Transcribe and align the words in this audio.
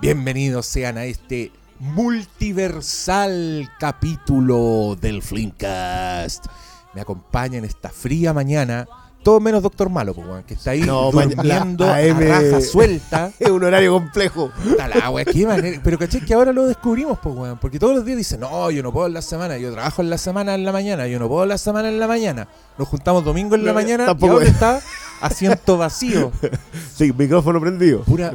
Bienvenidos 0.00 0.66
sean 0.66 0.98
a 0.98 1.04
este 1.04 1.50
multiversal 1.78 3.68
capítulo 3.78 4.96
del 5.00 5.22
Flimcast. 5.22 6.46
Me 6.94 7.00
acompaña 7.00 7.58
en 7.58 7.64
esta 7.64 7.88
fría 7.90 8.32
mañana, 8.32 8.86
todo 9.22 9.40
menos 9.40 9.62
Doctor 9.62 9.90
Malo, 9.90 10.14
pues, 10.14 10.44
que 10.44 10.54
está 10.54 10.70
ahí 10.70 10.80
No, 10.82 11.10
durmiendo 11.10 11.84
la 11.86 11.96
a 11.96 12.14
raja 12.14 12.60
suelta. 12.60 13.32
Es 13.38 13.50
un 13.50 13.64
horario 13.64 13.92
complejo. 13.92 14.50
Puta 14.62 14.88
la 14.88 15.10
wea, 15.10 15.24
qué 15.24 15.46
manera. 15.46 15.80
Pero 15.82 15.98
caché 15.98 16.20
que 16.20 16.32
ahora 16.34 16.52
lo 16.52 16.66
descubrimos, 16.66 17.18
pues, 17.18 17.34
weón. 17.34 17.58
Porque 17.58 17.78
todos 17.78 17.96
los 17.96 18.04
días 18.04 18.18
dicen, 18.18 18.40
no, 18.40 18.70
yo 18.70 18.82
no 18.82 18.92
puedo 18.92 19.06
en 19.06 19.14
la 19.14 19.22
semana, 19.22 19.56
yo 19.58 19.72
trabajo 19.72 20.00
en 20.02 20.10
la 20.10 20.18
semana 20.18 20.54
en 20.54 20.64
la 20.64 20.72
mañana, 20.72 21.06
yo 21.06 21.18
no 21.18 21.28
puedo 21.28 21.42
en 21.42 21.48
la 21.50 21.58
semana 21.58 21.88
en 21.88 21.98
la 21.98 22.06
mañana. 22.06 22.48
Nos 22.78 22.88
juntamos 22.88 23.24
domingo 23.24 23.54
en 23.54 23.64
la 23.64 23.72
No, 23.72 23.74
mañana 23.74 24.06
y 24.18 24.26
ahora 24.26 24.44
es. 24.44 24.52
está 24.52 24.80
asiento 25.20 25.76
vacío. 25.78 26.32
Sí, 26.96 27.12
micrófono 27.16 27.60
prendido. 27.60 28.02
Pura, 28.04 28.32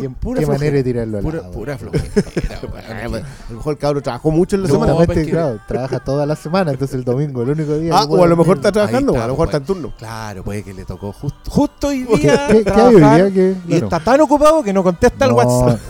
¿Qué, 0.00 0.46
manera 0.46 0.76
de 0.76 0.82
tirarlo 0.84 1.18
al 1.18 1.22
Pura, 1.24 1.38
agua. 1.40 1.50
pura 1.52 1.78
flojera. 1.78 2.04
A 3.02 3.08
lo 3.08 3.56
mejor 3.56 3.72
el 3.72 3.78
cabrón 3.78 4.02
trabajó 4.02 4.30
mucho 4.30 4.56
en 4.56 4.62
la 4.62 4.68
No, 4.68 4.74
semana. 4.74 4.92
Justamente, 4.94 5.14
pero 5.14 5.20
es 5.20 5.26
que- 5.26 5.32
claro, 5.32 5.60
trabaja 5.68 5.98
toda 6.04 6.26
la 6.26 6.36
semana, 6.36 6.70
entonces 6.72 6.94
el 6.96 7.04
domingo, 7.04 7.42
el 7.42 7.50
único 7.50 7.74
día. 7.78 7.92
Ah, 7.94 8.04
o 8.08 8.22
a 8.22 8.26
lo 8.26 8.36
mejor 8.36 8.56
está 8.56 8.70
dormir. 8.70 8.88
trabajando, 8.90 9.14
a 9.22 9.26
lo 9.26 9.32
mejor 9.34 9.48
está 9.48 9.58
pues. 9.60 9.68
en 9.70 9.74
turno. 9.82 9.94
Claro, 9.98 10.42
puede 10.44 10.62
que 10.62 10.74
le 10.74 10.84
tocó 10.84 11.12
justo, 11.12 11.50
justo 11.50 11.88
hoy 11.88 12.06
¿Qué, 12.06 12.16
día 12.18 12.46
qué- 12.48 12.64
qué 12.64 12.70
hay 12.70 12.80
hoy 12.86 12.94
trabajar 12.94 13.32
día? 13.32 13.34
Que, 13.34 13.54
y 13.68 13.74
está 13.76 14.00
tan 14.00 14.20
ocupado 14.20 14.62
que 14.62 14.72
no 14.72 14.82
contesta 14.82 15.24
el 15.24 15.30
No, 15.32 15.36
WhatsApp. 15.36 15.80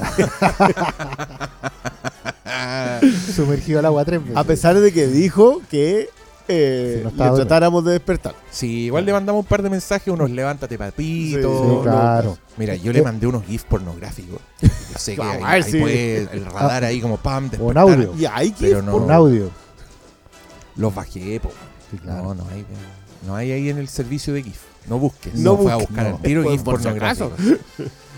Sumergido 3.35 3.79
al 3.79 3.87
agua 3.87 4.05
tres 4.05 4.21
veces. 4.23 4.37
A 4.37 4.45
pesar 4.45 4.79
de 4.79 4.93
que 4.93 5.07
dijo 5.07 5.61
que 5.71 6.09
eh, 6.53 6.93
Sí, 6.97 6.99
no 6.99 7.05
le 7.05 7.09
estaba 7.11 7.37
tratáramos 7.37 7.85
de 7.85 7.93
despertar. 7.93 8.35
Sí, 8.51 8.85
igual 8.87 9.05
le 9.07 9.13
mandamos 9.13 9.41
un 9.43 9.47
par 9.49 9.63
de 9.63 9.71
mensajes, 9.71 10.13
unos 10.13 10.31
levántate 10.31 10.77
papito. 10.79 11.63
Sí, 11.63 11.69
Sí, 11.77 11.83
claro. 11.83 12.39
Mira, 12.57 12.75
yo 12.77 12.93
le 12.93 13.03
mandé 13.03 13.27
unos 13.27 13.45
GIFs 13.47 13.65
pornográficos. 13.65 14.41
Yo 14.61 14.69
sé 14.99 15.15
que 15.17 15.23
Ah, 15.23 15.31
ahí, 15.33 15.43
a 15.43 15.47
ver 15.47 15.47
ahí 15.47 15.63
si- 15.73 15.81
puede 15.81 16.17
el 16.33 16.45
radar 16.47 16.85
ahí 16.85 17.01
como 17.01 17.17
pam, 17.17 17.49
despertar. 17.51 17.79
audio. 17.79 18.15
Y 18.17 18.27
ahí 18.27 18.51
que 18.53 18.67
Pero 18.67 18.83
no. 18.83 18.97
Un 18.97 19.11
audio. 19.11 19.51
Los 20.77 20.95
bajé, 20.95 21.41
po. 21.41 21.51
Sí, 21.91 21.99
claro. 21.99 22.23
No, 22.23 22.35
no 22.35 22.47
hay, 22.51 22.65
no 23.27 23.35
hay 23.37 23.53
ahí 23.53 23.69
en 23.69 23.79
el 23.79 23.89
servicio 23.89 24.33
de 24.35 24.43
GIF. 24.43 24.61
No 24.89 24.99
busques. 24.99 25.35
No 25.35 25.53
No, 25.53 25.59
fue 25.63 25.73
a 25.73 25.77
busques, 25.77 25.91
buscar 25.91 26.11
no. 26.11 26.17
al 26.17 26.23
tiro 26.23 26.43
Por- 26.43 26.53
GIF 26.53 26.63
por 26.63 26.77
si 26.79 26.83
pornográfico. 26.85 27.33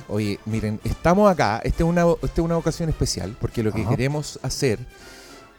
Oye, 0.09 0.39
miren, 0.45 0.81
estamos 0.85 1.31
acá. 1.31 1.61
Esta 1.65 1.83
es 1.83 1.89
una, 1.89 2.05
esta 2.23 2.41
es 2.41 2.45
una 2.45 2.57
ocasión 2.59 2.89
especial 2.91 3.37
porque 3.41 3.63
lo 3.63 3.73
que 3.73 3.81
Ajá. 3.83 3.91
queremos 3.91 4.39
hacer, 4.43 4.79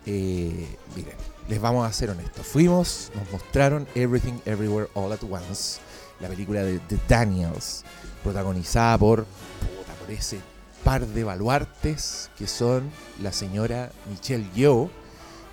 eh, 0.05 0.67
miren, 0.95 1.14
les 1.47 1.59
vamos 1.61 1.88
a 1.88 1.93
ser 1.93 2.09
honestos. 2.09 2.45
Fuimos, 2.45 3.11
nos 3.15 3.31
mostraron 3.31 3.88
Everything 3.95 4.33
Everywhere 4.45 4.88
All 4.93 5.11
at 5.11 5.19
Once, 5.29 5.79
la 6.19 6.27
película 6.27 6.63
de 6.63 6.79
The 6.79 6.97
Daniels, 7.07 7.83
protagonizada 8.23 8.97
por, 8.97 9.25
puta, 9.25 9.93
por 9.99 10.11
ese 10.11 10.39
par 10.83 11.05
de 11.05 11.23
baluartes 11.23 12.29
que 12.37 12.47
son 12.47 12.89
la 13.21 13.31
señora 13.31 13.91
Michelle 14.09 14.47
Yeoh 14.55 14.89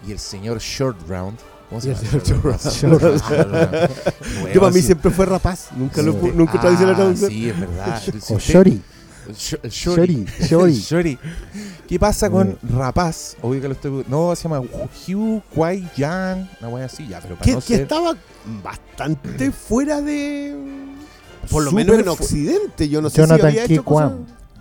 y 0.06 0.12
el 0.12 0.18
señor 0.18 0.58
Short 0.60 0.98
Round. 1.08 1.38
¿Cómo 1.68 1.80
se 1.80 1.94
llama? 1.94 2.00
señor 2.00 2.22
Short 2.26 3.02
Round. 3.02 3.52
Round. 3.52 4.52
Yo 4.54 4.60
para 4.60 4.72
mí 4.72 4.82
siempre 4.82 5.10
fue 5.10 5.24
rapaz. 5.26 5.68
Nunca 5.76 6.02
lo 6.02 6.12
nunca 6.12 6.60
traducí 6.60 6.84
la 6.84 6.92
Ah, 6.92 6.94
traducción. 6.96 7.30
Sí, 7.30 7.48
es 7.48 7.58
verdad. 7.60 8.02
Si 8.04 8.10
O 8.32 8.36
usted- 8.36 8.52
Shori. 8.52 8.82
Shori. 9.68 10.26
Shori. 10.72 11.18
¿Qué 11.88 11.98
pasa 11.98 12.30
con 12.30 12.48
Eh. 12.50 12.56
Rapaz? 12.62 13.36
Obvio 13.42 13.60
que 13.60 13.68
lo 13.68 13.74
estoy. 13.74 14.04
No, 14.08 14.34
se 14.34 14.44
llama 14.44 14.60
Hugh 14.60 15.42
Kwai 15.54 15.88
Yang. 15.96 16.48
Una 16.60 16.68
wea 16.68 16.86
así, 16.86 17.06
ya, 17.06 17.20
pero 17.20 17.34
para 17.36 17.44
Que, 17.44 17.52
no 17.52 17.58
que 17.60 17.66
ser. 17.66 17.80
estaba 17.82 18.16
bastante 18.62 19.50
fuera 19.52 20.00
de. 20.00 20.56
Por 21.50 21.64
lo 21.64 21.72
menos 21.72 21.98
en 21.98 22.08
Occidente. 22.08 22.88
Yo 22.88 23.02
no 23.02 23.10
sé 23.10 23.16
Jonathan 23.22 23.40
si 23.52 23.58
había 23.58 23.66
K. 23.66 23.72
hecho 23.74 23.84
cosas. 23.84 24.12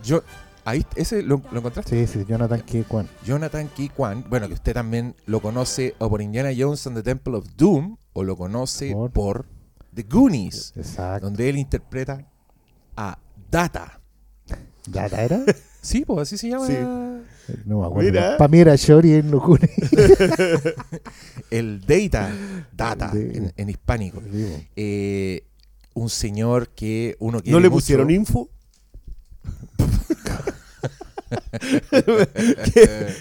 Yo, 0.03 0.23
ahí, 0.65 0.85
ese 0.95 1.21
lo, 1.21 1.41
lo 1.51 1.59
encontraste. 1.59 2.07
Sí, 2.07 2.19
sí, 2.19 2.25
Jonathan 2.27 2.59
K. 2.61 2.83
Kwan. 2.87 3.07
Jonathan 3.23 3.67
K. 3.67 3.93
Kwan. 3.95 4.25
Bueno, 4.29 4.47
que 4.47 4.55
usted 4.55 4.73
también 4.73 5.15
lo 5.27 5.41
conoce 5.41 5.95
o 5.99 6.09
por 6.09 6.21
Indiana 6.21 6.49
Jones 6.57 6.85
and 6.87 6.97
the 6.97 7.03
Temple 7.03 7.35
of 7.35 7.45
Doom 7.55 7.97
o 8.13 8.23
lo 8.23 8.35
conoce 8.35 8.91
Por- 8.93 9.11
por, 9.11 9.45
The 9.93 10.03
Goonies, 10.03 10.73
Exacto. 10.75 11.27
donde 11.27 11.49
él 11.49 11.57
interpreta 11.57 12.25
a 12.97 13.17
Data. 13.51 14.00
¿Data 14.87 15.23
era? 15.23 15.43
Sí, 15.83 16.05
pues 16.05 16.19
así 16.19 16.37
se 16.37 16.47
llama. 16.47 16.67
Sí. 16.67 16.75
No 17.65 17.79
me 17.79 17.85
acuerdo. 17.87 18.11
Mira. 18.11 18.37
Para 18.37 18.47
mí 18.49 18.59
era 18.59 18.75
Shori 18.75 19.13
en 19.13 19.31
Goonies. 19.31 19.71
El 21.49 21.81
Data. 21.81 22.31
Data 22.71 23.07
De- 23.11 23.35
en, 23.37 23.53
en 23.57 23.69
hispánico. 23.71 24.21
Eh, 24.75 25.41
un 25.95 26.07
señor 26.11 26.69
que 26.69 27.15
uno 27.19 27.39
quiere 27.41 27.51
¿No 27.53 27.59
le 27.59 27.69
mucho. 27.69 27.77
pusieron 27.77 28.11
info? 28.11 28.47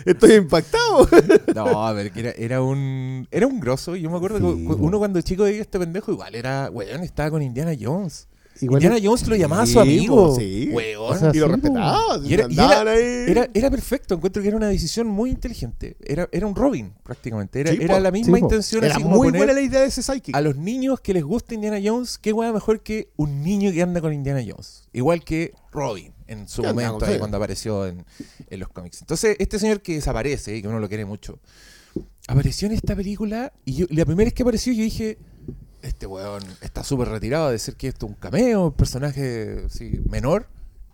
Estoy 0.05 0.33
impactado. 0.35 1.09
No, 1.55 1.87
a 1.87 1.93
ver, 1.93 2.13
que 2.13 2.21
era, 2.21 2.31
era 2.33 2.63
un 2.63 3.27
era 3.31 3.47
un 3.47 3.61
grosso. 3.61 3.97
Yo 3.97 4.11
me 4.11 4.17
acuerdo 4.17 4.39
Sí, 4.39 4.67
que 4.67 4.73
uno 4.75 4.99
cuando 4.99 5.21
chico 5.23 5.45
veía 5.45 5.63
este 5.63 5.79
pendejo 5.79 6.13
igual 6.13 6.35
era, 6.35 6.71
weón, 6.71 7.03
estaba 7.03 7.31
con 7.31 7.43
Indiana 7.43 7.73
Jones. 7.81 8.29
Igual 8.63 8.83
Indiana 8.83 9.01
Jones 9.03 9.27
lo 9.29 9.37
llamaba 9.37 9.67
Sí, 9.67 9.73
su 9.73 9.81
amigo. 9.81 10.37
sí. 10.37 10.69
Weón. 10.73 11.15
O 11.15 11.19
sea, 11.19 11.31
y 11.35 11.39
lo 11.39 11.47
sí, 11.47 11.53
respetaba. 11.53 12.19
Y 12.25 12.35
era- 12.35 12.43
y 12.43 12.47
andaban 12.47 12.89
ahí. 12.89 13.25
Era, 13.29 13.49
era 13.55 13.71
perfecto, 13.71 14.15
encuentro 14.15 14.43
que 14.43 14.49
era 14.49 14.57
una 14.57 14.69
decisión 14.69 15.07
muy 15.07 15.31
inteligente. 15.31 15.97
Era, 16.05 16.29
era 16.33 16.47
un 16.47 16.55
Robin, 16.55 16.93
prácticamente. 17.03 17.61
Era, 17.61 17.73
Sí, 17.73 17.79
era 17.81 17.95
po. 17.97 18.01
la 18.01 18.11
misma 18.11 18.37
Sí, 18.39 18.43
intención 18.45 18.85
Era 18.85 18.95
así 18.95 19.05
muy 19.05 19.29
poner 19.29 19.39
buena 19.41 19.53
la 19.55 19.61
idea 19.61 19.81
de 19.81 19.87
ese 19.87 20.03
psychic. 20.03 20.35
a 20.37 20.41
los 20.41 20.57
niños 20.57 21.01
que 21.01 21.15
les 21.15 21.25
gusta 21.25 21.55
Indiana 21.55 21.79
Jones, 21.83 22.19
qué 22.19 22.33
weá 22.33 22.53
mejor 22.53 22.83
que 22.83 23.09
un 23.17 23.43
niño 23.43 23.73
que 23.73 23.83
anda 23.83 24.01
con 24.01 24.13
Indiana 24.13 24.41
Jones. 24.47 24.89
Igual 24.93 25.25
que 25.25 25.53
Robin 25.73 26.13
en 26.27 26.49
su 26.49 26.63
momento, 26.63 27.05
ahí 27.07 27.19
cuando 27.19 27.37
apareció 27.37 27.87
en, 27.87 28.05
en 28.49 28.61
los 28.61 28.69
cómics. 28.69 29.01
Entonces, 29.01 29.37
este 29.41 29.59
señor 29.59 29.81
que 29.83 29.95
desaparece 29.95 30.57
y 30.57 30.63
que 30.63 30.69
uno 30.69 30.79
lo 30.79 30.89
quiere 30.89 31.05
mucho, 31.05 31.39
apareció 32.29 32.67
en 32.67 32.75
esta 32.75 32.95
película 32.95 33.53
y 33.65 33.75
yo, 33.75 33.87
la 33.91 34.05
primera 34.05 34.27
vez 34.27 34.35
que 34.35 34.43
apareció 34.43 34.73
yo 34.73 34.83
dije, 34.85 35.19
este 35.83 36.07
weón 36.07 36.43
está 36.61 36.85
súper 36.85 37.09
retirado 37.09 37.51
de 37.51 37.59
ser 37.59 37.75
que 37.77 37.89
esto 37.89 38.07
es 38.07 38.11
un 38.13 38.17
cameo, 38.19 38.67
un 38.67 38.73
personaje 38.73 39.65
así, 39.67 40.01
menor. 40.09 40.47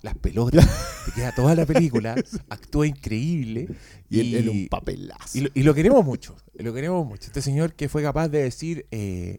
Las 0.03 0.15
pelotas, 0.17 0.65
te 1.07 1.13
queda 1.13 1.33
toda 1.35 1.55
la 1.57 1.67
película, 1.67 2.15
actúa 2.51 2.87
increíble 2.87 3.67
Y 4.09 4.21
él 4.21 4.35
era 4.35 4.51
un 4.53 4.69
papelazo. 4.69 5.37
y 5.39 5.41
lo, 5.41 5.49
y 5.55 5.63
lo 5.65 5.75
queremos 5.75 6.05
mucho, 6.05 6.37
lo 6.55 6.73
queremos 6.73 7.05
mucho. 7.07 7.25
Este 7.27 7.43
señor 7.43 7.73
que 7.73 7.89
fue 7.89 8.03
capaz 8.03 8.29
de 8.29 8.43
decir 8.43 8.87
eh. 8.93 9.39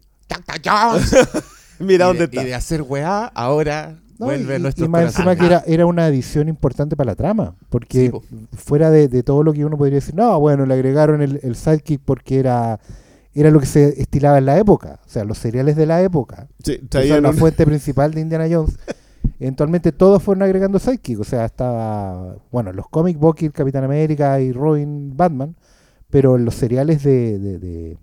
Jones 0.62 1.10
Mira 1.78 2.04
y, 2.04 2.08
dónde 2.08 2.18
de, 2.18 2.24
está. 2.26 2.42
y 2.42 2.46
de 2.46 2.54
hacer 2.54 2.82
weá, 2.82 3.24
ahora 3.26 3.98
No, 4.18 4.26
vuelve 4.26 4.54
a 4.54 4.58
y, 4.58 4.62
nuestro 4.62 4.84
y 4.84 4.88
más 4.88 5.04
encima 5.04 5.36
que 5.36 5.46
era, 5.46 5.62
era 5.66 5.86
una 5.86 6.06
adición 6.06 6.48
importante 6.48 6.96
para 6.96 7.12
la 7.12 7.16
trama. 7.16 7.54
Porque 7.70 8.06
Sí, 8.06 8.08
po. 8.10 8.22
fuera 8.54 8.90
de, 8.90 9.08
de 9.08 9.22
todo 9.22 9.42
lo 9.44 9.52
que 9.54 9.64
uno 9.64 9.78
podría 9.78 9.94
decir, 9.96 10.14
no, 10.16 10.38
bueno, 10.40 10.66
le 10.66 10.74
agregaron 10.74 11.22
el, 11.22 11.40
el 11.42 11.54
sidekick 11.56 12.02
porque 12.04 12.40
era, 12.40 12.78
era 13.34 13.50
lo 13.50 13.60
que 13.60 13.66
se 13.66 14.00
estilaba 14.00 14.38
en 14.38 14.46
la 14.46 14.58
época. 14.58 15.00
O 15.06 15.08
sea, 15.08 15.24
los 15.24 15.38
seriales 15.38 15.76
de 15.76 15.86
la 15.86 16.02
época. 16.02 16.48
Sí, 16.62 16.78
que 16.78 17.08
son 17.08 17.22
la 17.22 17.32
fuente 17.38 17.64
principal 17.66 18.12
de 18.12 18.20
Indiana 18.20 18.46
Jones. 18.50 18.76
Eventualmente 19.40 19.92
todos 19.92 20.22
fueron 20.22 20.42
agregando 20.42 20.78
sidekick. 20.78 21.20
O 21.20 21.24
sea, 21.24 21.44
estaba, 21.44 22.36
bueno, 22.50 22.72
los 22.72 22.88
cómics, 22.88 23.18
Bucky, 23.20 23.50
Capitán 23.50 23.84
América 23.84 24.40
y 24.40 24.52
Robin, 24.52 25.16
Batman. 25.16 25.54
Pero 26.10 26.38
los 26.38 26.54
seriales 26.54 27.02
de, 27.04 27.38
de, 27.38 27.58
de- 27.58 27.98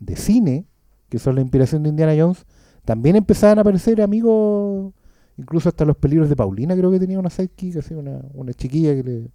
de 0.00 0.16
cine, 0.16 0.64
que 1.08 1.18
son 1.18 1.34
la 1.34 1.40
inspiración 1.42 1.82
de 1.82 1.88
Indiana 1.90 2.14
Jones, 2.16 2.44
también 2.84 3.14
empezaban 3.16 3.58
a 3.58 3.60
aparecer 3.60 4.00
amigos, 4.02 4.92
incluso 5.36 5.68
hasta 5.68 5.84
los 5.84 5.96
peligros 5.96 6.28
de 6.28 6.34
Paulina, 6.36 6.74
creo 6.76 6.90
que 6.90 6.98
tenía 6.98 7.18
una 7.20 7.30
sidekick, 7.30 7.76
así, 7.76 7.94
una, 7.94 8.20
una 8.34 8.52
chiquilla 8.52 8.94
que 8.94 9.02
le, 9.04 9.28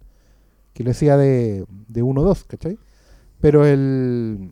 que 0.74 0.84
le 0.84 0.90
hacía 0.90 1.16
de, 1.16 1.64
de 1.88 2.02
1-2, 2.02 2.44
¿cachai? 2.46 2.78
Pero 3.40 3.64
el, 3.64 4.50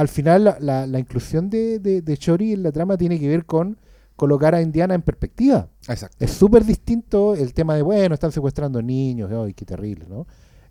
al 0.00 0.08
final 0.08 0.44
la, 0.44 0.56
la- 0.60 0.86
la 0.86 0.98
inclusión 0.98 1.50
de, 1.50 1.78
de, 1.78 2.00
de 2.02 2.16
Chori 2.16 2.52
en 2.54 2.62
la 2.62 2.72
trama 2.72 2.96
tiene 2.96 3.18
que 3.20 3.28
ver 3.28 3.44
con 3.44 3.76
colocar 4.16 4.54
a 4.54 4.60
Indiana 4.62 4.94
en 4.94 5.02
perspectiva. 5.02 5.68
Exacto. 5.88 6.16
Es 6.24 6.30
súper 6.30 6.64
distinto 6.64 7.34
el 7.34 7.52
tema 7.54 7.74
de, 7.74 7.82
bueno, 7.82 8.14
están 8.14 8.32
secuestrando 8.32 8.82
niños, 8.82 9.30
ay, 9.32 9.54
qué 9.54 9.64
terrible, 9.64 10.06
¿no? 10.08 10.26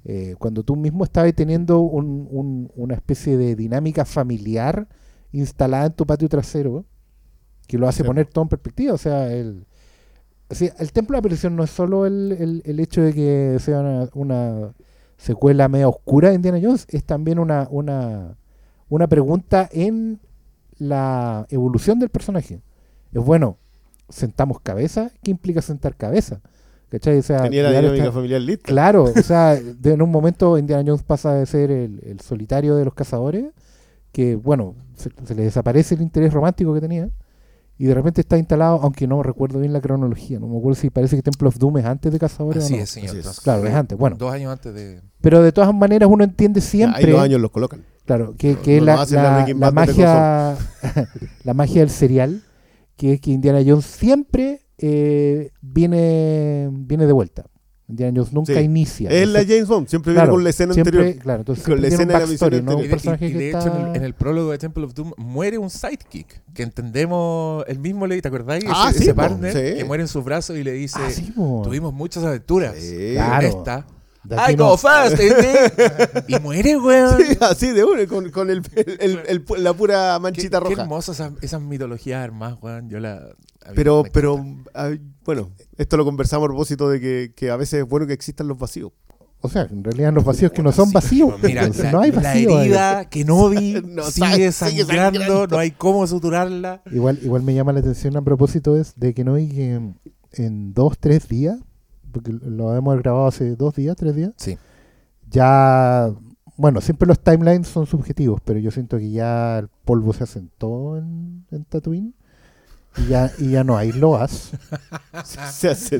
Eh, 0.05 0.35
cuando 0.39 0.63
tú 0.63 0.75
mismo 0.75 1.03
estabas 1.03 1.33
teniendo 1.33 1.79
un- 1.79 2.27
un- 2.31 2.71
una 2.75 2.95
especie 2.95 3.37
de 3.37 3.55
dinámica 3.55 4.05
familiar 4.05 4.87
instalada 5.31 5.87
en 5.87 5.93
tu 5.93 6.05
patio 6.05 6.27
trasero, 6.29 6.85
que 7.67 7.77
lo 7.77 7.87
hace 7.87 8.01
Sí. 8.03 8.07
poner 8.07 8.27
todo 8.27 8.43
en 8.43 8.49
perspectiva. 8.49 8.93
O 8.93 8.97
sea, 8.97 9.31
el, 9.31 9.65
o 10.49 10.55
sea, 10.55 10.73
el 10.79 10.91
Templo 10.91 11.15
de 11.15 11.17
la 11.19 11.21
Perdición 11.23 11.55
no 11.55 11.63
es 11.63 11.69
solo 11.69 12.05
el, 12.07 12.31
el- 12.39 12.61
el 12.65 12.79
hecho 12.79 13.01
de 13.01 13.13
que 13.13 13.57
sea 13.59 13.79
una, 13.81 14.09
una 14.13 14.73
secuela 15.17 15.67
media 15.67 15.87
oscura 15.89 16.29
de 16.29 16.35
Indiana 16.35 16.59
Jones, 16.63 16.87
es 16.89 17.03
también 17.03 17.37
una, 17.39 17.67
una, 17.69 18.37
una 18.89 19.07
pregunta 19.07 19.69
en 19.71 20.19
la 20.77 21.45
evolución 21.49 21.99
del 21.99 22.09
personaje. 22.09 22.61
Es 23.13 23.23
bueno, 23.23 23.57
sentamos 24.09 24.59
cabeza, 24.61 25.11
¿qué 25.23 25.31
implica 25.31 25.61
sentar 25.61 25.95
cabeza? 25.95 26.41
¿Cachai? 26.89 27.19
O 27.19 27.21
sea, 27.23 27.43
Tenía 27.43 27.63
la 27.63 27.69
dinámica 27.69 28.03
esta- 28.03 28.11
familiar 28.11 28.41
lista. 28.41 28.63
Claro, 28.67 29.03
o 29.03 29.07
sea, 29.23 29.55
de- 29.55 29.93
en 29.93 30.01
un 30.01 30.09
momento 30.11 30.57
Indiana 30.57 30.83
Jones 30.85 31.03
pasa 31.03 31.33
de 31.35 31.45
ser 31.45 31.69
el, 31.71 31.99
el 32.03 32.19
solitario 32.19 32.75
de 32.75 32.85
los 32.85 32.93
cazadores, 32.95 33.45
que 34.11 34.35
bueno, 34.35 34.75
se, 34.95 35.11
se 35.25 35.35
le 35.35 35.43
desaparece 35.43 35.93
el 35.95 36.01
interés 36.01 36.33
romántico 36.33 36.73
que 36.73 36.81
tenía, 36.81 37.09
y 37.81 37.85
de 37.85 37.93
repente 37.93 38.19
está 38.19 38.37
instalado, 38.37 38.81
aunque 38.83 39.07
no 39.07 39.23
recuerdo 39.23 39.57
bien 39.59 39.71
la 39.71 39.79
cronología, 39.79 40.37
no 40.37 40.47
me 40.49 40.57
acuerdo 40.57 40.75
si 40.79 40.89
parece 40.89 41.15
que 41.15 41.21
Temple 41.23 41.47
of 41.47 41.57
Doom 41.57 41.77
es 41.77 41.85
antes 41.85 42.11
de 42.11 42.19
Cazadores 42.19 42.65
Así 42.65 42.73
o 42.73 42.77
no. 42.77 42.83
es, 42.83 42.89
señor. 42.89 43.17
Así 43.17 43.19
es. 43.29 43.39
Claro, 43.39 43.65
es 43.65 43.73
antes. 43.73 43.97
Bueno, 43.97 44.17
Dos 44.17 44.33
años 44.33 44.51
antes 44.51 44.73
de. 44.73 45.01
pero 45.21 45.41
de 45.41 45.53
todas 45.53 45.73
maneras 45.73 46.09
uno 46.11 46.25
entiende 46.25 46.59
siempre, 46.59 47.05
Ahí 47.05 47.09
los 47.09 47.21
años 47.21 47.39
los 47.39 47.51
colocan. 47.51 47.85
claro, 48.05 48.35
que, 48.37 48.57
que 48.57 48.79
no 48.81 48.85
la, 48.85 49.71
magia, 49.71 50.57
la 51.45 51.53
magia 51.53 51.79
del 51.79 51.89
serial, 51.89 52.43
que 52.97 53.13
es 53.13 53.21
que 53.21 53.31
Indiana 53.31 53.61
Jones 53.65 53.85
siempre 53.85 54.59
eh, 54.77 55.51
viene, 55.61 56.69
viene 56.71 57.05
de 57.05 57.13
vuelta. 57.13 57.45
Indiana 57.89 58.13
Jones 58.17 58.33
nunca 58.33 58.53
Sí. 58.53 58.59
inicia. 58.59 59.09
Es 59.09 59.27
la 59.27 59.39
James 59.41 59.67
Bond, 59.67 59.87
siempre 59.87 60.13
claro, 60.13 60.27
viene 60.27 60.35
con 60.35 60.43
la 60.43 60.49
escena 60.51 60.73
siempre, 60.75 60.97
anterior. 60.99 61.23
Claro, 61.23 61.39
entonces 61.39 61.65
con 61.65 61.81
la 61.81 61.87
escena 61.87 62.13
de 62.13 62.19
la 62.19 62.25
misión 62.27 62.49
¿no? 62.51 62.71
anterior. 62.73 62.99
Un 63.03 63.17
Y 63.19 63.25
y- 63.25 63.27
y 63.29 63.33
de 63.33 63.49
hecho, 63.49 63.59
en 63.59 63.65
el, 63.67 63.77
está- 63.79 63.95
en 63.97 64.03
el 64.03 64.13
prólogo 64.13 64.51
de 64.51 64.57
Temple 64.59 64.83
of 64.85 64.93
Doom 64.93 65.11
muere 65.17 65.57
un 65.57 65.69
sidekick. 65.71 66.41
Que 66.53 66.63
entendemos 66.63 67.63
el 67.67 67.79
mismo, 67.79 68.05
le 68.07 68.21
¿te 68.21 68.27
acordáis? 68.27 68.63
Ah, 68.67 68.87
ese, 68.89 68.97
sí, 68.99 69.03
ese 69.05 69.13
po, 69.13 69.21
partner 69.21 69.53
sí. 69.53 69.77
que 69.77 69.83
muere 69.85 70.03
en 70.03 70.07
sus 70.07 70.23
brazos 70.23 70.55
y 70.57 70.63
le 70.63 70.71
dice: 70.73 70.99
Ah, 71.01 71.09
sí. 71.09 71.33
Tuvimos 71.35 71.91
muchas 71.93 72.23
aventuras. 72.23 72.75
Sí. 72.77 73.13
Claro. 73.13 73.47
Esta. 73.47 73.85
I 74.51 74.55
no- 74.55 74.67
go 74.71 74.77
fast, 74.77 75.15
y 76.27 76.39
muere, 76.39 76.77
weón. 76.77 77.17
Sí, 77.17 77.37
así 77.41 77.71
de 77.71 77.83
uno, 77.85 78.05
con, 78.07 78.29
con 78.29 78.49
el, 78.49 78.61
el- 78.75 78.97
el- 78.99 79.43
el- 79.57 79.63
la 79.63 79.73
pura 79.73 80.13
Qué, 80.17 80.21
manchita 80.21 80.59
qué 80.59 80.69
roja. 80.69 80.81
hermosas 80.83 81.15
esas, 81.19 81.31
esas 81.41 81.61
mitologías 81.61 82.23
armadas, 82.23 82.57
weón. 82.61 82.89
Yo 82.89 82.99
la. 82.99 83.21
Pero, 83.75 84.03
pero 84.11 84.43
ah, 84.73 84.91
bueno, 85.25 85.49
esto 85.77 85.97
lo 85.97 86.05
conversamos 86.05 86.45
a 86.45 86.49
propósito 86.49 86.89
de 86.89 86.99
que, 86.99 87.33
que 87.35 87.49
a 87.51 87.55
veces 87.55 87.81
es 87.83 87.87
bueno 87.87 88.07
que 88.07 88.13
existan 88.13 88.47
los 88.47 88.57
vacíos. 88.57 88.91
O 89.41 89.47
sea, 89.47 89.61
en 89.71 89.83
realidad 89.85 90.11
los 90.11 90.25
vacíos 90.25 90.51
que 90.51 90.61
no 90.61 90.71
son 90.73 90.91
vacíos. 90.91 91.33
Mira, 91.41 91.61
entonces 91.61 91.85
la, 91.85 91.91
no 91.93 92.01
hay 92.01 92.11
la 92.11 92.21
vacío. 92.21 92.57
ahí. 92.57 92.65
herida 92.65 93.05
que 93.09 93.23
no 93.23 93.47
vi 93.49 93.81
No 93.85 94.03
sigue, 94.03 94.51
sabe, 94.51 94.71
sigue 94.71 94.83
sangrando, 94.83 95.19
sangrando. 95.19 95.47
no 95.47 95.57
hay 95.59 95.71
cómo 95.71 96.05
suturarla. 96.07 96.81
Igual, 96.91 97.19
igual 97.23 97.43
me 97.43 97.53
llama 97.53 97.71
la 97.71 97.79
atención 97.79 98.17
a 98.17 98.21
propósito 98.21 98.75
es 98.75 98.93
de 98.97 99.13
que 99.13 99.23
no 99.23 99.35
hay 99.35 99.47
que 99.47 99.93
en 100.33 100.73
dos, 100.73 100.97
tres 100.99 101.27
días, 101.29 101.57
porque 102.11 102.33
lo 102.33 102.75
hemos 102.75 102.97
grabado 102.97 103.27
hace 103.27 103.55
dos 103.55 103.75
días, 103.75 103.95
tres 103.95 104.15
días, 104.15 104.33
Sí. 104.35 104.57
ya, 105.29 106.11
bueno, 106.57 106.81
siempre 106.81 107.07
los 107.07 107.19
timelines 107.19 107.67
son 107.67 107.85
subjetivos, 107.87 108.41
pero 108.43 108.59
yo 108.59 108.71
siento 108.71 108.97
que 108.97 109.09
ya 109.09 109.59
el 109.59 109.69
polvo 109.85 110.13
se 110.13 110.23
asentó 110.25 110.97
en, 110.97 111.45
en 111.51 111.63
Tatooine 111.65 112.13
y 112.97 113.07
ya, 113.07 113.31
y 113.37 113.51
ya 113.51 113.63
no 113.63 113.77
hay 113.77 113.91
loas, 113.91 114.51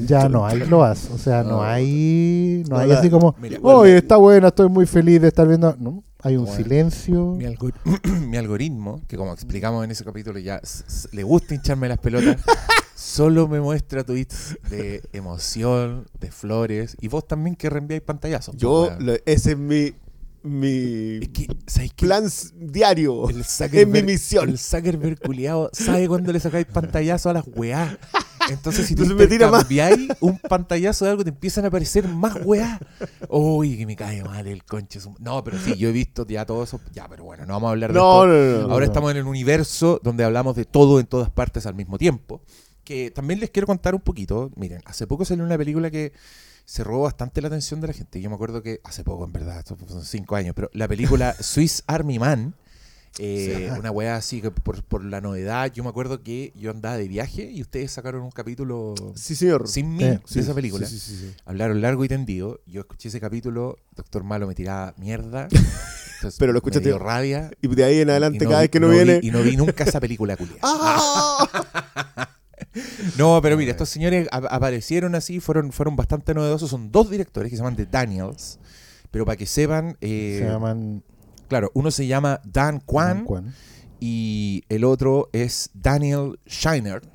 ya 0.08 0.30
no 0.30 0.46
hay 0.46 0.60
loas, 0.60 1.10
o 1.12 1.18
sea, 1.18 1.44
no 1.44 1.50
No. 1.58 1.64
hay, 1.64 2.64
no. 2.68 2.76
No, 2.76 2.82
hay 2.82 2.90
la- 2.90 3.00
así 3.00 3.10
como, 3.10 3.36
Mira, 3.40 3.60
oye, 3.62 3.98
está 3.98 4.18
buena, 4.18 4.50
estoy 4.50 4.70
muy 4.70 4.86
feliz 4.86 5.22
de 5.22 5.28
estar 5.30 5.48
viendo, 5.48 5.76
no, 5.80 6.04
hay 6.22 6.36
un 6.36 6.46
Bueno, 6.46 6.58
silencio, 6.64 7.36
Mi, 7.36 7.46
algor- 7.46 7.74
mi 8.28 8.38
algoritmo, 8.38 9.02
que 9.08 9.18
como 9.18 9.34
explicamos 9.34 9.84
en 9.86 9.92
ese 9.92 10.04
capítulo 10.04 10.40
ya 10.40 10.62
le 11.12 11.24
gusta 11.24 11.56
hincharme 11.56 11.88
las 11.88 12.00
pelotas, 12.00 12.38
solo 12.96 13.48
me 13.48 13.62
muestra 13.62 14.04
tweets 14.04 14.58
de 14.70 15.02
emoción, 15.14 16.06
de 16.20 16.32
flores, 16.32 16.98
y 17.00 17.08
vos 17.08 17.28
también 17.28 17.56
que 17.56 17.70
reenviáis 17.70 18.02
pantallazos. 18.04 18.56
Yo, 18.58 18.92
lo- 19.00 19.14
ese 19.26 19.52
es 19.52 19.58
mi, 19.58 19.94
mi 20.44 21.20
plan 21.96 22.26
diario. 22.56 23.30
El 23.30 23.42
Es 23.42 23.88
mi 23.88 24.04
misión. 24.04 24.50
El 24.50 24.58
Zuckerberg 24.58 25.20
culiado 25.20 25.70
sabe 25.74 26.08
cuándo 26.08 26.32
le 26.32 26.40
sacáis 26.40 26.66
pantallazo 26.66 27.30
a 27.30 27.34
las 27.34 27.46
weá. 27.56 27.98
Entonces, 28.50 28.88
si 28.88 28.96
tú 28.96 29.04
intercambiáis 29.04 30.08
un 30.22 30.40
pantallazo 30.40 31.06
de 31.06 31.12
algo, 31.12 31.24
te 31.24 31.30
empiezan 31.30 31.66
a 31.66 31.68
aparecer 31.68 32.08
más 32.08 32.38
weá. 32.44 32.80
Uy, 33.30 33.78
que 33.78 33.86
me 33.86 33.96
cae 33.96 34.24
mal 34.24 34.48
el 34.48 34.64
conche. 34.64 35.00
No, 35.20 35.44
pero 35.44 35.60
sí, 35.60 35.76
yo 35.76 35.90
he 35.90 35.92
visto 35.92 36.26
ya 36.26 36.46
todo 36.46 36.64
eso. 36.64 36.80
Ya, 36.92 37.08
pero 37.08 37.26
bueno, 37.26 37.46
no 37.46 37.54
vamos 37.54 37.68
a 37.68 37.72
hablar 37.72 37.94
de 37.94 38.00
No, 38.00 38.24
esto. 38.24 38.28
no, 38.28 38.62
no, 38.62 38.68
no. 38.68 38.74
Ahora 38.74 38.86
estamos 38.86 39.12
en 39.12 39.18
el 39.18 39.26
universo 39.26 40.00
donde 40.04 40.24
hablamos 40.24 40.56
de 40.56 40.66
todo 40.66 41.00
en 41.00 41.06
todas 41.06 41.30
partes 41.30 41.66
al 41.66 41.76
mismo 41.76 41.98
tiempo. 41.98 42.42
Que 42.90 43.12
también 43.12 43.40
les 43.40 43.52
quiero 43.52 43.68
contar 43.68 43.94
un 43.94 44.02
poquito. 44.02 44.50
Miren, 44.56 44.82
hace 44.86 45.06
poco 45.06 45.24
salió 45.24 45.44
una 45.44 45.60
película 45.60 45.92
que 45.92 46.12
se 46.66 46.84
robó 46.84 47.04
bastante 47.04 47.40
la 47.40 47.48
atención 47.48 47.80
de 47.82 47.86
la 47.88 47.94
gente. 47.94 48.20
Yo 48.20 48.30
me 48.32 48.36
acuerdo 48.36 48.64
que 48.64 48.82
hace 48.84 49.04
poco, 49.04 49.26
en 49.26 49.32
verdad, 49.32 49.60
esto 49.60 49.78
son 49.88 50.04
cinco 50.04 50.36
años, 50.36 50.54
pero 50.56 50.72
la 50.74 50.88
película 50.88 51.36
Swiss 51.40 51.84
Army 51.86 52.18
Man, 52.18 52.56
eh, 53.20 53.72
una 53.78 53.92
weá 53.92 54.16
así 54.16 54.42
que 54.42 54.50
por, 54.50 54.82
por 54.84 55.06
la 55.06 55.22
novedad, 55.22 55.72
yo 55.72 55.84
me 55.84 55.90
acuerdo 55.90 56.24
que 56.24 56.52
yo 56.56 56.72
andaba 56.72 56.98
de 56.98 57.08
viaje 57.08 57.44
y 57.52 57.62
ustedes 57.62 57.92
sacaron 57.92 58.24
un 58.24 58.32
capítulo 58.32 58.96
Sí, 59.16 59.36
señor. 59.36 59.68
sin 59.68 59.96
mí 59.96 60.20
Sí, 60.26 60.36
de 60.36 60.42
esa 60.42 60.56
película. 60.56 60.88
sí, 60.88 60.98
sí, 60.98 61.12
sí, 61.16 61.28
sí. 61.28 61.36
Hablaron 61.46 61.82
largo 61.82 62.04
y 62.04 62.08
tendido. 62.08 62.60
Yo 62.66 62.82
escuché 62.82 63.10
ese 63.10 63.20
capítulo, 63.20 63.78
Doctor 63.96 64.24
Malo 64.24 64.48
me 64.48 64.56
tiraba 64.56 64.96
mierda. 64.98 65.48
entonces 66.16 66.40
Pero 66.40 66.54
lo 66.54 66.58
me 66.58 66.68
escuchaste- 66.68 66.86
dio 66.86 66.98
rabia. 66.98 67.52
Y 67.62 67.68
de 67.68 67.84
ahí 67.84 68.00
en 68.00 68.10
adelante, 68.10 68.40
cada 68.46 68.58
vi- 68.58 68.64
vez 68.64 68.70
que 68.72 68.80
no, 68.80 68.90
vi- 68.90 68.96
viene. 68.96 69.20
y 69.22 69.30
no 69.30 69.44
vi 69.44 69.56
nunca 69.58 69.84
esa 69.84 70.00
película 70.00 70.36
culia. 70.36 70.56
¡Ah! 70.64 72.30
No, 73.18 73.40
pero 73.42 73.58
mira, 73.58 73.72
estos 73.72 73.90
señores 73.90 74.28
ap- 74.32 74.46
aparecieron 74.50 75.16
así, 75.16 75.40
fueron, 75.40 75.72
fueron 75.72 75.96
bastante 75.96 76.34
novedosos. 76.34 76.70
Son 76.70 76.92
dos 76.92 77.10
directores 77.10 77.50
que 77.50 77.56
se 77.58 77.62
llaman 77.62 77.76
The 77.76 77.86
Daniels. 77.86 78.60
Pero 79.12 79.26
para 79.26 79.38
que 79.38 79.46
sepan, 79.46 79.98
eh, 80.02 80.40
se 80.44 80.50
llaman 80.50 81.04
claro, 81.48 81.72
uno 81.74 81.90
se 81.92 82.06
llama 82.08 82.42
Dan 82.46 82.80
Kwan 82.80 83.26
Kwan. 83.26 83.54
y 84.00 84.64
el 84.70 84.84
otro 84.84 85.30
es 85.34 85.70
Daniel 85.74 86.40
Scheinert. 86.48 87.08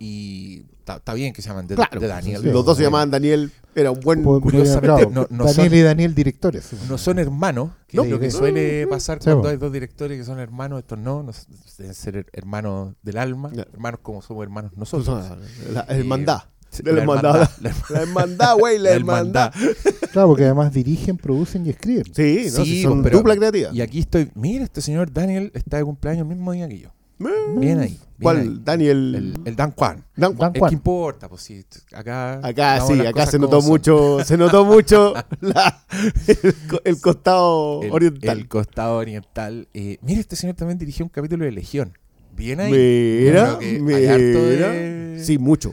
Y 0.00 0.62
está 0.86 1.14
bien 1.14 1.32
que 1.32 1.42
se 1.42 1.48
llaman 1.48 1.66
The, 1.66 1.74
Claro, 1.74 2.00
Daniel. 2.00 2.40
sí, 2.42 2.50
Los 2.50 2.64
dos 2.64 2.76
se 2.76 2.82
Eh, 2.82 2.86
llamaban 2.86 3.10
Daniel. 3.10 3.50
Era 3.74 3.90
un 3.92 4.00
buen. 4.00 4.22
Curiosamente, 4.22 4.80
claro, 4.86 5.10
no- 5.10 5.26
no 5.30 5.44
Daniel 5.44 5.68
son- 5.70 5.78
y 5.78 5.82
Daniel 5.82 6.14
directores. 6.14 6.70
No 6.88 6.98
son 6.98 7.18
hermanos, 7.18 7.70
que 7.86 7.96
No, 7.98 8.04
es 8.04 8.10
lo 8.10 8.18
que 8.18 8.30
suele 8.30 8.86
pasar 8.88 9.18
Sí, 9.18 9.24
cuando 9.30 9.48
hay 9.50 9.56
dos 9.56 9.72
directores 9.72 10.18
que 10.18 10.24
son 10.24 10.38
hermanos. 10.40 10.80
Estos 10.80 10.98
no, 10.98 11.24
deben 11.78 11.94
ser 11.94 12.26
hermanos 12.32 12.94
del 13.02 13.18
alma, 13.18 13.52
hermanos 13.72 14.00
como 14.02 14.20
somos 14.22 14.42
hermanos 14.42 14.72
nosotros. 14.76 15.24
La 15.72 15.82
hermandad. 15.88 16.42
De 16.82 16.92
la 16.92 17.00
hermandad. 17.00 17.48
la 17.62 17.72
La 17.88 18.00
hermandad, 18.02 18.56
güey, 18.58 18.78
la, 18.78 18.90
la 18.90 18.96
hermandad. 18.96 19.52
Claro, 20.12 20.28
porque 20.28 20.44
además 20.44 20.72
dirigen, 20.72 21.16
producen 21.16 21.64
y 21.66 21.70
escriben. 21.70 22.04
Sí, 22.14 22.48
no, 22.52 22.64
Sí, 22.64 22.64
sí, 22.64 22.82
son 22.82 23.02
pero- 23.02 23.18
dupla 23.18 23.36
creativa. 23.36 23.70
Y 23.72 23.80
aquí 23.80 24.00
estoy, 24.00 24.30
mira, 24.34 24.64
este 24.64 24.80
señor 24.82 25.12
Daniel 25.12 25.50
está 25.54 25.78
de 25.78 25.84
cumpleaños 25.84 26.22
el 26.22 26.28
mismo 26.34 26.52
día 26.52 26.68
que 26.68 26.78
yo. 26.80 26.88
Bien 27.18 27.80
ahí. 27.80 27.88
bien 27.88 27.98
¿Cuál? 28.20 28.36
ahí. 28.38 28.60
Daniel. 28.64 29.14
El, 29.14 29.40
el 29.48 29.56
Dan 29.56 29.72
Kwan. 29.72 30.04
Dan- 30.16 30.34
Kwan. 30.34 30.52
que 30.52 30.74
importa, 30.74 31.28
pues 31.28 31.42
sí. 31.42 31.64
Acá, 31.92 32.34
Acá 32.46 32.80
sí, 32.86 33.00
acá 33.06 33.26
se 33.26 33.38
notó 33.38 33.60
son. 33.60 33.70
mucho, 33.70 34.24
se 34.24 34.36
notó 34.36 34.64
mucho 34.64 35.14
la- 35.40 35.84
el, 36.26 36.54
co- 36.68 36.80
el 36.84 37.00
costado 37.00 37.82
El, 37.82 37.92
oriental. 37.92 38.38
el 38.38 38.48
costado 38.48 38.96
oriental. 38.98 39.68
Eh, 39.74 39.98
mira, 40.02 40.20
este 40.20 40.36
señor 40.36 40.56
también 40.56 40.78
dirigió 40.78 41.04
un 41.04 41.10
capítulo 41.10 41.44
de 41.44 41.52
Legión. 41.52 41.96
Bien 42.36 42.60
ahí. 42.60 42.70
mira, 42.72 43.58
mira. 43.60 44.16
de- 44.16 45.20
Sí, 45.24 45.38
mucho. 45.38 45.72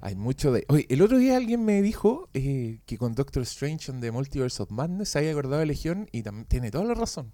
Hay 0.00 0.14
mucho 0.14 0.52
de. 0.52 0.64
Oye, 0.68 0.86
el 0.88 1.02
otro 1.02 1.18
día 1.18 1.36
alguien 1.36 1.64
me 1.64 1.82
dijo 1.82 2.28
eh, 2.32 2.78
que 2.86 2.96
con 2.96 3.14
Doctor 3.14 3.42
Strange 3.42 3.90
en 3.90 4.00
The 4.00 4.12
Multiverse 4.12 4.62
of 4.62 4.70
Madness 4.70 5.08
se 5.10 5.18
había 5.18 5.32
acordado 5.32 5.58
de 5.58 5.66
Legión 5.66 6.08
y 6.12 6.22
también 6.22 6.46
tiene 6.46 6.70
toda 6.70 6.84
la 6.84 6.94
razón. 6.94 7.32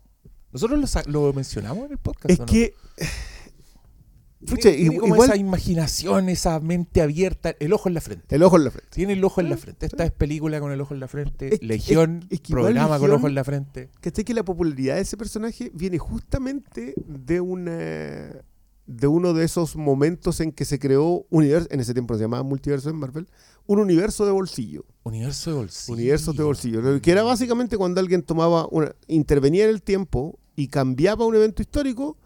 Nosotros 0.52 0.80
lo, 1.06 1.12
lo 1.26 1.32
mencionamos 1.32 1.86
en 1.86 1.92
el 1.92 1.98
podcast. 1.98 2.30
Es 2.30 2.38
¿o 2.40 2.42
no? 2.42 2.46
que, 2.46 2.74
Tiene- 4.44 4.56
pucha, 4.56 4.72
tiene 4.72 4.96
como 4.98 5.14
igual- 5.14 5.28
esa 5.30 5.36
imaginación, 5.36 6.28
esa 6.28 6.58
mente 6.60 7.00
abierta, 7.00 7.54
el 7.60 7.72
ojo 7.72 7.88
en 7.88 7.94
la 7.94 8.00
frente. 8.00 8.34
el 8.34 8.42
ojo 8.42 8.56
en 8.56 8.64
la 8.64 8.70
frente. 8.70 8.90
Tiene 8.92 9.12
el 9.14 9.24
ojo 9.24 9.40
en 9.40 9.50
la 9.50 9.56
frente. 9.56 9.86
Esta 9.86 10.04
es 10.04 10.12
película 10.12 10.60
con 10.60 10.72
el 10.72 10.80
ojo 10.80 10.94
en 10.94 11.00
la 11.00 11.08
frente. 11.08 11.54
Es- 11.54 11.62
Legión, 11.62 12.20
es- 12.24 12.32
es 12.32 12.40
que 12.40 12.52
programa 12.52 12.98
con 12.98 13.02
Legión- 13.08 13.18
ojo 13.18 13.28
en 13.28 13.34
la 13.34 13.44
frente. 13.44 13.88
¿Cachai 14.00 14.24
que 14.24 14.34
la 14.34 14.44
popularidad 14.44 14.96
de 14.96 15.02
ese 15.02 15.16
personaje 15.16 15.70
viene 15.74 15.98
justamente 15.98 16.94
de 17.06 17.40
una 17.40 18.42
de 18.84 19.06
uno 19.06 19.32
de 19.32 19.44
esos 19.44 19.76
momentos 19.76 20.40
en 20.40 20.50
que 20.50 20.64
se 20.64 20.78
creó 20.80 21.24
universo, 21.30 21.68
en 21.70 21.78
ese 21.78 21.94
tiempo 21.94 22.14
se 22.16 22.22
llamaba 22.22 22.42
multiverso 22.42 22.90
en 22.90 22.96
Marvel, 22.96 23.28
un 23.66 23.78
universo 23.78 24.26
de 24.26 24.32
bolsillo, 24.32 24.84
Universo 25.04 25.50
de 25.52 25.56
bolsillo. 25.56 25.94
universos 25.94 26.36
de 26.36 26.42
bolsillo, 26.42 27.00
que 27.00 27.12
era 27.12 27.22
básicamente 27.22 27.78
cuando 27.78 28.00
alguien 28.00 28.22
tomaba 28.22 28.66
una, 28.72 28.92
intervenía 29.06 29.64
en 29.64 29.70
el 29.70 29.82
tiempo 29.82 30.38
y 30.56 30.66
cambiaba 30.66 31.24
un 31.24 31.36
evento 31.36 31.62
histórico, 31.62 32.18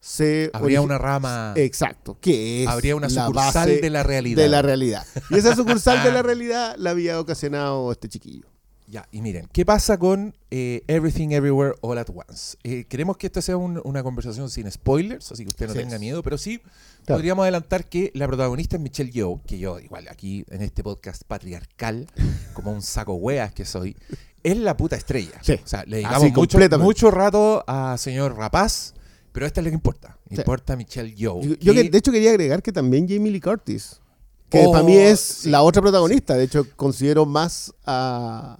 se 0.00 0.50
Habría 0.52 0.80
una 0.80 0.96
rama. 0.98 1.52
exacto, 1.56 2.16
que 2.20 2.62
es 2.62 2.68
habría 2.68 2.94
una 2.96 3.08
la 3.08 3.26
sucursal 3.26 3.68
base 3.68 3.80
de 3.80 3.90
la 3.90 4.02
realidad. 4.02 4.42
de 4.42 4.48
la 4.48 4.62
realidad. 4.62 5.06
Y 5.30 5.36
esa 5.38 5.54
sucursal 5.56 6.02
de 6.04 6.12
la 6.12 6.22
realidad 6.22 6.76
la 6.78 6.90
había 6.90 7.18
ocasionado 7.20 7.90
este 7.92 8.08
chiquillo. 8.08 8.46
Ya, 8.90 9.06
y 9.12 9.20
miren, 9.20 9.46
¿qué 9.52 9.66
pasa 9.66 9.98
con 9.98 10.34
eh, 10.50 10.82
Everything 10.86 11.28
Everywhere 11.32 11.74
All 11.82 11.98
at 11.98 12.06
Once? 12.08 12.56
Eh, 12.62 12.86
queremos 12.88 13.18
que 13.18 13.26
esta 13.26 13.42
sea 13.42 13.58
un- 13.58 13.82
una 13.84 14.02
conversación 14.02 14.48
sin 14.48 14.70
spoilers, 14.70 15.30
así 15.30 15.44
que 15.44 15.48
usted 15.50 15.66
no 15.66 15.72
Sí. 15.74 15.78
tenga 15.80 15.98
miedo, 15.98 16.22
pero 16.22 16.38
sí 16.38 16.58
Claro. 17.04 17.18
podríamos 17.18 17.42
adelantar 17.42 17.84
que 17.84 18.10
la 18.14 18.26
protagonista 18.26 18.76
es 18.76 18.82
Michelle 18.82 19.10
Yeoh, 19.10 19.42
que 19.46 19.58
yo, 19.58 19.78
igual 19.78 20.08
aquí 20.08 20.46
en 20.48 20.62
este 20.62 20.82
podcast 20.82 21.22
patriarcal, 21.24 22.06
como 22.54 22.72
un 22.72 22.80
saco 22.80 23.12
hueas 23.14 23.52
que 23.52 23.66
soy, 23.66 23.94
es 24.42 24.56
la 24.56 24.74
puta 24.74 24.96
estrella. 24.96 25.38
Sí. 25.42 25.60
O 25.62 25.66
sea, 25.68 25.84
le 25.84 25.96
dedicamos 25.96 26.32
mucho, 26.32 26.78
mucho 26.78 27.10
rato 27.10 27.64
a 27.66 27.98
señor 27.98 28.38
Rapaz, 28.38 28.94
pero 29.32 29.46
esta 29.46 29.60
es 29.60 29.64
la 29.64 29.70
que 29.70 29.74
importa. 29.74 30.18
Sí. 30.28 30.36
Importa 30.36 30.76
Michelle 30.76 31.14
Yeoh. 31.14 31.40
Yo, 31.42 31.54
yo 31.60 31.72
que- 31.74 31.90
de 31.90 31.98
hecho 31.98 32.12
quería 32.12 32.30
agregar 32.30 32.62
que 32.62 32.72
también 32.72 33.08
Jamie 33.08 33.30
Lee 33.32 33.40
Curtis, 33.40 34.00
que 34.50 34.64
Oh, 34.66 34.72
para 34.72 34.84
mí 34.84 34.96
es 34.96 35.20
sí. 35.20 35.50
la 35.50 35.62
otra 35.62 35.82
protagonista. 35.82 36.34
De 36.34 36.44
hecho, 36.44 36.66
considero 36.76 37.26
más 37.26 37.72
a... 37.84 38.58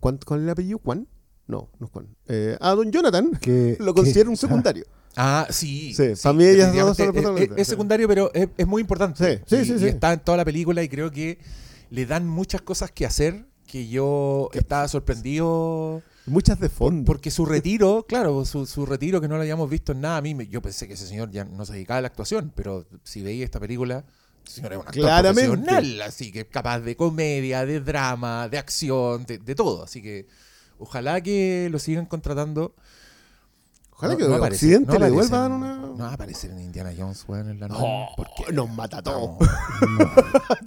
¿Cuán- 0.00 0.18
¿Cuál 0.24 0.40
es 0.40 0.44
el 0.44 0.50
apellido? 0.50 0.80
¿Juan? 0.84 1.08
No, 1.46 1.70
no 1.78 1.86
es 1.86 1.92
Juan. 1.92 2.08
Eh, 2.28 2.56
a 2.60 2.70
Don 2.74 2.90
Jonathan 2.90 3.30
Que, 3.40 3.76
lo 3.80 3.94
considero 3.94 4.30
un 4.30 4.36
secundario. 4.36 4.84
Ah, 5.18 5.46
sí. 5.48 5.94
Sí, 5.94 6.08
para 6.22 6.34
mí 6.34 6.44
ellas 6.44 6.74
dos 6.74 6.94
son 6.94 7.14
las. 7.14 7.40
Es- 7.40 7.50
es, 7.56 7.68
secundario, 7.68 8.06
pero 8.06 8.30
es, 8.34 8.48
es 8.58 8.66
muy 8.66 8.82
importante. 8.82 9.38
Sí, 9.46 9.56
sí, 9.56 9.62
Y- 9.62 9.64
sí, 9.64 9.72
y 9.72 9.78
sí. 9.78 9.86
está 9.86 10.12
en 10.12 10.20
toda 10.20 10.36
la 10.36 10.44
película 10.44 10.82
y 10.82 10.90
creo 10.90 11.10
que 11.10 11.38
le 11.88 12.04
dan 12.04 12.28
muchas 12.28 12.60
cosas 12.60 12.90
que 12.90 13.06
hacer 13.06 13.46
que 13.66 13.88
yo 13.88 14.50
estaba 14.52 14.86
sorprendido 14.88 16.02
Muchas 16.26 16.58
de 16.60 16.68
fondo. 16.68 17.04
porque 17.04 17.30
su 17.30 17.46
retiro, 17.46 18.04
claro, 18.08 18.44
su, 18.44 18.66
su 18.66 18.84
retiro 18.86 19.20
que 19.20 19.28
no 19.28 19.36
lo 19.36 19.42
habíamos 19.42 19.70
visto 19.70 19.92
en 19.92 20.00
nada, 20.00 20.16
a 20.18 20.22
mí 20.22 20.34
me- 20.34 20.46
yo 20.48 20.60
pensé 20.60 20.86
que 20.88 20.94
ese 20.94 21.06
señor 21.06 21.30
ya 21.30 21.44
no 21.44 21.64
se 21.64 21.72
dedicaba 21.74 21.98
a 21.98 22.00
la 22.02 22.08
actuación, 22.08 22.52
pero 22.54 22.84
si 23.04 23.22
veía 23.22 23.44
esta 23.44 23.60
película, 23.60 24.04
el 24.44 24.50
señor 24.52 24.72
es 24.72 24.78
un 24.78 24.86
actor 24.86 25.02
Claramente. 25.02 25.48
profesional, 25.50 26.02
así 26.02 26.32
que 26.32 26.46
capaz 26.46 26.80
de 26.80 26.96
comedia, 26.96 27.64
de 27.64 27.80
drama, 27.80 28.48
de 28.48 28.58
acción, 28.58 29.24
de, 29.26 29.38
de 29.38 29.54
todo, 29.54 29.84
así 29.84 30.02
que 30.02 30.26
ojalá 30.78 31.20
que 31.20 31.68
lo 31.70 31.78
sigan 31.78 32.06
contratando. 32.06 32.74
Ojalá 33.96 34.12
No- 34.12 34.18
que 34.18 34.24
no 34.28 34.36
el 34.36 34.42
Occidente 34.52 34.86
no 34.92 34.98
le 34.98 35.06
aparece 35.06 35.14
vuelva 35.14 35.36
a 35.36 35.40
dar 35.40 35.50
en- 35.50 35.56
una. 35.56 35.76
No 35.96 36.04
va 36.04 36.10
a 36.10 36.12
aparecer 36.14 36.50
en 36.50 36.60
Indiana 36.60 36.92
Jones, 36.98 37.24
weón, 37.26 37.48
en 37.48 37.58
la 37.60 37.68
No, 37.68 37.78
nueva, 37.78 38.06
porque 38.16 38.52
nos 38.52 38.68
mata 38.68 39.00
todo. 39.00 39.38
estamos, 39.40 40.10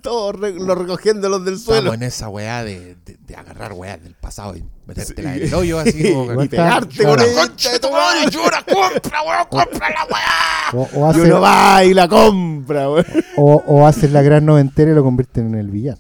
Todos 0.02 0.36
re- 0.40 0.54
lo 0.54 0.74
recogiendo 0.74 1.30
los 1.30 1.46
del 1.46 1.60
suelo. 1.60 1.80
estamos 1.94 1.96
en 1.98 2.04
esa 2.04 2.30
weá 2.30 2.64
de, 2.64 2.96
de- 3.06 3.18
de 3.28 3.36
agarrar 3.36 3.74
weá 3.74 3.98
del 3.98 4.16
pasado 4.16 4.56
y 4.58 4.64
metértela 4.88 5.34
Sí. 5.36 5.40
en 5.42 5.48
el 5.48 5.54
hoyo 5.54 5.78
así 5.80 6.14
como 6.14 6.44
y 6.44 6.48
pegarte 6.48 7.04
con 7.04 7.20
ella. 7.20 7.42
¡Concha 7.48 7.72
de 7.74 7.80
tu 7.80 7.92
madre! 7.92 8.32
¡Llora, 8.32 8.64
compra, 8.66 9.22
weón! 9.22 9.48
¡Compra 9.50 9.90
la 9.92 10.06
weá! 10.06 10.74
O, 10.74 10.90
o 11.00 11.08
Y 11.08 11.10
hace, 11.12 11.22
uno 11.22 11.42
va 11.42 11.84
y 11.84 11.94
la 11.94 12.08
compra, 12.08 12.88
güey. 12.88 13.06
o, 13.38 13.64
o 13.68 13.86
hace 13.86 14.10
la 14.10 14.24
gran 14.24 14.44
noventera 14.46 14.90
y 14.92 14.96
lo 14.96 15.04
convierten 15.04 15.50
en 15.54 15.56
el 15.60 15.70
villano. 15.70 16.00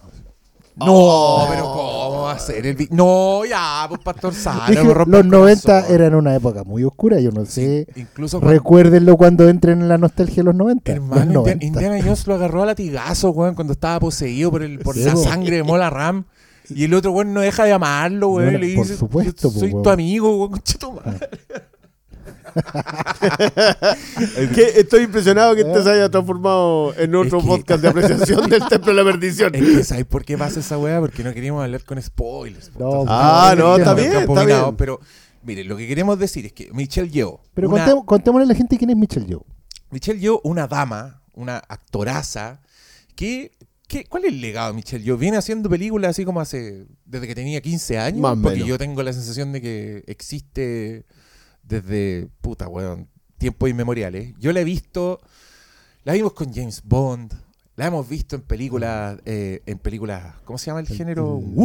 No, 0.77 0.85
Oh. 0.87 1.47
pero 1.51 1.63
¿cómo 1.65 1.98
va 1.98 1.98
a 2.33 2.39
ser 2.39 2.65
el 2.65 2.87
No, 2.91 3.43
ya, 3.45 3.85
pues 3.89 4.01
Pastor 4.01 4.33
Sala. 4.35 4.65
Dije, 4.67 4.83
los 4.83 5.07
el 5.07 5.29
90 5.29 5.61
corazón. 5.63 5.95
eran 5.95 6.15
una 6.15 6.35
época 6.35 6.63
muy 6.63 6.83
oscura, 6.83 7.19
yo 7.19 7.31
no 7.31 7.45
sé. 7.45 7.87
Incluso 7.95 8.39
cuando, 8.39 8.53
Recuérdenlo 8.53 9.17
cuando 9.17 9.47
entren 9.49 9.81
en 9.81 9.89
la 9.89 9.97
nostalgia 9.97 10.37
de 10.37 10.43
los 10.43 10.55
90. 10.55 10.91
hermano, 10.91 11.19
los 11.33 11.47
Indiana, 11.47 11.59
90. 11.59 11.65
Indiana 11.65 11.99
Jones 12.03 12.27
lo 12.27 12.35
agarró 12.35 12.63
a 12.63 12.65
latigazo, 12.67 13.29
weón, 13.31 13.55
cuando 13.55 13.73
estaba 13.73 13.99
poseído 13.99 14.51
por, 14.51 14.63
el, 14.63 14.79
por 14.79 14.95
Sí, 14.95 15.03
la 15.03 15.15
sangre 15.15 15.57
de 15.57 15.63
Mola 15.63 15.89
Ram. 15.89 16.25
Y 16.69 16.83
el 16.83 16.93
otro 16.93 17.11
weón 17.11 17.33
no 17.33 17.41
deja 17.41 17.63
de 17.65 17.73
amarlo, 17.73 18.29
weón. 18.29 18.53
No, 18.53 18.59
le 18.59 18.75
por 18.75 18.85
dice, 18.85 18.97
supuesto, 18.97 19.47
"Yo 19.49 19.53
po, 19.53 19.59
soy 19.59 19.69
tu 19.71 19.77
weón". 19.77 19.89
amigo, 19.89 20.37
weón, 20.37 20.51
concha 20.51 20.77
tu 20.77 20.91
madre. 20.93 21.29
Que 24.55 24.63
estoy 24.79 25.03
impresionado 25.03 25.55
que 25.55 25.61
este 25.61 25.83
se 25.83 25.89
haya 25.91 26.09
transformado 26.09 26.93
en 26.97 27.15
otro 27.15 27.37
Es 27.39 27.43
que- 27.43 27.49
podcast 27.49 27.81
de 27.81 27.87
apreciación 27.89 28.49
del 28.49 28.67
Templo 28.67 28.93
de 28.93 29.03
la 29.03 29.11
Perdición. 29.11 29.55
Es 29.55 29.61
que, 29.63 29.83
¿sabes 29.83 30.05
por 30.05 30.23
qué 30.25 30.37
pasa 30.37 30.59
esa 30.59 30.77
weá? 30.77 30.99
Porque 30.99 31.23
no 31.23 31.33
queríamos 31.33 31.63
hablar 31.63 31.83
con 31.83 32.01
spoilers. 32.01 32.69
po. 32.69 32.79
No, 32.79 32.89
Entonces, 33.01 33.15
Ah, 33.17 33.55
no, 33.57 33.77
está 33.77 33.81
estamos 33.91 33.95
bien, 34.01 34.11
está 34.13 34.23
abominados, 34.23 34.63
bien. 34.65 34.75
Pero, 34.77 34.99
mire, 35.43 35.63
lo 35.63 35.77
que 35.77 35.87
queremos 35.87 36.19
decir 36.19 36.45
es 36.45 36.53
que 36.53 36.69
Michelle 36.73 37.09
Yeoh, 37.09 37.39
Pero 37.53 37.69
una- 37.69 37.95
contémosle 38.05 38.45
a 38.45 38.47
la 38.47 38.55
gente 38.55 38.77
quién 38.77 38.89
es 38.89 38.97
Michelle 38.97 39.25
Yeoh. 39.25 39.45
Michelle 39.91 40.19
Yeoh, 40.19 40.41
una 40.43 40.67
dama, 40.67 41.21
una 41.33 41.57
actoraza, 41.57 42.61
que, 43.15 43.51
¿cuál 44.07 44.25
es 44.25 44.31
el 44.33 44.41
legado 44.41 44.69
de 44.69 44.73
Michelle 44.75 45.03
Yeoh? 45.03 45.17
Viene 45.17 45.37
haciendo 45.37 45.69
películas 45.69 46.11
así 46.11 46.25
como 46.25 46.39
hace, 46.41 46.85
desde 47.05 47.27
que 47.27 47.35
tenía 47.35 47.59
15 47.61 47.97
años, 47.97 48.21
Más 48.21 48.37
porque 48.37 48.55
menos. 48.57 48.67
yo 48.69 48.77
tengo 48.77 49.01
la 49.03 49.13
sensación 49.13 49.51
de 49.51 49.61
que 49.61 50.03
existe 50.07 51.05
desde, 51.69 52.27
puta, 52.41 52.67
weón, 52.67 53.07
tiempos 53.37 53.69
inmemoriales. 53.69 54.33
Yo 54.39 54.51
la 54.51 54.59
he 54.59 54.65
visto, 54.65 55.21
la 56.03 56.13
vimos 56.13 56.33
con 56.33 56.53
James 56.53 56.81
Bond, 56.83 57.33
la 57.77 57.85
hemos 57.87 58.09
visto 58.09 58.35
en 58.35 58.41
películas, 58.41 59.17
eh, 59.23 59.61
en 59.65 59.77
películas, 59.79 60.35
¿cómo 60.43 60.57
se 60.57 60.65
llama 60.65 60.81
el 60.81 60.87
género? 60.87 61.39
Mm. 61.41 61.57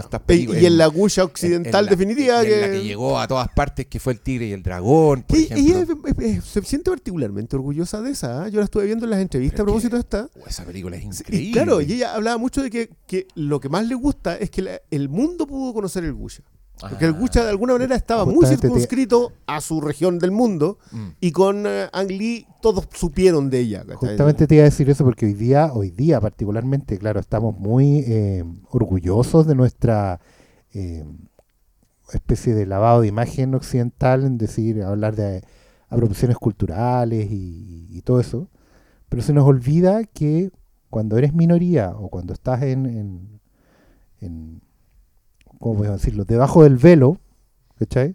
Estas 0.00 0.20
Y, 0.20 0.24
películas. 0.26 0.62
y 0.62 0.66
en 0.66 0.76
la 0.78 0.86
Gusha 0.88 1.22
occidental 1.22 1.84
en 1.84 1.90
definitiva. 1.90 2.42
y 2.42 2.52
en 2.52 2.60
la 2.60 2.66
que, 2.66 2.72
que 2.72 2.82
llegó 2.82 3.20
a 3.20 3.28
todas 3.28 3.46
partes, 3.54 3.86
que 3.86 4.00
fue 4.00 4.14
el 4.14 4.20
tigre 4.20 4.46
y 4.46 4.52
el 4.52 4.64
dragón, 4.64 5.22
por 5.22 5.38
Y- 5.38 5.44
ejemplo. 5.44 5.64
ella 5.78 5.86
es- 6.18 6.38
es- 6.38 6.44
se 6.44 6.62
siente 6.62 6.90
particularmente 6.90 7.54
orgullosa 7.54 8.00
de 8.02 8.10
esa. 8.10 8.42
¿ah? 8.42 8.48
Yo 8.48 8.58
la 8.58 8.64
estuve 8.64 8.86
viendo 8.86 9.04
en 9.04 9.10
las 9.10 9.20
entrevistas 9.20 9.60
a 9.60 9.64
Pero 9.64 9.78
es 9.78 9.82
propósito 9.84 9.94
de 9.94 10.00
esta. 10.00 10.40
Oh, 10.42 10.48
esa 10.48 10.64
película 10.64 10.96
es 10.96 11.04
increíble. 11.04 11.48
Y 11.50 11.52
claro, 11.52 11.80
y 11.80 11.92
ella 11.92 12.16
hablaba 12.16 12.38
mucho 12.38 12.60
de 12.60 12.70
que, 12.70 12.90
que 13.06 13.28
lo 13.36 13.60
que 13.60 13.68
más 13.68 13.86
le 13.86 13.94
gusta 13.94 14.36
es 14.36 14.50
que 14.50 14.62
la- 14.62 14.80
el 14.90 15.08
mundo 15.08 15.46
pudo 15.46 15.72
conocer 15.72 16.02
el 16.02 16.14
Gusha. 16.14 16.42
Porque 16.80 17.04
el. 17.04 17.12
Gusha 17.12 17.44
de 17.44 17.50
alguna 17.50 17.74
manera 17.74 17.94
estaba 17.94 18.24
muy 18.24 18.44
te- 18.44 18.56
circunscrito 18.56 19.32
a 19.46 19.60
su 19.60 19.80
región 19.80 20.18
del 20.18 20.30
mundo 20.32 20.78
Mm. 20.90 21.08
y 21.20 21.30
con 21.32 21.64
eh, 21.66 21.88
Ang 21.92 22.08
Lee 22.08 22.46
todos 22.60 22.88
supieron 22.92 23.50
de 23.50 23.60
ella. 23.60 23.80
¿cachai? 23.84 23.96
Justamente 24.10 24.46
te 24.48 24.56
iba 24.56 24.62
a 24.62 24.64
decir 24.64 24.90
eso 24.90 25.04
porque 25.04 25.26
hoy 25.26 25.34
día, 25.34 25.70
hoy 25.72 25.90
día 25.90 26.20
particularmente, 26.20 26.98
claro, 26.98 27.20
estamos 27.20 27.56
muy 27.58 28.04
eh, 28.06 28.44
orgullosos 28.70 29.46
de 29.46 29.54
nuestra 29.54 30.18
eh, 30.72 31.04
especie 32.12 32.54
de 32.54 32.66
lavado 32.66 33.02
de 33.02 33.08
imagen 33.08 33.54
occidental, 33.54 34.24
en 34.24 34.36
decir, 34.38 34.82
hablar 34.82 35.14
de 35.16 35.42
apropiaciones 35.88 36.36
culturales 36.38 37.30
y, 37.30 37.86
y 37.90 38.02
todo 38.02 38.18
eso. 38.20 38.48
Pero 39.08 39.22
se 39.22 39.32
nos 39.32 39.44
olvida 39.44 40.04
que 40.04 40.50
cuando 40.90 41.16
eres 41.16 41.32
minoría 41.32 41.90
o 41.96 42.08
cuando 42.08 42.32
estás 42.32 42.62
en, 42.62 42.86
en, 42.86 43.40
en 44.20 44.62
¿cómo 45.62 45.76
podemos 45.76 46.00
decirlo? 46.00 46.24
Debajo 46.26 46.62
del 46.64 46.76
velo, 46.76 47.18
¿cachai? 47.78 48.14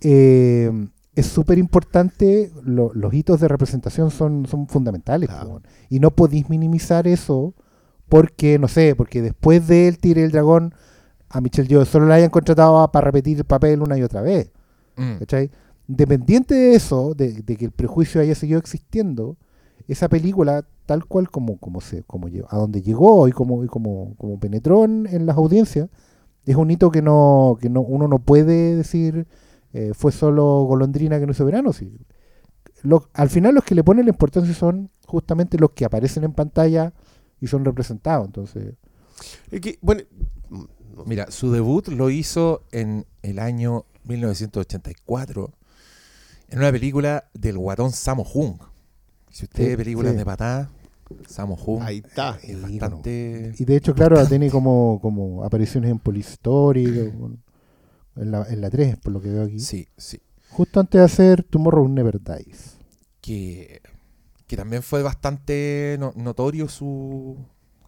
Eh, 0.00 0.70
es 1.14 1.26
súper 1.26 1.58
importante, 1.58 2.50
lo- 2.64 2.92
los 2.94 3.12
hitos 3.14 3.40
de 3.40 3.48
representación 3.48 4.10
son, 4.10 4.46
son 4.46 4.66
fundamentales. 4.68 5.28
Claro. 5.28 5.60
y 5.88 6.00
no 6.00 6.10
podéis 6.10 6.48
minimizar 6.48 7.06
eso 7.06 7.54
porque, 8.08 8.58
no 8.58 8.66
sé, 8.68 8.94
porque 8.96 9.22
después 9.22 9.66
de 9.68 9.88
El 9.88 9.98
Tigre 9.98 10.22
y 10.22 10.24
el 10.24 10.30
Dragón, 10.32 10.74
a 11.28 11.40
Michelle 11.40 11.68
Yeoh 11.68 11.84
solo 11.84 12.06
la 12.06 12.16
hayan 12.16 12.30
contratado 12.30 12.90
para 12.90 13.04
repetir 13.06 13.38
el 13.38 13.44
papel 13.44 13.82
una 13.82 13.96
y 13.98 14.02
otra 14.02 14.22
vez. 14.22 14.50
Mm. 14.96 15.18
¿cachai? 15.20 15.50
Independiente 15.88 16.54
de 16.54 16.74
eso, 16.74 17.14
de, 17.14 17.42
de 17.42 17.56
que 17.56 17.66
el 17.66 17.70
prejuicio 17.72 18.20
haya 18.20 18.34
seguido 18.34 18.58
existiendo, 18.58 19.36
esa 19.88 20.08
película, 20.08 20.64
tal 20.86 21.04
cual 21.04 21.28
como, 21.30 21.58
como 21.58 21.80
se, 21.80 22.02
como 22.04 22.28
a 22.48 22.56
donde 22.56 22.80
llegó 22.82 23.26
y 23.28 23.32
como, 23.32 23.64
y 23.64 23.66
como, 23.66 24.14
como 24.16 24.38
penetró 24.38 24.84
en, 24.84 25.06
en 25.10 25.26
las 25.26 25.36
audiencias, 25.36 25.88
es 26.46 26.56
un 26.56 26.70
hito 26.70 26.90
que 26.90 27.02
no, 27.02 27.56
que 27.60 27.68
no, 27.68 27.80
uno 27.80 28.08
no 28.08 28.18
puede 28.18 28.76
decir 28.76 29.26
eh, 29.72 29.92
fue 29.94 30.10
solo 30.12 30.64
golondrina 30.64 31.18
que 31.20 31.26
no 31.26 31.32
hizo 31.32 31.44
verano. 31.44 31.72
sí. 31.72 31.96
Lo- 32.82 33.08
al 33.12 33.28
final 33.30 33.54
los 33.54 33.64
que 33.64 33.74
le 33.74 33.84
ponen 33.84 34.06
la 34.06 34.10
importancia 34.10 34.54
son 34.54 34.90
justamente 35.06 35.58
los 35.58 35.70
que 35.72 35.84
aparecen 35.84 36.24
en 36.24 36.32
pantalla 36.32 36.92
y 37.40 37.46
son 37.46 37.64
representados. 37.64 38.26
Entonces, 38.26 38.74
Es 39.50 39.60
que, 39.60 39.78
bueno, 39.82 40.02
no- 40.48 40.68
Mira, 41.06 41.30
su 41.30 41.50
debut 41.52 41.88
lo 41.88 42.10
hizo 42.10 42.62
en 42.72 43.06
el 43.22 43.38
año 43.38 43.84
1984 44.04 45.52
en 46.48 46.58
una 46.58 46.72
película 46.72 47.24
del 47.32 47.58
guatón 47.58 47.92
Sammo 47.92 48.24
Hung. 48.34 48.58
Si 49.30 49.44
usted 49.44 49.62
Sí, 49.62 49.68
ve 49.70 49.76
películas 49.76 50.12
sí. 50.12 50.18
de 50.18 50.24
patá, 50.24 50.68
Hung 51.66 51.82
ahí 51.82 52.02
está. 52.04 52.38
es 52.42 52.60
bastante... 52.60 53.52
Y 53.58 53.64
de 53.64 53.76
hecho, 53.76 53.94
claro, 53.94 54.24
tiene 54.26 54.50
como, 54.50 54.98
como 55.02 55.44
apariciones 55.44 55.90
en 55.90 55.98
Police 55.98 56.30
Story, 56.32 56.86
o- 57.16 57.32
en 58.16 58.30
la, 58.30 58.44
en 58.48 58.60
la 58.60 58.70
3, 58.70 58.96
por 58.98 59.12
lo 59.12 59.20
que 59.20 59.28
veo 59.30 59.44
aquí. 59.44 59.58
Sí, 59.60 59.86
sí. 59.96 60.20
Justo 60.50 60.80
antes 60.80 60.98
de 60.98 61.04
hacer 61.04 61.42
Tomorrow 61.44 61.88
Never 61.88 62.20
Dies. 62.20 62.76
Que, 63.20 63.80
que 64.46 64.56
también 64.56 64.82
fue 64.82 65.02
bastante 65.02 65.96
no- 66.00 66.12
notorio 66.16 66.68
su 66.68 67.36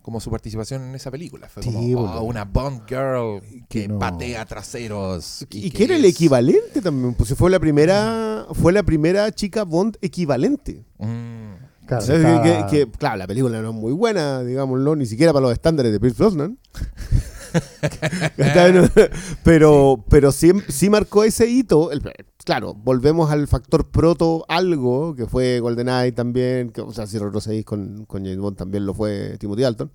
como 0.03 0.19
su 0.19 0.33
participación 0.33 0.83
en 0.83 0.95
esa 0.97 1.13
película. 1.13 1.49
Fue 1.49 1.63
Sí, 1.63 1.71
como 1.71 1.79
boludo. 1.81 2.21
oh, 2.21 2.25
una 2.25 2.45
Bond 2.45 2.89
girl 2.89 3.41
que 3.69 3.83
Que 3.83 3.89
no. 3.89 4.01
patea 4.01 4.45
traseros. 4.47 5.47
Y, 5.51 5.71
que 5.71 5.85
era 5.85 5.95
el 5.95 6.05
equivalente 6.05 6.81
también, 6.83 7.15
pues 7.15 7.33
fue 7.35 7.51
la 7.51 7.61
primera, 7.61 8.47
fue 8.53 8.73
la 8.73 8.83
primera 8.83 9.31
chica 9.31 9.63
Bond 9.65 9.97
equivalente. 10.01 10.85
Mm. 10.99 11.53
Claro, 12.01 12.07
sea, 12.07 12.17
estaba- 12.17 12.67
que, 12.69 12.85
que- 12.87 12.91
claro, 12.93 13.17
la 13.17 13.27
película 13.27 13.61
no 13.63 13.71
es 13.71 13.75
muy 13.75 13.93
buena, 13.93 14.43
digámoslo, 14.43 14.97
ni 14.97 15.07
siquiera 15.07 15.33
para 15.33 15.45
los 15.45 15.53
estándares 15.53 15.93
de 15.93 16.01
Pierce 16.01 16.19
Brosnan. 16.19 16.59
Pero 19.45 20.05
pero 20.09 20.33
sí, 20.33 20.53
sí 20.69 20.89
marcó 20.91 21.25
ese 21.25 21.47
hito. 21.49 21.91
El- 21.93 22.03
claro, 22.45 22.75
volvemos 22.75 23.31
al 23.31 23.47
factor 23.47 23.91
proto 23.91 24.45
algo, 24.49 25.15
que 25.15 25.27
fue 25.27 25.61
GoldenEye 25.61 26.13
también, 26.13 26.71
que, 26.71 26.81
o 26.81 26.93
sea, 26.93 27.07
si 27.07 27.19
retrocedís 27.19 27.65
con, 27.65 28.05
con 28.07 28.23
James 28.25 28.39
Bond 28.39 28.57
también 28.57 28.87
lo 28.87 28.95
fue 28.95 29.37
Timothy 29.39 29.63
Dalton. 29.63 29.91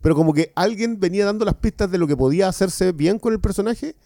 Pero 0.00 0.14
como 0.14 0.32
que 0.32 0.52
alguien 0.54 1.00
venía 1.00 1.24
dando 1.24 1.44
las 1.44 1.54
pistas 1.54 1.90
de 1.90 1.98
lo 1.98 2.06
que 2.06 2.16
podía 2.16 2.48
hacerse 2.48 2.92
bien 2.92 3.18
con 3.18 3.32
el 3.32 3.40
personaje 3.40 3.96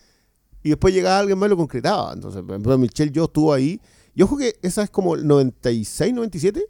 y 0.62 0.70
después 0.70 0.94
llegaba 0.94 1.18
alguien 1.18 1.38
más 1.38 1.48
y 1.48 1.50
lo 1.50 1.56
concretaba. 1.56 2.12
Entonces, 2.12 2.40
por 2.42 2.52
ejemplo, 2.52 2.78
Michelle 2.78 3.10
yo 3.12 3.24
estuvo 3.24 3.52
ahí. 3.52 3.80
Y 4.14 4.22
ojo 4.22 4.36
que 4.36 4.54
esa 4.62 4.82
es 4.82 4.90
como 4.90 5.14
el 5.16 5.26
96, 5.26 6.14
97. 6.14 6.64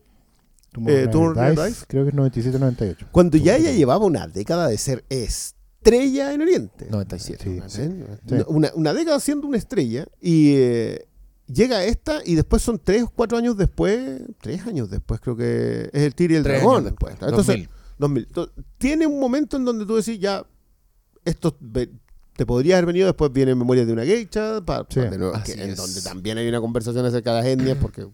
Tomorrow 0.72 1.38
eh, 1.42 1.50
Dies, 1.50 1.64
Dies. 1.64 1.84
Creo 1.86 2.04
que 2.04 2.10
es 2.10 2.16
97-98. 2.16 3.08
Cuando 3.12 3.36
ya 3.38 3.56
ella 3.56 3.72
llevaba 3.72 4.04
una 4.06 4.26
década 4.26 4.68
de 4.68 4.78
ser 4.78 5.04
estrella 5.10 6.32
en 6.32 6.40
Oriente. 6.42 6.86
97. 6.90 7.44
Sí. 7.44 7.60
¿Sí? 7.82 7.90
Sí. 8.28 8.34
Una, 8.48 8.70
una 8.74 8.94
década 8.94 9.20
siendo 9.20 9.46
una 9.46 9.58
estrella 9.58 10.06
y 10.20 10.54
eh, 10.56 11.06
llega 11.46 11.84
esta 11.84 12.20
y 12.24 12.34
después 12.36 12.62
son 12.62 12.80
tres 12.82 13.02
o 13.02 13.10
cuatro 13.14 13.36
años 13.38 13.56
después, 13.56 14.22
tres 14.40 14.66
años 14.66 14.88
después 14.90 15.20
creo 15.20 15.36
que 15.36 15.90
es 15.92 16.02
el 16.02 16.14
Tigre 16.14 16.34
y 16.34 16.36
el 16.38 16.42
Tres 16.44 16.58
Dragón. 16.60 16.76
años 16.76 16.84
después. 16.86 17.12
Entonces, 17.14 17.36
2000. 17.46 17.68
2000. 17.98 18.24
Entonces, 18.26 18.54
tiene 18.78 19.06
un 19.06 19.20
momento 19.20 19.56
en 19.56 19.64
donde 19.64 19.84
tú 19.86 19.96
decís 19.96 20.18
ya, 20.18 20.44
esto 21.24 21.56
te 22.36 22.46
podría 22.46 22.76
haber 22.76 22.86
venido, 22.86 23.06
después 23.06 23.30
viene 23.32 23.54
Memorias 23.54 23.86
de 23.86 23.92
una 23.92 24.04
Geisha, 24.04 24.60
pa- 24.64 24.86
Sí, 24.88 25.00
pa- 25.00 25.06
de 25.10 25.18
nuevo, 25.18 25.34
así 25.34 25.52
que- 25.54 25.62
en 25.62 25.74
donde 25.74 26.00
también 26.00 26.38
hay 26.38 26.48
una 26.48 26.60
conversación 26.60 27.04
acerca 27.04 27.34
de 27.34 27.36
las 27.42 27.46
etnias, 27.46 27.76
porque 27.80 28.06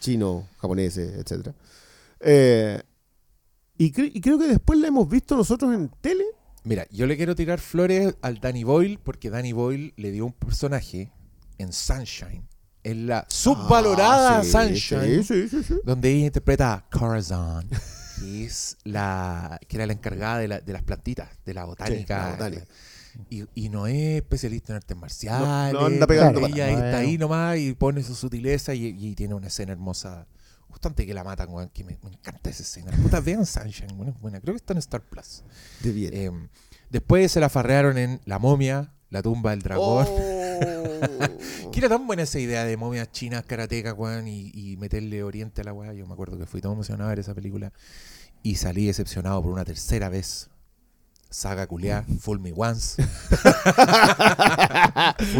chino, 0.00 0.46
japoneses, 0.58 1.14
etc. 2.20 2.84
y, 3.78 3.92
cre- 3.92 4.10
y 4.14 4.20
creo 4.20 4.38
que 4.38 4.46
después 4.48 4.78
la 4.78 4.88
hemos 4.88 5.08
visto 5.08 5.36
nosotros 5.36 5.74
en 5.74 5.88
tele. 6.00 6.24
Mira, 6.64 6.86
yo 6.90 7.06
le 7.06 7.16
quiero 7.16 7.34
tirar 7.36 7.60
flores 7.60 8.16
al 8.22 8.40
Danny 8.40 8.64
Boyle 8.64 8.98
porque 9.02 9.30
Danny 9.30 9.52
Boyle 9.52 9.92
le 9.96 10.10
dio 10.10 10.26
un 10.26 10.32
personaje 10.32 11.12
en 11.58 11.72
Sunshine. 11.72 12.46
En 12.82 13.06
la 13.06 13.24
subvalorada 13.28 14.38
Ah, 14.38 14.44
sí, 14.44 14.50
Sunshine. 14.50 15.22
Sí, 15.24 15.48
sí, 15.48 15.48
sí, 15.48 15.62
sí. 15.64 15.74
donde 15.84 16.10
ella 16.12 16.26
interpreta 16.26 16.72
a 16.74 16.88
Corazon, 16.88 17.68
que 18.20 18.44
es 18.44 18.76
la 18.84 19.58
que 19.68 19.76
era 19.76 19.86
la 19.86 19.92
encargada 19.92 20.38
de, 20.38 20.48
la- 20.48 20.60
de 20.60 20.72
las 20.72 20.82
plantitas, 20.82 21.28
de 21.44 21.54
la 21.54 21.64
botánica. 21.64 22.18
la 22.18 22.30
botánica. 22.32 22.64
Y, 23.30 23.44
y 23.54 23.68
no 23.70 23.86
es 23.86 24.16
especialista 24.22 24.72
en 24.72 24.76
artes 24.76 24.96
marciales. 24.96 25.72
No- 25.72 25.80
no 25.80 25.86
anda 25.86 26.06
pegando 26.06 26.46
ella 26.46 26.68
está 26.70 26.98
ahí 26.98 27.16
nomás 27.18 27.58
y 27.58 27.72
pone 27.74 28.02
su 28.02 28.14
sutileza 28.14 28.74
y, 28.74 28.86
y 28.86 29.14
tiene 29.14 29.34
una 29.34 29.46
escena 29.48 29.72
hermosa. 29.72 30.26
Que 30.94 31.14
la 31.14 31.24
matan, 31.24 31.48
weón, 31.50 31.68
que 31.70 31.84
me, 31.84 31.98
me 32.02 32.10
encanta 32.10 32.50
esa 32.50 32.62
escena. 32.62 32.92
Puta, 32.92 33.20
vean 33.20 33.44
Sunshine, 33.44 33.96
bueno, 33.96 34.12
es 34.12 34.20
buena. 34.20 34.40
Creo 34.40 34.54
que 34.54 34.58
está 34.58 34.72
en 34.72 34.78
Star 34.78 35.02
Plus. 35.02 35.42
De 35.82 35.92
bien. 35.92 36.14
Eh, 36.14 36.48
después 36.90 37.32
se 37.32 37.40
la 37.40 37.48
farrearon 37.48 37.98
en 37.98 38.20
La 38.24 38.38
momia, 38.38 38.92
La 39.10 39.22
tumba 39.22 39.50
del 39.50 39.62
dragón. 39.62 40.06
Oh. 40.08 40.46
Que 41.72 41.80
era 41.80 41.90
tan 41.90 42.06
buena 42.06 42.22
esa 42.22 42.38
idea 42.38 42.64
de 42.64 42.78
momias 42.78 43.12
chinas, 43.12 43.44
karatecas, 43.44 43.94
weón, 43.96 44.28
y, 44.28 44.50
y 44.54 44.78
meterle 44.78 45.22
oriente 45.22 45.60
a 45.60 45.64
la 45.64 45.74
weá. 45.74 45.92
Yo 45.92 46.06
me 46.06 46.14
acuerdo 46.14 46.38
que 46.38 46.46
fui 46.46 46.62
todo 46.62 46.72
emocionado 46.72 47.08
a 47.08 47.10
ver 47.10 47.18
esa 47.18 47.34
película. 47.34 47.72
Y 48.42 48.56
salí 48.56 48.86
decepcionado 48.86 49.42
por 49.42 49.52
una 49.52 49.64
tercera 49.64 50.08
vez. 50.08 50.48
Saga 51.28 51.66
culiá, 51.66 52.04
Full 52.20 52.38
Me 52.38 52.52
Once. 52.56 53.02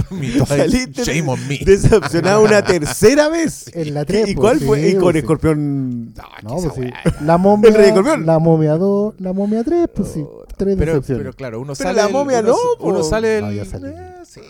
full 0.09 0.19
Me 0.19 0.29
Twice, 0.33 0.91
Shame 1.05 1.29
on 1.31 1.49
me. 1.49 1.59
Decepcionado 1.65 2.43
una 2.43 2.63
tercera 2.63 3.29
vez. 3.29 3.71
En 3.75 3.95
la 3.95 4.05
¿Qué- 4.05 4.13
tres, 4.25 4.29
¿Y 4.31 4.35
pues, 4.35 4.43
cuál 4.43 4.59
sí, 4.61 4.67
fue? 4.67 4.89
Y 4.89 4.93
con 4.95 5.03
pues, 5.05 5.13
sí. 5.15 5.19
Escorpión. 5.21 6.15
No, 6.15 6.23
No, 6.43 6.59
esa 6.59 6.69
pues 6.75 6.89
sí. 6.89 6.93
La 7.25 7.39
momia, 7.39 7.69
El 7.71 7.75
Rey 7.77 7.89
Escorpión. 7.89 8.27
la 8.27 8.39
momia 8.39 8.73
2, 8.77 9.15
la 9.21 9.33
momia 9.33 9.65
3, 9.65 9.89
pues 9.95 10.09
sí. 10.13 10.27
Tres 10.57 10.77
Pero, 10.77 10.93
decepciones. 10.93 11.23
pero 11.23 11.33
claro, 11.35 11.61
uno 11.61 11.75
Pero 11.77 11.91
sale. 11.91 12.03
la 12.03 12.09
momia 12.09 12.41
uno, 12.41 12.49
no, 12.49 12.57
Uno 12.87 12.99
po. 12.99 13.05
sale. 13.05 13.41
No, 13.41 13.53
ya 13.53 13.65
salí. 13.65 13.89
eh, 13.89 14.13
sí. 14.25 14.41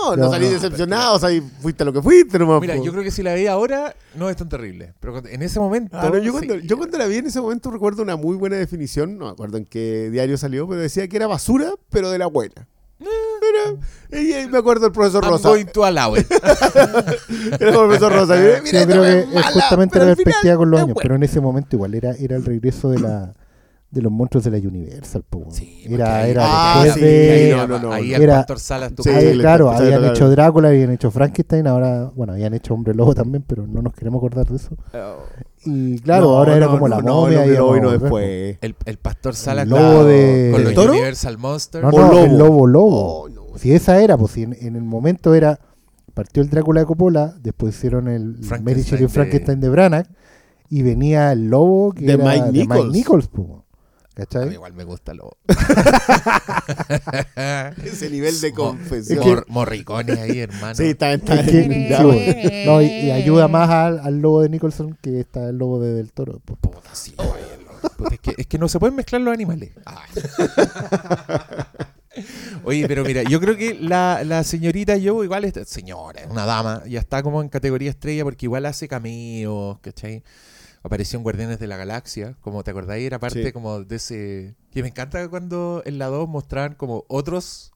No, 0.00 0.16
no, 0.16 0.24
No, 0.24 0.30
salí 0.30 0.46
no, 0.46 0.52
decepcionado. 0.52 1.16
O 1.16 1.18
sea, 1.18 1.30
y 1.32 1.40
fuiste 1.40 1.84
lo 1.84 1.92
que 1.92 2.00
fuiste 2.02 2.38
nomás. 2.38 2.60
Mira, 2.60 2.76
po. 2.76 2.84
yo 2.84 2.92
creo 2.92 3.04
que 3.04 3.10
si 3.10 3.22
la 3.22 3.34
veía 3.34 3.52
ahora, 3.52 3.94
no 4.14 4.28
es 4.30 4.36
tan 4.36 4.48
terrible. 4.48 4.94
Pero 5.00 5.12
cuando- 5.14 5.28
en 5.30 5.42
ese 5.42 5.60
momento. 5.60 5.96
Ah, 5.98 6.08
no, 6.10 6.18
yo, 6.18 6.24
sí. 6.24 6.30
cuando, 6.30 6.54
yo 6.56 6.76
cuando 6.78 6.98
la 6.98 7.06
vi 7.06 7.16
en 7.16 7.26
ese 7.26 7.40
momento 7.40 7.70
recuerdo 7.70 8.02
una 8.02 8.16
muy 8.16 8.36
buena 8.36 8.56
definición, 8.56 9.18
no 9.18 9.26
me 9.26 9.30
acuerdo 9.32 9.58
en 9.58 9.64
qué 9.66 10.08
diario 10.10 10.36
salió, 10.38 10.66
pero 10.68 10.80
decía 10.80 11.06
que 11.08 11.16
era 11.16 11.26
basura, 11.26 11.72
pero 11.90 12.10
de 12.10 12.18
la 12.18 12.26
buena. 12.26 12.66
Era, 13.00 14.20
y 14.22 14.32
ahí 14.32 14.46
me 14.46 14.58
acuerdo 14.58 14.82
del 14.84 14.92
profesor 14.92 15.24
I'm 15.24 15.30
Rosa. 15.32 15.48
going 15.48 15.64
to 15.66 15.84
allow 15.86 16.16
it. 16.16 16.26
Era 17.58 17.72
como 17.72 17.84
el 17.92 17.98
profesor 17.98 18.12
Rosa. 18.12 18.34
Mira, 18.62 18.62
Sí, 18.64 18.76
yo 18.76 18.86
creo 18.86 19.02
que 19.02 19.18
es 19.20 19.28
mala, 19.28 19.50
justamente 19.52 19.98
la 19.98 20.04
perspectiva 20.14 20.56
con 20.56 20.70
los 20.70 20.80
años, 20.80 20.94
buena. 20.94 21.02
pero 21.02 21.14
en 21.16 21.22
ese 21.22 21.40
momento 21.40 21.76
igual 21.76 21.94
era, 21.94 22.10
era 22.12 22.36
el 22.36 22.44
regreso 22.44 22.90
de 22.90 23.00
la 23.00 23.32
de 23.90 24.02
los 24.02 24.12
monstruos 24.12 24.44
de 24.44 24.52
la 24.52 24.58
Universal, 24.58 25.24
po. 25.28 25.46
Sí, 25.50 25.82
era, 25.88 26.18
ahí- 26.18 26.30
era 26.30 26.44
Ah, 26.46 26.82
después 26.84 27.04
sí, 27.04 27.10
de 27.10 27.32
ahí, 27.32 27.50
no, 27.50 27.66
no, 27.66 27.78
no, 27.80 27.92
ahí 27.92 28.10
no. 28.10 28.16
el 28.16 28.22
Era- 28.22 28.34
pastor 28.36 28.58
Salas 28.60 28.94
tu 28.94 29.02
Sí, 29.02 29.08
Ahí, 29.10 29.36
claro, 29.38 29.70
habían 29.70 30.04
hecho 30.04 30.30
Drácula, 30.30 30.68
habían 30.68 30.90
hecho 30.92 31.10
Frankenstein, 31.10 31.66
ahora, 31.66 32.10
bueno, 32.14 32.32
habían 32.34 32.54
hecho 32.54 32.72
Hombre 32.74 32.94
Lobo 32.94 33.14
también, 33.14 33.42
pero 33.46 33.66
no 33.66 33.82
nos 33.82 33.92
queremos 33.92 34.18
acordar 34.20 34.46
de 34.46 34.56
eso. 34.56 34.76
Y 35.64 35.98
claro, 36.00 36.26
No, 36.26 36.38
ahora 36.38 36.56
era 36.56 36.66
no, 36.66 36.72
como 36.72 36.88
no, 36.88 36.96
la 36.96 37.02
no, 37.02 37.14
momia 37.22 37.44
el 37.44 37.52
y 37.52 37.80
ver, 37.80 37.98
después. 38.00 38.58
El, 38.60 38.76
el 38.86 38.96
pastor 38.98 39.34
Salas 39.34 39.66
lobo 39.68 39.98
con- 39.98 40.06
de- 40.08 40.48
con 40.52 40.60
¿El 40.60 40.64
los 40.66 40.74
toro? 40.74 40.92
Universal 40.92 41.38
Monsters. 41.38 41.84
No, 41.84 41.90
no, 41.90 41.98
lobo. 41.98 42.18
el 42.24 42.38
lobo 42.38 42.66
lobo. 42.66 43.20
Oh, 43.22 43.28
no. 43.28 43.42
Si 43.58 43.72
esa 43.74 44.00
era, 44.00 44.16
pues 44.16 44.32
si 44.32 44.44
en, 44.44 44.56
en 44.58 44.76
el 44.76 44.82
momento 44.84 45.34
era, 45.34 45.58
partió 46.14 46.42
el 46.42 46.48
Drácula 46.48 46.80
de 46.80 46.86
Coppola, 46.86 47.34
después 47.42 47.74
hicieron 47.76 48.06
el 48.08 48.36
Frankenstein 48.36 48.64
Mary 48.64 48.82
Shelley 48.82 49.02
de- 49.02 49.08
Frankenstein 49.08 49.60
de 49.60 49.68
Branagh, 49.68 50.06
y 50.70 50.82
venía 50.82 51.32
el 51.32 51.50
lobo 51.50 51.92
que 51.92 52.06
De 52.06 52.12
era 52.12 52.24
Mike 52.24 52.44
de 52.46 52.52
Nichols. 52.52 52.84
Mike 52.84 52.96
Nichols, 52.98 53.26
po. 53.28 53.64
A 54.16 54.20
mí 54.20 54.26
¿cachai? 54.26 54.52
igual 54.52 54.72
me 54.74 54.84
gusta 54.84 55.14
lo. 55.14 55.36
Ese 57.84 58.10
nivel 58.10 58.38
de 58.40 58.52
confesión. 58.52 59.20
Mor- 59.20 59.44
Morricone 59.48 60.12
ahí, 60.20 60.40
hermano. 60.40 60.74
Sí, 60.74 60.84
está, 60.84 61.12
está 61.12 61.40
Es 61.40 61.50
que- 61.50 61.60
en- 61.62 61.96
sí, 61.96 62.02
bueno. 62.02 62.20
No, 62.66 62.82
y, 62.82 62.86
y 62.86 63.10
ayuda 63.10 63.48
más 63.48 63.70
al, 63.70 63.98
al 64.00 64.20
lobo 64.20 64.42
de 64.42 64.48
Nicholson 64.50 64.98
que 65.00 65.20
está 65.20 65.48
el 65.48 65.56
lobo 65.58 65.80
de 65.80 65.94
Del 65.94 66.12
Toro. 66.12 66.40
Puta, 66.40 66.94
sí, 66.94 67.14
es, 68.10 68.20
que, 68.20 68.34
es 68.36 68.46
que 68.46 68.58
no 68.58 68.68
se 68.68 68.78
pueden 68.78 68.96
mezclar 68.96 69.20
los 69.22 69.32
animales. 69.32 69.70
Ah. 69.86 70.04
Oye, 72.64 72.86
pero 72.88 73.04
mira, 73.04 73.22
yo 73.22 73.40
creo 73.40 73.56
que 73.56 73.74
la, 73.80 74.22
la 74.24 74.42
señorita 74.44 74.96
yo 74.96 75.22
igual 75.24 75.44
es 75.44 75.54
señora, 75.68 76.20
es 76.22 76.26
una 76.28 76.44
dama, 76.44 76.82
ya 76.86 76.98
está 76.98 77.22
como 77.22 77.40
en 77.40 77.48
categoría 77.48 77.88
estrella 77.90 78.24
porque 78.24 78.46
igual 78.46 78.66
hace 78.66 78.88
cameos, 78.88 79.78
¿cachai? 79.80 80.22
Apareció 80.82 81.18
en 81.18 81.22
Guardianes 81.24 81.58
de 81.60 81.66
la 81.66 81.76
Galaxia, 81.76 82.36
como 82.40 82.64
te 82.64 82.70
acordáis, 82.70 83.04
era 83.06 83.18
parte 83.18 83.44
Sí. 83.44 83.52
como 83.52 83.84
de 83.84 83.96
ese... 83.96 84.54
Que 84.72 84.82
me 84.82 84.88
encanta 84.88 85.28
cuando 85.28 85.82
en 85.84 85.98
la 85.98 86.06
2 86.06 86.28
mostraban 86.28 86.74
como 86.74 87.04
otros... 87.08 87.72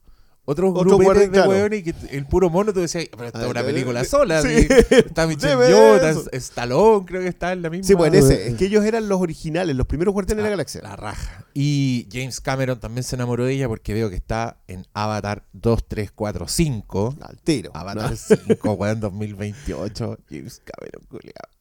Otros 0.47 0.73
Otro 0.77 0.99
grupos 0.99 1.31
de 1.33 1.41
hueones 1.41 1.81
y 1.81 1.83
que 1.85 1.95
el 2.15 2.27
puro 2.27 2.51
mono 2.51 2.71
tú 2.75 2.81
decías, 2.81 3.07
pero 3.13 3.25
esta 3.29 3.39
es 3.41 3.47
Ah, 3.47 3.49
una 3.49 3.63
película 3.63 4.01
de- 4.03 4.05
sola. 4.07 4.43
sí. 4.43 4.69
Está 4.91 5.27
Michelle 5.27 5.97
está 5.97 6.37
Stallone, 6.37 7.07
creo 7.07 7.23
que 7.23 7.29
está 7.29 7.53
en 7.53 7.63
la 7.63 7.71
misma... 7.71 7.87
Sí, 7.87 7.95
pues 7.97 8.09
en 8.13 8.21
Pero- 8.21 8.27
ese. 8.27 8.49
Es 8.49 8.55
que 8.59 8.67
ellos 8.67 8.85
eran 8.85 9.09
los 9.09 9.23
originales, 9.23 9.75
los 9.75 9.87
primeros 9.87 10.13
guardianes 10.13 10.43
de 10.43 10.43
la 10.43 10.51
galaxia. 10.51 10.83
La 10.83 10.97
raja. 10.97 11.47
Y 11.55 12.07
James 12.13 12.43
Cameron 12.43 12.79
también 12.79 13.05
se 13.05 13.17
enamoró 13.17 13.47
de 13.47 13.55
ella 13.55 13.69
porque 13.69 13.95
veo 13.95 14.11
que 14.11 14.17
está 14.17 14.59
en 14.69 14.87
Avatar 14.93 15.45
2, 15.55 15.89
3, 15.89 16.11
4, 16.15 16.47
5. 16.47 17.17
Al 17.23 17.39
tiro. 17.39 17.71
Avatar 17.73 18.11
¿no? 18.11 18.17
5, 18.17 18.73
weón, 18.73 19.01
2028. 19.01 20.19
James 20.29 20.61
Cameron, 20.63 21.07
culiao. 21.09 21.54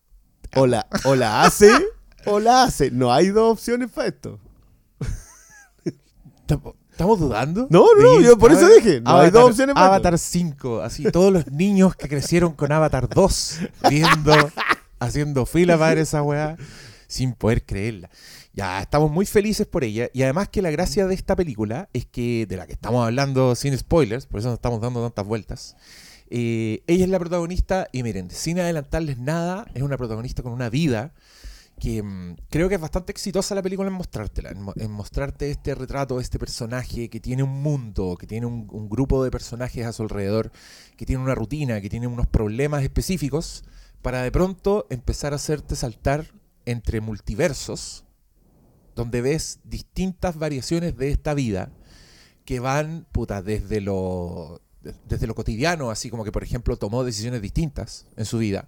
O 0.56 0.68
la, 0.68 0.86
o 1.06 1.16
la 1.16 1.44
hace 1.44 1.70
o 2.26 2.40
la 2.40 2.64
hace. 2.64 2.92
No 2.92 3.12
hay 3.14 3.30
dos 3.30 3.54
opciones 3.54 3.90
para 3.92 4.08
esto. 4.08 4.40
¿Estamos- 6.42 6.76
¿Estamos 6.92 7.20
dudando? 7.20 7.66
No, 7.72 7.88
no, 8.00 8.22
yo 8.22 8.38
por 8.38 8.52
eso 8.52 8.68
dije, 8.70 9.02
no 9.02 9.18
hay 9.18 9.32
dos 9.32 9.50
opciones 9.50 9.74
para 9.74 9.88
Avatar 9.88 10.20
5, 10.20 10.82
así 10.82 11.04
todos 11.12 11.34
los 11.34 11.48
niños 11.52 11.96
que 11.96 12.08
crecieron 12.08 12.54
con 12.54 12.72
Avatar 12.72 13.10
2, 13.10 13.60
viendo, 13.90 14.32
haciendo 15.00 15.48
fila 15.48 15.76
para 15.76 15.90
ver 15.90 15.98
esa 15.98 16.22
weá, 16.22 16.56
sin 17.08 17.34
poder 17.34 17.66
creerla. 17.66 18.12
Ya, 18.54 18.80
estamos 18.80 19.10
muy 19.10 19.26
felices 19.26 19.66
por 19.66 19.84
ella. 19.84 20.08
Y 20.14 20.22
además 20.22 20.50
que 20.50 20.62
la 20.62 20.70
gracia 20.70 21.08
de 21.08 21.16
esta 21.16 21.36
película 21.36 21.90
es 21.94 22.06
que, 22.06 22.46
de 22.48 22.58
la 22.58 22.68
que 22.68 22.74
estamos 22.74 23.04
hablando 23.04 23.56
sin 23.56 23.76
spoilers, 23.76 24.28
por 24.28 24.40
eso 24.40 24.50
nos 24.50 24.58
estamos 24.58 24.80
dando 24.80 25.02
tantas 25.02 25.26
vueltas, 25.26 25.76
eh, 26.30 26.84
ella 26.88 27.04
es 27.06 27.10
la 27.10 27.20
protagonista 27.20 27.88
y 27.92 28.04
miren, 28.04 28.30
sin 28.32 28.60
adelantarles 28.60 29.18
nada, 29.20 29.66
es 29.74 29.82
una 29.82 29.98
protagonista 29.98 30.44
con 30.44 30.52
una 30.54 30.70
vida 30.70 31.14
que 31.80 32.02
mm, 32.04 32.36
creo 32.50 32.70
que 32.70 32.76
es 32.76 32.82
bastante 32.82 33.12
exitosa 33.12 33.56
la 33.56 33.62
película 33.64 33.90
en 33.90 33.96
mostrártela, 33.96 34.50
en, 34.52 34.62
mo- 34.62 34.74
en 34.76 34.92
mostrarte 34.92 35.50
este 35.52 35.76
retrato, 35.76 36.20
este 36.20 36.40
personaje 36.40 37.10
que 37.10 37.20
tiene 37.20 37.44
un 37.44 37.62
mundo, 37.62 38.16
que 38.20 38.28
tiene 38.28 38.46
un, 38.46 38.68
un 38.72 38.90
grupo 38.90 39.24
de 39.24 39.32
personajes 39.32 39.86
a 39.86 39.92
su 39.94 40.04
alrededor, 40.04 40.52
que 40.98 41.06
tiene 41.06 41.22
una 41.24 41.36
rutina, 41.36 41.82
que 41.82 41.90
tiene 41.90 42.08
unos 42.08 42.28
problemas 42.28 42.84
específicos, 42.84 43.64
para 44.02 44.22
de 44.22 44.32
pronto 44.32 44.86
empezar 44.90 45.34
a 45.34 45.38
hacerte 45.38 45.76
saltar 45.76 46.28
entre 46.66 47.02
multiversos, 47.02 48.06
donde 48.96 49.22
ves 49.22 49.60
distintas 49.64 50.38
variaciones 50.38 50.96
de 50.96 51.10
esta 51.10 51.34
vida 51.34 51.72
que 52.46 52.60
van, 52.60 53.08
puta, 53.12 53.42
desde 53.42 53.82
lo, 53.82 54.62
desde 55.08 55.28
lo 55.28 55.36
cotidiano, 55.36 55.90
así 55.92 56.10
como 56.10 56.24
que, 56.24 56.32
por 56.32 56.44
ejemplo, 56.44 56.78
tomó 56.78 57.04
decisiones 57.04 57.42
distintas 57.42 58.06
en 58.18 58.26
su 58.26 58.38
vida, 58.40 58.68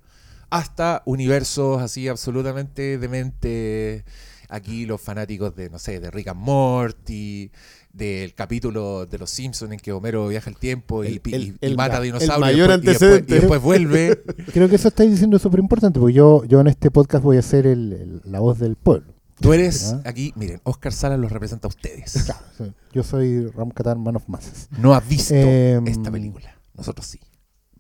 hasta 0.50 1.02
universos 1.06 1.82
así 1.82 2.08
absolutamente 2.08 2.98
demente. 2.98 4.06
Aquí 4.48 4.86
los 4.86 5.02
fanáticos 5.02 5.56
de, 5.56 5.72
no 5.72 5.80
sé, 5.80 6.00
de 6.00 6.12
Rick 6.12 6.28
and 6.28 6.40
Morty, 6.40 7.50
del 7.92 8.36
capítulo 8.36 9.08
de 9.08 9.18
Los 9.18 9.32
Simpsons 9.32 9.72
en 9.72 9.80
que 9.80 9.92
Homero 9.92 10.28
viaja 10.28 10.52
el 10.52 10.58
tiempo 10.58 11.04
y, 11.04 11.08
El- 11.08 11.20
pi- 11.20 11.34
el- 11.34 11.58
y- 11.62 11.76
mata 11.76 11.96
ma- 11.96 12.02
dinosaurios. 12.02 12.36
el 12.36 12.42
mayor 12.42 12.70
y 12.84 12.86
después- 12.86 12.86
y 12.86 12.86
después- 12.86 13.12
antecedente. 13.12 13.36
y 13.36 13.40
después 13.40 13.62
vuelve. 13.62 14.24
Creo 14.54 14.70
que 14.70 14.76
eso 14.76 14.88
estáis 14.90 15.10
diciendo 15.10 15.38
es 15.38 15.42
súper 15.42 15.60
importante, 15.60 16.00
porque 16.00 16.14
yo, 16.14 16.44
yo 16.46 16.60
en 16.62 16.68
este 16.68 16.92
podcast 16.92 17.24
voy 17.24 17.38
a 17.38 17.42
ser 17.42 17.66
el- 17.66 17.94
el- 17.94 18.22
la 18.32 18.40
voz 18.40 18.60
del 18.60 18.76
pueblo. 18.76 19.15
Tú 19.40 19.54
eres 19.54 19.94
¿Ah? 19.94 20.02
aquí, 20.06 20.34
miren, 20.36 20.62
Oscar 20.64 20.94
Salas 20.94 21.20
los 21.20 21.32
representa 21.32 21.68
a 21.68 21.70
ustedes. 21.70 22.12
Sí. 22.58 22.64
Yo 22.94 23.04
soy 23.04 23.48
Ram 23.48 23.70
Katar, 23.70 23.98
Man 23.98 24.16
of 24.16 24.28
Masses. 24.28 24.70
No 24.80 24.94
has 24.94 25.08
visto 25.08 25.34
Em, 25.36 25.86
esta 25.88 26.10
película. 26.12 26.50
Nosotros 26.74 27.06
sí. 27.06 27.20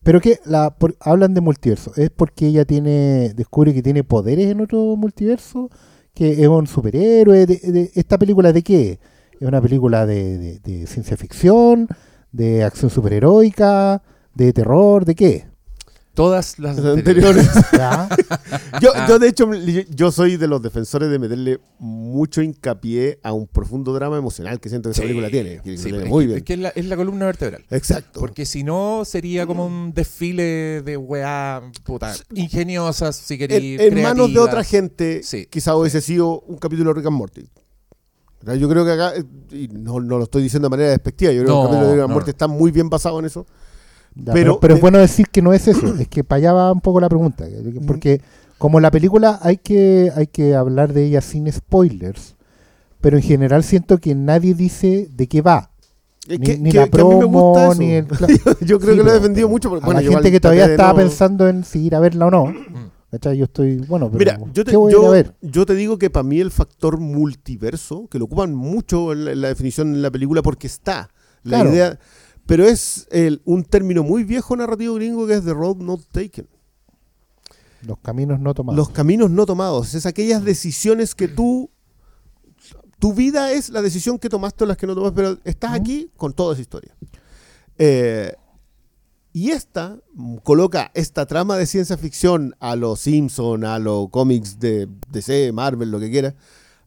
Pero 0.03 0.21
que 0.21 0.39
la, 0.45 0.69
por- 0.77 0.95
hablan 0.99 1.33
de 1.33 1.41
multiverso. 1.41 1.91
¿Es 1.95 2.09
porque 2.11 2.47
ella 2.47 2.65
tiene 2.65 3.33
descubre 3.33 3.73
que 3.73 3.81
tiene 3.81 4.03
poderes 4.03 4.47
en 4.51 4.61
otro 4.61 4.95
multiverso? 4.95 5.69
¿Que 6.13 6.41
es 6.43 6.47
un 6.47 6.67
superhéroe? 6.67 7.45
¿De, 7.45 7.57
de- 7.57 7.91
esta 7.95 8.17
película 8.17 8.51
de 8.53 8.61
qué? 8.61 8.99
¿Es 9.39 9.47
una 9.47 9.61
película 9.61 10.05
de, 10.05 10.37
de- 10.37 10.59
de 10.59 10.87
ciencia 10.87 11.17
ficción? 11.17 11.87
¿De 12.31 12.63
acción 12.63 12.89
superheroica? 12.91 14.03
¿De 14.33 14.51
terror? 14.53 15.05
¿De 15.05 15.15
qué? 15.15 15.47
Todas 16.15 16.57
las 16.57 16.77
Las 16.77 16.85
anteriores. 16.97 17.47
anteriores. 17.55 17.71
¿Ya? 17.73 18.79
Yo, 18.81 18.89
yo, 19.07 19.19
de 19.19 19.27
hecho, 19.27 19.53
yo, 19.53 19.81
yo 19.89 20.11
soy 20.11 20.37
de 20.37 20.47
los 20.47 20.61
defensores 20.61 21.09
de 21.11 21.19
meterle 21.19 21.59
mucho 21.77 22.41
hincapié 22.41 23.19
a 23.21 23.33
un 23.33 23.45
profundo 23.47 23.93
drama 23.93 24.17
emocional 24.17 24.59
que 24.59 24.69
siento 24.69 24.89
que 24.89 24.93
esa 24.93 25.01
Sí, 25.01 25.07
película 25.09 25.29
tiene. 25.29 25.61
que 25.61 25.77
sí, 25.77 25.83
tiene 25.83 26.03
es 26.03 26.09
muy 26.09 26.23
que- 26.23 26.27
bien. 26.27 26.37
Es 26.39 26.43
que 26.43 26.53
es 26.53 26.59
la, 26.59 26.69
es 26.69 26.85
la 26.85 26.95
columna 26.95 27.25
vertebral. 27.25 27.63
Exacto. 27.69 28.19
Porque 28.19 28.45
si 28.45 28.63
no, 28.63 29.03
sería 29.05 29.45
como 29.45 29.67
un 29.67 29.93
desfile 29.93 30.81
de 30.81 30.97
weá 30.97 31.61
puta, 31.83 32.13
ingeniosas, 32.33 33.15
si 33.15 33.35
en, 33.35 33.39
queréis. 33.39 33.79
en 33.81 34.01
manos 34.01 34.33
de 34.33 34.39
otra 34.39 34.63
gente, 34.63 35.21
Sí, 35.23 35.45
quizá 35.49 35.75
hubiese 35.75 36.01
sido 36.01 36.39
un 36.41 36.57
capítulo 36.57 36.89
de 36.91 36.95
Rick 36.99 37.07
and 37.07 37.17
Morty. 37.17 37.47
Yo 38.59 38.69
creo 38.69 38.85
que 38.85 38.91
acá, 38.91 39.13
eh, 39.15 39.23
y 39.51 39.67
no, 39.69 39.99
no 39.99 40.17
lo 40.19 40.23
estoy 40.25 40.43
diciendo 40.43 40.67
de 40.67 40.69
manera 40.69 40.89
despectiva, 40.91 41.31
yo 41.31 41.43
creo 41.43 41.55
No, 41.55 41.61
que 41.61 41.65
el 41.65 41.71
capítulo 41.71 41.87
de 41.87 41.93
Rick 41.95 42.01
and 42.03 42.09
no, 42.09 42.13
Morty 42.13 42.29
está 42.29 42.47
muy 42.47 42.71
bien 42.71 42.89
basado 42.89 43.17
en 43.19 43.25
eso. 43.25 43.47
Ya, 44.15 44.33
Pero- 44.33 44.59
pero, 44.59 44.75
es 44.75 44.81
bueno 44.81 44.97
decir 44.97 45.27
que 45.29 45.41
no 45.41 45.51
es 45.53 45.67
eso, 45.67 45.93
es 45.99 46.07
que 46.07 46.23
para 46.23 46.37
allá 46.37 46.53
va 46.53 46.71
un 46.71 46.81
poco 46.81 46.99
la 47.01 47.09
pregunta. 47.09 47.45
Porque 47.85 48.21
como 48.57 48.79
la 48.79 48.89
película 48.91 49.39
hay 49.41 49.57
que, 49.57 50.11
hay 50.15 50.27
que 50.27 50.55
hablar 50.55 50.93
de 50.93 51.05
ella 51.05 51.21
sin 51.21 51.51
spoilers, 51.51 52.35
pero 53.01 53.17
en 53.17 53.23
general 53.23 53.63
siento 53.63 53.97
que 53.97 54.15
nadie 54.15 54.53
dice 54.53 55.09
de 55.11 55.27
qué 55.27 55.41
va. 55.41 55.71
Ni, 56.27 56.39
que- 56.39 56.57
ni 56.57 56.71
que- 56.71 56.77
la 56.77 56.87
promo, 56.87 57.73
ni 57.77 57.91
el... 57.91 58.07
Yo 58.61 58.79
creo 58.79 58.93
Sí, 58.93 58.97
que 58.97 59.03
lo 59.03 59.11
he 59.11 59.13
defendido 59.15 59.47
mucho. 59.49 59.69
Porque, 59.69 59.83
a 59.83 59.85
bueno, 59.85 59.99
la 59.99 60.05
yo 60.05 60.11
gente 60.13 60.31
que 60.31 60.39
todavía 60.39 60.65
estaba 60.65 60.93
no- 60.93 60.99
pensando 60.99 61.47
en 61.47 61.63
si 61.63 61.85
ir 61.85 61.93
a 61.95 61.99
verla 61.99 62.27
o 62.27 62.31
no. 62.31 62.45
Mm. 62.47 62.91
¿cachai? 63.11 63.37
Yo 63.37 63.43
estoy, 63.45 63.77
bueno, 63.77 64.07
pero 64.11 64.17
Mira, 64.19 64.39
yo 64.53 64.63
te, 64.65 64.71
¿qué 64.71 64.77
voy 64.77 64.91
a 64.91 64.95
yo- 64.95 65.09
ver? 65.11 65.35
yo 65.41 65.65
te 65.65 65.75
digo 65.75 65.97
que 65.99 66.09
para 66.09 66.23
mí 66.23 66.39
el 66.39 66.49
factor 66.51 66.99
multiverso, 66.99 68.07
que 68.09 68.17
lo 68.17 68.25
ocupan 68.25 68.55
mucho 68.55 69.11
en 69.11 69.25
la, 69.25 69.31
en 69.33 69.41
la 69.41 69.47
definición 69.49 69.93
en 69.93 70.01
la 70.01 70.09
película 70.09 70.41
porque 70.41 70.67
está. 70.67 71.09
La 71.43 71.57
Claro. 71.59 71.69
idea. 71.73 71.99
Pero 72.45 72.65
es 72.65 73.07
el- 73.11 73.41
un 73.45 73.63
término 73.63 74.03
muy 74.03 74.23
viejo 74.23 74.55
narrativo 74.55 74.95
gringo 74.95 75.25
que 75.27 75.33
es 75.35 75.43
The 75.45 75.53
Road 75.53 75.77
Not 75.77 76.01
Taken. 76.11 76.47
Los 77.81 77.99
caminos 77.99 78.39
no 78.39 78.53
tomados. 78.53 78.77
Los 78.77 78.89
caminos 78.89 79.29
no 79.31 79.45
tomados. 79.45 79.93
Es 79.93 80.05
aquellas 80.05 80.43
decisiones 80.43 81.15
que 81.15 81.27
tú. 81.27 81.69
Tu 82.99 83.13
vida 83.13 83.51
es 83.51 83.69
la 83.69 83.81
decisión 83.81 84.17
que 84.17 84.29
tomaste 84.29 84.63
o 84.63 84.67
las 84.67 84.77
que 84.77 84.87
no 84.87 84.95
tomaste, 84.95 85.15
pero 85.15 85.37
estás 85.43 85.73
aquí 85.73 86.09
con 86.17 86.33
toda 86.33 86.53
esa 86.53 86.61
historia. 86.61 86.95
Eh, 87.77 88.33
y 89.33 89.51
esta 89.51 89.99
coloca 90.43 90.91
esta 90.93 91.25
trama 91.25 91.57
de 91.57 91.65
ciencia 91.65 91.97
ficción 91.97 92.55
a 92.59 92.75
los 92.75 93.01
Simpson, 93.01 93.65
a 93.65 93.79
los 93.79 94.09
cómics 94.09 94.59
de 94.59 94.87
DC, 95.11 95.51
Marvel, 95.51 95.91
lo 95.91 95.99
que 95.99 96.09
quiera. 96.09 96.35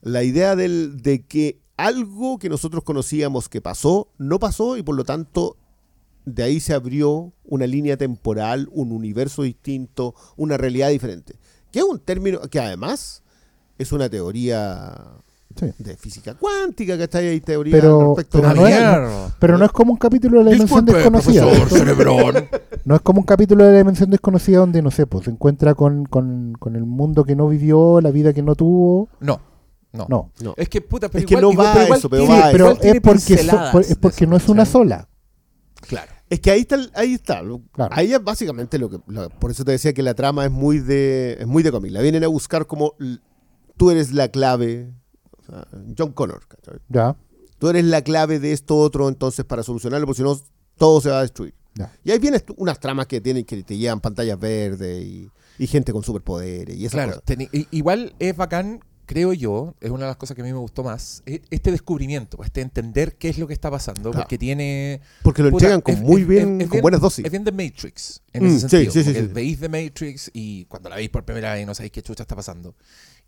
La 0.00 0.22
idea 0.24 0.56
del- 0.56 1.02
de 1.02 1.24
que 1.26 1.60
algo 1.78 2.38
que 2.38 2.50
nosotros 2.50 2.84
conocíamos 2.84 3.48
que 3.48 3.60
pasó, 3.62 4.08
no 4.18 4.38
pasó 4.38 4.76
y 4.76 4.82
por 4.82 4.94
lo 4.96 5.04
tanto 5.04 5.56
de 6.26 6.42
ahí 6.42 6.60
se 6.60 6.74
abrió 6.74 7.32
una 7.46 7.66
línea 7.66 7.96
temporal, 7.96 8.68
un 8.72 8.92
universo 8.92 9.42
distinto, 9.44 10.14
una 10.36 10.58
realidad 10.58 10.90
diferente. 10.90 11.36
Que 11.72 11.78
es 11.78 11.84
un 11.86 11.98
término 11.98 12.40
que 12.42 12.60
además 12.60 13.22
es 13.78 13.92
una 13.92 14.08
teoría 14.10 14.94
Sí. 15.56 15.66
de 15.78 15.96
física 15.96 16.34
cuántica, 16.34 16.96
que 16.98 17.04
está 17.04 17.18
ahí 17.18 17.40
teoría 17.40 17.72
Pero- 17.72 18.14
respecto 18.14 18.38
pero 18.38 18.50
a 18.50 18.54
no 18.54 18.66
es- 18.66 18.76
Mierda. 18.78 19.36
Pero 19.40 19.56
no 19.58 19.64
es 19.64 19.72
como 19.72 19.92
un 19.92 19.98
capítulo 19.98 20.38
de 20.38 20.44
la 20.44 20.50
dimensión 20.50 20.84
desconocida. 20.84 21.46
No 22.84 22.94
es 22.94 23.00
como 23.02 23.20
un 23.20 23.26
capítulo 23.26 23.64
de 23.64 23.72
la 23.72 23.78
dimensión 23.78 24.10
desconocida 24.10 24.58
donde, 24.58 24.82
no 24.82 24.90
sé, 24.90 25.06
pues 25.06 25.24
se 25.24 25.30
encuentra 25.30 25.74
con, 25.74 26.04
con, 26.06 26.54
con 26.58 26.76
el 26.76 26.84
mundo 26.84 27.24
que 27.24 27.34
no 27.36 27.48
vivió, 27.48 28.00
la 28.00 28.10
vida 28.10 28.32
que 28.32 28.42
no 28.42 28.54
tuvo. 28.54 29.08
No, 29.20 29.40
no. 29.92 30.06
No. 30.08 30.32
No. 30.40 30.54
Es 30.56 30.68
que 30.68 30.80
puta, 30.80 31.08
pero 31.08 31.20
Es 31.20 31.26
que 31.26 31.36
no 31.40 31.50
igual- 31.52 31.66
va 31.66 31.72
pero 31.72 31.84
igual 31.84 31.98
eso, 31.98 32.10
pero 32.10 32.22
tiene- 32.24 32.40
va 32.40 32.48
a 32.48 32.52
pero 32.52 32.64
igual 32.72 32.78
es 32.86 33.00
porque, 33.00 33.20
so- 33.20 33.26
pinceladas 33.26 33.72
por- 33.72 33.82
es 33.82 33.94
porque 33.96 34.24
eso, 34.24 34.30
no 34.30 34.36
es 34.36 34.48
una 34.48 34.64
sola. 34.66 35.08
Claro. 35.82 36.12
Es 36.30 36.40
que 36.40 36.50
ahí 36.50 36.60
está, 36.60 36.78
ahí 36.94 37.14
está. 37.14 37.40
Claro. 37.72 37.94
Ahí 37.94 38.12
es 38.12 38.22
básicamente 38.22 38.78
lo 38.78 38.90
que. 38.90 38.98
lo- 39.06 39.30
por 39.30 39.50
eso 39.50 39.64
te 39.64 39.72
decía 39.72 39.92
que 39.94 40.02
la 40.02 40.14
trama 40.14 40.44
es 40.44 40.50
muy 40.50 40.78
de. 40.78 41.38
es 41.40 41.46
muy 41.46 41.62
de 41.62 41.70
cómic. 41.70 41.90
La 41.92 42.02
vienen 42.02 42.22
a 42.24 42.28
buscar 42.28 42.66
como 42.66 42.94
tú 43.76 43.90
eres 43.90 44.12
la 44.12 44.28
clave. 44.28 44.92
o 45.38 45.42
sea, 45.50 45.66
John 45.96 46.12
Connor. 46.12 46.46
¿cachai? 46.46 46.78
Ya. 46.88 47.16
Tú 47.58 47.68
eres 47.70 47.84
la 47.86 48.02
clave 48.02 48.38
de 48.38 48.52
esto 48.52 48.76
otro, 48.76 49.08
entonces, 49.08 49.44
para 49.44 49.62
solucionarlo, 49.62 50.06
porque 50.06 50.18
si 50.18 50.22
no, 50.22 50.38
todo 50.76 51.00
se 51.00 51.08
va 51.10 51.18
a 51.20 51.22
destruir. 51.22 51.54
Ya. 51.74 51.90
Y 52.04 52.10
ahí 52.10 52.18
vienen 52.18 52.42
unas 52.56 52.78
tramas 52.78 53.06
que 53.06 53.20
tienen 53.20 53.44
que 53.44 53.62
te 53.62 53.76
llevan 53.78 54.00
pantallas 54.00 54.38
verdes 54.38 55.02
y, 55.04 55.30
y 55.58 55.66
gente 55.66 55.92
con 55.92 56.02
superpoderes 56.02 56.76
y 56.76 56.84
esas 56.86 56.92
Claro, 57.04 57.20
cosas. 57.26 57.48
igual 57.70 58.14
es 58.18 58.36
bacán, 58.36 58.80
creo 59.08 59.32
yo, 59.32 59.74
es 59.80 59.90
una 59.90 60.02
de 60.04 60.10
las 60.10 60.16
cosas 60.18 60.34
que 60.36 60.42
a 60.42 60.44
mí 60.44 60.52
me 60.52 60.58
gustó 60.58 60.84
más, 60.84 61.22
e- 61.24 61.40
este 61.50 61.70
descubrimiento, 61.72 62.38
este 62.44 62.60
entender 62.60 63.16
qué 63.16 63.30
es 63.30 63.38
lo 63.38 63.46
que 63.48 63.54
está 63.54 63.70
pasando, 63.70 64.10
Claro. 64.10 64.18
porque 64.24 64.36
tiene... 64.38 65.00
Porque 65.22 65.42
lo 65.42 65.48
entregan 65.48 65.80
con 65.80 65.94
es- 65.94 66.00
muy 66.02 66.20
es- 66.22 66.28
bien, 66.28 66.60
es 66.60 66.68
con 66.68 66.80
buenas 66.82 67.00
dosis. 67.00 67.24
Es 67.24 67.30
bien 67.32 67.42
The 67.42 67.52
Matrix, 67.52 68.20
en 68.34 68.44
Mm, 68.44 68.46
ese 68.46 68.68
sentido. 68.68 68.92
sí, 68.92 69.02
sí, 69.02 69.14
sí. 69.14 69.22
Veis 69.32 69.58
The 69.58 69.68
Matrix 69.70 70.30
y 70.34 70.66
cuando 70.66 70.90
la 70.90 70.96
veis 70.96 71.08
por 71.08 71.24
primera 71.24 71.54
vez 71.54 71.66
no 71.66 71.74
sabéis 71.74 71.90
qué 71.92 72.02
chucha 72.02 72.22
está 72.22 72.36
pasando. 72.36 72.74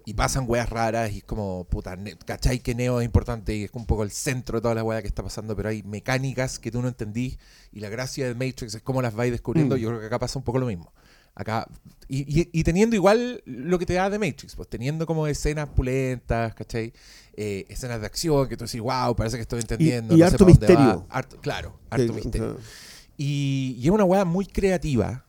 Y 0.05 0.15
pasan 0.15 0.45
weas 0.49 0.69
raras 0.69 1.13
y 1.13 1.19
es 1.19 1.25
como, 1.25 1.65
puta, 1.65 1.97
¿cachai 2.25 2.61
que 2.61 2.75
Neo 2.75 3.01
es 3.01 3.05
importante 3.05 3.55
y 3.55 3.65
es 3.65 3.71
un 3.75 3.85
poco 3.87 4.03
el 4.03 4.11
centro 4.11 4.59
de 4.59 4.63
toda 4.63 4.75
la 4.75 4.83
wea 4.85 5.03
que 5.03 5.09
está 5.09 5.23
pasando? 5.23 5.55
Pero 5.57 5.69
hay 5.71 5.83
mecánicas 5.83 6.59
que 6.59 6.71
tú 6.71 6.81
no 6.81 6.89
entendís 6.89 7.39
y 7.73 7.81
la 7.81 7.89
gracia 7.91 8.27
de 8.27 8.35
Matrix 8.35 8.75
es 8.75 8.83
cómo 8.83 9.03
las 9.03 9.15
vais 9.15 9.31
descubriendo. 9.33 9.77
Mm. 9.77 9.79
Yo 9.79 9.89
creo 9.89 10.01
que 10.01 10.07
acá 10.07 10.19
pasa 10.19 10.39
un 10.39 10.45
poco 10.45 10.59
lo 10.59 10.67
mismo. 10.67 10.93
Acá, 11.35 11.67
y, 12.09 12.41
y- 12.41 12.51
y 12.53 12.65
teniendo 12.65 12.97
igual 12.97 13.43
lo 13.47 13.79
que 13.79 13.87
te 13.87 13.95
da 13.95 14.11
de 14.11 14.19
Matrix, 14.19 14.57
pues 14.57 14.69
teniendo 14.69 15.07
como 15.07 15.27
escenas 15.27 15.69
pulentas, 15.69 16.55
¿cachai? 16.55 16.93
Eh, 17.35 17.65
escenas 17.69 18.01
de 18.01 18.07
acción 18.07 18.49
que 18.49 18.57
tú 18.57 18.65
decís, 18.65 18.81
wow, 18.81 19.15
parece 19.17 19.37
que 19.37 19.43
estoy 19.43 19.61
entendiendo. 19.61 20.15
y 20.17 20.19
no 20.21 20.27
sé 20.27 20.33
harto 20.33 20.45
pa' 20.45 20.51
dónde 20.51 20.67
va". 20.67 20.81
misterio. 20.81 21.07
Harto- 21.09 21.41
claro, 21.41 21.79
harto 21.89 22.07
Sí, 22.09 22.13
misterio. 22.13 22.51
o 22.51 22.55
sea, 22.57 22.65
Y, 23.17 23.77
y 23.79 23.85
es 23.85 23.91
una 23.91 24.05
weá 24.05 24.25
muy 24.25 24.45
creativa. 24.47 25.25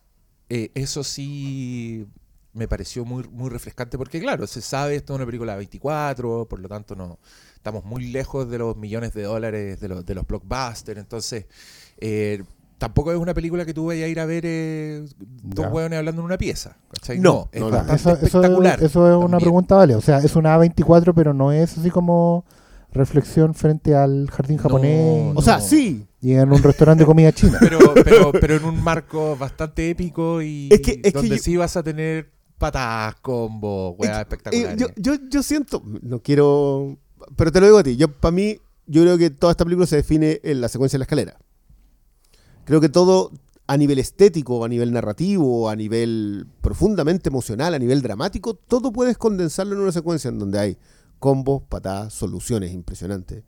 Eh, 0.48 0.70
eso 0.74 1.04
sí 1.04 2.06
me 2.52 2.68
pareció 2.68 3.04
muy, 3.06 3.24
muy 3.28 3.48
refrescante 3.48 3.96
porque, 3.96 4.20
claro, 4.20 4.46
se 4.46 4.60
sabe, 4.60 4.96
esto 4.96 5.14
es 5.14 5.16
una 5.16 5.24
película 5.26 5.52
de 5.52 5.58
24, 5.58 6.46
por 6.48 6.58
lo 6.60 6.68
tanto 6.68 6.94
no 6.94 7.18
estamos 7.54 7.84
muy 7.84 8.08
lejos 8.08 8.50
de 8.50 8.58
los 8.58 8.76
millones 8.76 9.14
de 9.14 9.22
dólares 9.22 9.80
de 9.80 9.88
los, 9.88 10.04
de 10.04 10.14
los 10.14 10.26
blockbusters. 10.26 10.98
Entonces, 11.00 11.46
eh, 11.98 12.42
tampoco 12.82 13.12
es 13.12 13.18
una 13.18 13.32
película 13.32 13.64
que 13.64 13.72
tú 13.72 13.86
vayas 13.86 14.06
a 14.06 14.08
ir 14.08 14.18
a 14.18 14.26
ver 14.26 14.42
eh, 14.44 15.04
dos 15.44 15.66
hueones 15.70 15.96
hablando 16.00 16.20
en 16.20 16.26
una 16.26 16.36
pieza. 16.36 16.76
¿cachai? 16.92 17.20
No, 17.20 17.48
es 17.52 17.60
no, 17.60 17.70
bastante 17.70 17.94
Eso, 17.94 18.10
eso- 18.10 18.24
espectacular. 18.40 18.82
eso 18.82 19.08
es 19.08 19.24
una 19.24 19.38
pregunta, 19.38 19.76
vale. 19.76 19.94
O 19.94 20.00
sea, 20.00 20.18
es 20.18 20.34
una 20.34 20.56
A24, 20.58 21.12
pero 21.14 21.32
no 21.32 21.52
es 21.52 21.78
así 21.78 21.90
como 21.90 22.44
reflexión 22.92 23.54
frente 23.54 23.94
al 23.94 24.28
jardín 24.30 24.56
No, 24.56 24.62
japonés 24.64 25.32
O 25.36 25.42
sea, 25.42 25.60
sí. 25.60 26.06
y 26.20 26.32
en 26.32 26.50
un 26.52 26.60
restaurante 26.62 27.02
de 27.04 27.06
comida 27.06 27.30
china. 27.32 27.58
Pero, 27.60 27.78
pero, 28.04 28.32
pero 28.32 28.56
en 28.56 28.64
un 28.64 28.82
marco 28.82 29.36
bastante 29.36 29.88
épico 29.90 30.42
y 30.42 30.68
Es 30.72 30.80
que- 30.80 31.00
es 31.04 31.12
que 31.12 31.12
donde 31.12 31.36
yo- 31.36 31.42
sí 31.42 31.56
vas 31.56 31.76
a 31.76 31.82
tener 31.84 32.32
patadas, 32.58 33.14
combos, 33.22 33.94
weas 33.96 34.18
Eh, 34.18 34.20
espectaculares. 34.22 34.76
yo, 34.76 34.88
yo, 34.96 35.14
yo 35.30 35.42
siento, 35.42 35.82
no 36.02 36.20
quiero, 36.20 36.98
pero 37.36 37.52
te 37.52 37.60
lo 37.60 37.66
digo 37.66 37.78
a 37.78 37.82
ti, 37.84 37.96
yo 37.96 38.08
para 38.12 38.32
mí, 38.32 38.58
yo 38.86 39.02
creo 39.02 39.16
que 39.18 39.30
toda 39.30 39.52
esta 39.52 39.64
película 39.64 39.86
se 39.86 39.96
define 39.96 40.40
en 40.42 40.60
la 40.60 40.68
secuencia 40.68 40.96
de 40.96 41.00
la 41.00 41.04
escalera. 41.04 41.38
Creo 42.64 42.80
que 42.80 42.88
todo 42.88 43.32
a 43.66 43.76
nivel 43.76 43.98
estético, 43.98 44.64
a 44.64 44.68
nivel 44.68 44.92
narrativo, 44.92 45.68
a 45.70 45.76
nivel 45.76 46.46
profundamente 46.60 47.28
emocional, 47.28 47.74
a 47.74 47.78
nivel 47.78 48.02
dramático, 48.02 48.54
todo 48.54 48.92
puedes 48.92 49.16
condensarlo 49.16 49.74
en 49.74 49.82
una 49.82 49.92
secuencia 49.92 50.28
en 50.28 50.38
donde 50.38 50.58
hay 50.58 50.78
combos, 51.18 51.62
patadas, 51.68 52.12
soluciones 52.12 52.72
impresionantes. 52.72 53.44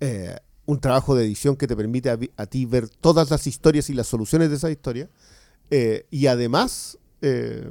Eh, 0.00 0.34
un 0.66 0.80
trabajo 0.80 1.14
de 1.14 1.24
edición 1.24 1.56
que 1.56 1.66
te 1.66 1.76
permite 1.76 2.10
a, 2.10 2.46
ti 2.46 2.64
ver 2.64 2.88
todas 2.88 3.30
las 3.30 3.46
historias 3.46 3.90
y 3.90 3.94
las 3.94 4.06
soluciones 4.06 4.50
de 4.50 4.56
esa 4.56 4.70
historia. 4.70 5.10
Eh, 5.70 6.06
y 6.10 6.26
además, 6.26 6.98
eh, 7.22 7.68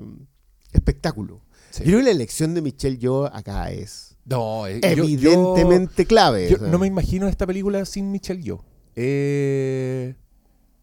espectáculo. 0.71 1.41
Sí. 1.71 1.83
Yo 1.83 1.87
creo 1.87 1.99
que 1.99 2.05
la 2.05 2.11
elección 2.11 2.53
de 2.53 2.61
Michelle 2.61 2.97
Yeoh 2.97 3.25
acá 3.25 3.71
es 3.71 4.15
No, 4.25 4.67
eh, 4.67 4.79
yo- 4.81 5.03
evidentemente 5.03 6.05
clave. 6.05 6.49
Yo, 6.49 6.57
no 6.57 6.77
me 6.79 6.87
imagino 6.87 7.27
esta 7.27 7.45
película 7.47 7.85
sin 7.85 8.11
Michelle 8.11 8.41
Yeoh. 8.41 8.63
Eh, 8.95 10.15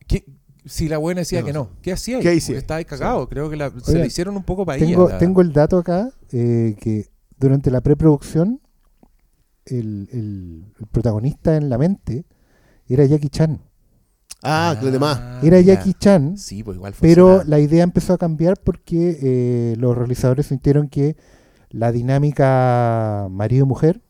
¿qué- 0.07 0.25
si 0.65 0.89
la 0.89 0.99
buena 0.99 1.21
decía 1.21 1.41
No 1.41 1.47
que 1.47 1.53
no, 1.53 1.71
¿qué 1.83 1.93
hacía? 1.93 2.19
¿Qué 2.21 2.31
hacía? 2.37 2.59
Estaba 2.59 2.79
ahí 2.79 2.85
cagado. 2.85 3.29
Creo 3.29 3.49
que 3.51 3.57
la- 3.57 3.71
se 3.83 3.99
la 3.99 4.07
hicieron 4.07 4.37
un 4.37 4.43
poco 4.43 4.67
para 4.67 4.79
tengo, 4.79 5.05
ella. 5.05 5.13
la- 5.15 5.19
tengo 5.19 5.41
el 5.41 5.53
dato 5.53 5.79
acá 5.79 6.11
eh, 6.33 6.75
que 6.81 7.07
durante 7.39 7.71
la 7.71 7.81
preproducción 7.81 8.61
el, 9.65 10.09
el- 10.13 10.65
el 10.81 10.87
protagonista 10.91 11.57
en 11.57 11.69
la 11.69 11.79
mente 11.79 12.25
era 12.89 13.05
Jackie 13.05 13.29
Chan. 13.29 13.61
Ah, 14.43 14.77
que 14.79 14.87
lo 14.87 14.93
demás. 14.93 15.43
Era. 15.43 15.61
Jackie 15.61 15.95
Chan, 15.95 16.37
Sí, 16.39 16.63
pues 16.63 16.77
igual 16.77 16.95
pero 17.01 17.43
la 17.45 17.59
idea 17.59 17.83
empezó 17.83 18.13
a 18.13 18.19
cambiar 18.19 18.59
porque 18.63 19.19
eh, 19.21 19.77
los 19.79 19.97
realizadores 19.97 20.47
sintieron 20.47 20.89
que 20.89 21.17
la 21.71 21.91
dinámica 21.91 23.27
marido-mujer 23.31 24.03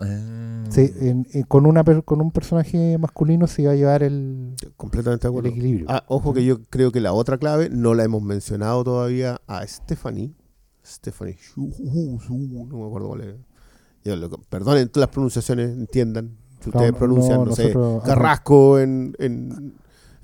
Ah. 0.00 0.64
en- 1.00 1.26
en- 1.32 1.42
con, 1.44 1.64
una, 1.66 1.82
per- 1.84 2.04
con 2.04 2.20
un 2.20 2.30
personaje 2.30 2.98
masculino 2.98 3.46
se 3.46 3.62
iba 3.62 3.72
a 3.72 3.74
llevar 3.76 4.02
el, 4.02 4.54
Completamente 4.76 5.28
de 5.28 5.38
el 5.38 5.46
equilibrio. 5.46 5.86
Ah, 5.88 6.04
ojo 6.08 6.34
que 6.34 6.44
yo 6.44 6.62
creo 6.64 6.92
que 6.92 7.00
la 7.00 7.12
otra 7.12 7.38
clave 7.38 7.70
no 7.70 7.94
la 7.94 8.04
hemos 8.04 8.22
mencionado 8.22 8.84
todavía 8.84 9.40
a 9.46 9.66
Stephanie. 9.66 10.32
Stephanie 10.84 11.36
no 11.56 12.78
me 12.78 12.86
acuerdo 12.86 13.08
cuál 13.08 13.20
es. 13.22 13.34
Yo 14.04 14.16
lo- 14.16 14.28
perdonen 14.30 14.88
todas 14.88 15.08
las 15.08 15.12
pronunciaciones, 15.14 15.70
entiendan. 15.70 16.36
Si 16.60 16.68
ustedes 16.70 16.92
No, 16.92 16.98
pronuncian, 16.98 17.38
no, 17.38 17.44
no, 17.46 17.54
sé, 17.56 17.64
nosotros- 17.74 18.04
Carrasco 18.04 18.78
en, 18.78 19.14
en, 19.18 19.74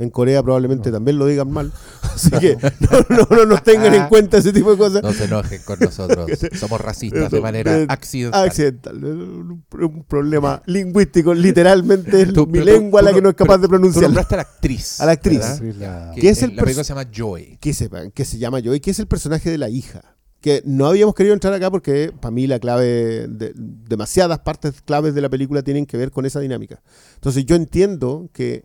En 0.03 0.11
Corea 0.11 0.43
probablemente 0.43 0.91
también 0.91 1.19
lo 1.19 1.27
digan 1.27 1.51
mal. 1.51 1.73
Así 2.03 2.31
que 2.31 2.57
no, 2.81 3.17
no, 3.17 3.27
no 3.37 3.47
nos 3.47 3.63
tengan 3.63 3.95
en 3.95 4.07
cuenta 4.09 4.39
ese 4.39 4.53
tipo 4.53 4.73
de 4.73 4.77
cosas. 4.77 5.03
No 5.03 5.13
se 5.13 5.25
enojen 5.25 5.63
con 5.65 5.79
nosotros. 5.81 6.29
Somos 6.59 6.81
racistas 6.81 7.31
de 7.31 7.41
manera 7.41 7.79
Eh, 7.79 7.87
accidental. 7.89 8.45
Accidental. 8.49 9.05
Un, 9.05 9.65
problema 10.09 10.63
lingüístico. 10.67 11.33
Literalmente 11.35 12.21
es 12.23 12.33
Tú- 12.35 12.47
mi 12.47 12.59
tú- 12.59 12.65
lengua 12.65 13.01
tú 13.01 13.07
la 13.07 13.13
que 13.15 13.23
no 13.23 13.29
es 13.31 13.35
capaz 13.35 13.59
de 13.59 13.63
Tú 13.65 13.71
pronunciar. 13.71 14.05
nombraste 14.05 14.35
a 14.35 14.39
la 14.39 14.43
actriz. 14.43 15.01
A 15.01 15.07
la 15.07 15.13
actriz. 15.13 15.39
¿verdad? 15.39 15.59
Sí, 15.59 15.73
la- 15.79 16.13
Que 16.15 16.21
¿Qué 16.21 16.29
es 16.31 16.43
el 16.43 16.57
la 16.57 16.63
película 16.63 16.85
se 16.85 16.89
llama 16.95 17.09
Joy. 17.11 17.59
que 17.61 17.73
sepan, 17.73 18.11
que 18.11 18.25
se 18.25 18.39
llama 18.39 18.61
Joy, 18.61 18.81
que 18.81 18.91
es 18.91 18.99
el 18.99 19.07
personaje 19.07 19.51
de 19.51 19.59
la 19.59 19.69
hija. 19.69 20.03
Que 20.41 20.61
no 20.67 20.87
habíamos 20.87 21.15
querido 21.15 21.35
entrar 21.35 21.55
acá 21.55 21.71
porque 21.71 22.13
para 22.21 22.33
mí 22.33 22.49
la 22.49 22.59
clave, 22.59 23.29
de- 23.29 23.53
demasiadas 23.55 24.41
partes 24.41 24.83
claves 24.83 25.15
de 25.15 25.21
la 25.21 25.29
película 25.29 25.63
tienen 25.63 25.87
que 25.87 25.97
ver 25.97 26.11
con 26.11 26.27
esa 26.27 26.41
dinámica. 26.41 26.83
Entonces 27.15 27.47
yo 27.47 27.55
entiendo 27.55 28.29
que 28.33 28.65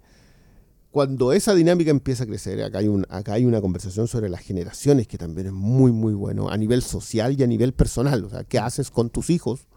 cuando 0.98 1.32
esa 1.32 1.54
dinámica 1.54 1.92
empieza 1.92 2.24
a 2.24 2.26
crecer, 2.26 2.64
acá 2.64 2.80
hay, 2.80 2.88
un, 2.88 3.06
acá 3.10 3.34
hay 3.34 3.46
una 3.46 3.62
conversación 3.62 4.08
sobre 4.08 4.30
las 4.30 4.42
generaciones 4.42 5.08
que 5.08 5.20
también 5.20 5.46
es 5.46 5.54
muy, 5.54 5.92
muy 5.92 6.16
bueno 6.16 6.50
a 6.50 6.58
nivel 6.58 6.82
social 6.82 7.40
y 7.40 7.44
a 7.44 7.46
nivel 7.46 7.72
personal. 7.72 8.26
O 8.26 8.30
sea, 8.32 8.44
¿qué 8.44 8.58
haces 8.58 8.90
con 8.90 9.12
tus 9.12 9.30
hijos? 9.30 9.68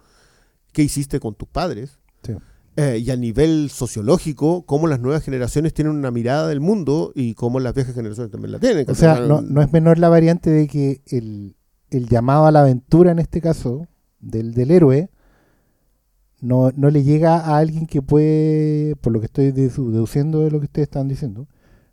¿Qué 0.72 0.82
hiciste 0.82 1.20
con 1.20 1.34
tus 1.34 1.46
padres? 1.46 1.98
Sí. 2.22 2.32
Eh, 2.76 3.02
y 3.04 3.10
a 3.10 3.16
nivel 3.16 3.68
sociológico, 3.68 4.62
cómo 4.64 4.86
las 4.86 4.98
nuevas 5.00 5.22
generaciones 5.22 5.74
tienen 5.74 5.92
una 5.94 6.10
mirada 6.10 6.48
del 6.48 6.60
mundo 6.60 7.12
y 7.14 7.34
cómo 7.34 7.60
las 7.60 7.74
viejas 7.74 7.94
generaciones 7.94 8.32
también 8.32 8.52
la 8.52 8.58
tienen. 8.58 8.88
O 8.88 8.94
sea, 8.94 9.20
no, 9.20 9.42
no 9.42 9.60
es 9.60 9.70
menor 9.74 9.98
la 9.98 10.08
variante 10.08 10.48
de 10.48 10.68
que 10.68 11.02
el, 11.04 11.54
el 11.90 12.08
llamado 12.08 12.46
a 12.46 12.50
la 12.50 12.60
aventura, 12.62 13.12
en 13.12 13.18
este 13.18 13.42
caso, 13.42 13.88
del, 14.20 14.54
del 14.54 14.70
héroe, 14.70 15.10
no, 16.40 16.70
no 16.76 16.90
le 16.90 17.02
llega 17.02 17.36
a 17.38 17.58
alguien 17.58 17.86
que 17.86 18.00
puede, 18.02 18.96
por 18.96 19.12
lo 19.12 19.20
que 19.20 19.26
estoy 19.26 19.52
dedu- 19.52 19.90
deduciendo 19.90 20.40
de 20.40 20.50
lo 20.50 20.58
que 20.60 20.66
ustedes 20.66 20.86
están 20.88 21.08
diciendo, 21.08 21.46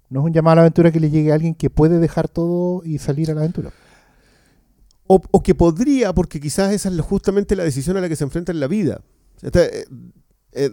no 0.10 0.22
es 0.22 0.26
un 0.28 0.34
llamado 0.34 0.54
a 0.54 0.56
la 0.56 0.62
aventura 0.62 0.92
que 0.92 1.00
le 1.02 1.10
llegue 1.10 1.32
a 1.32 1.36
alguien 1.36 1.54
que 1.54 1.70
puede 1.70 2.00
dejar 2.00 2.28
todo 2.30 2.82
y 2.86 2.98
salir 2.98 3.30
a 3.30 3.34
la 3.34 3.42
aventura. 3.42 3.72
O, 5.06 5.22
o 5.32 5.42
que 5.44 5.56
podría, 5.56 6.14
porque 6.14 6.40
quizás 6.40 6.72
esa 6.74 6.90
es 6.90 7.00
justamente 7.02 7.56
la 7.56 7.64
decisión 7.64 7.98
a 7.98 8.02
la 8.02 8.10
que 8.10 8.16
se 8.16 8.24
enfrenta 8.24 8.52
en 8.52 8.60
la 8.60 8.68
vida. 8.68 9.02
Este, 9.42 9.82
eh, 9.82 9.86
eh, 10.54 10.72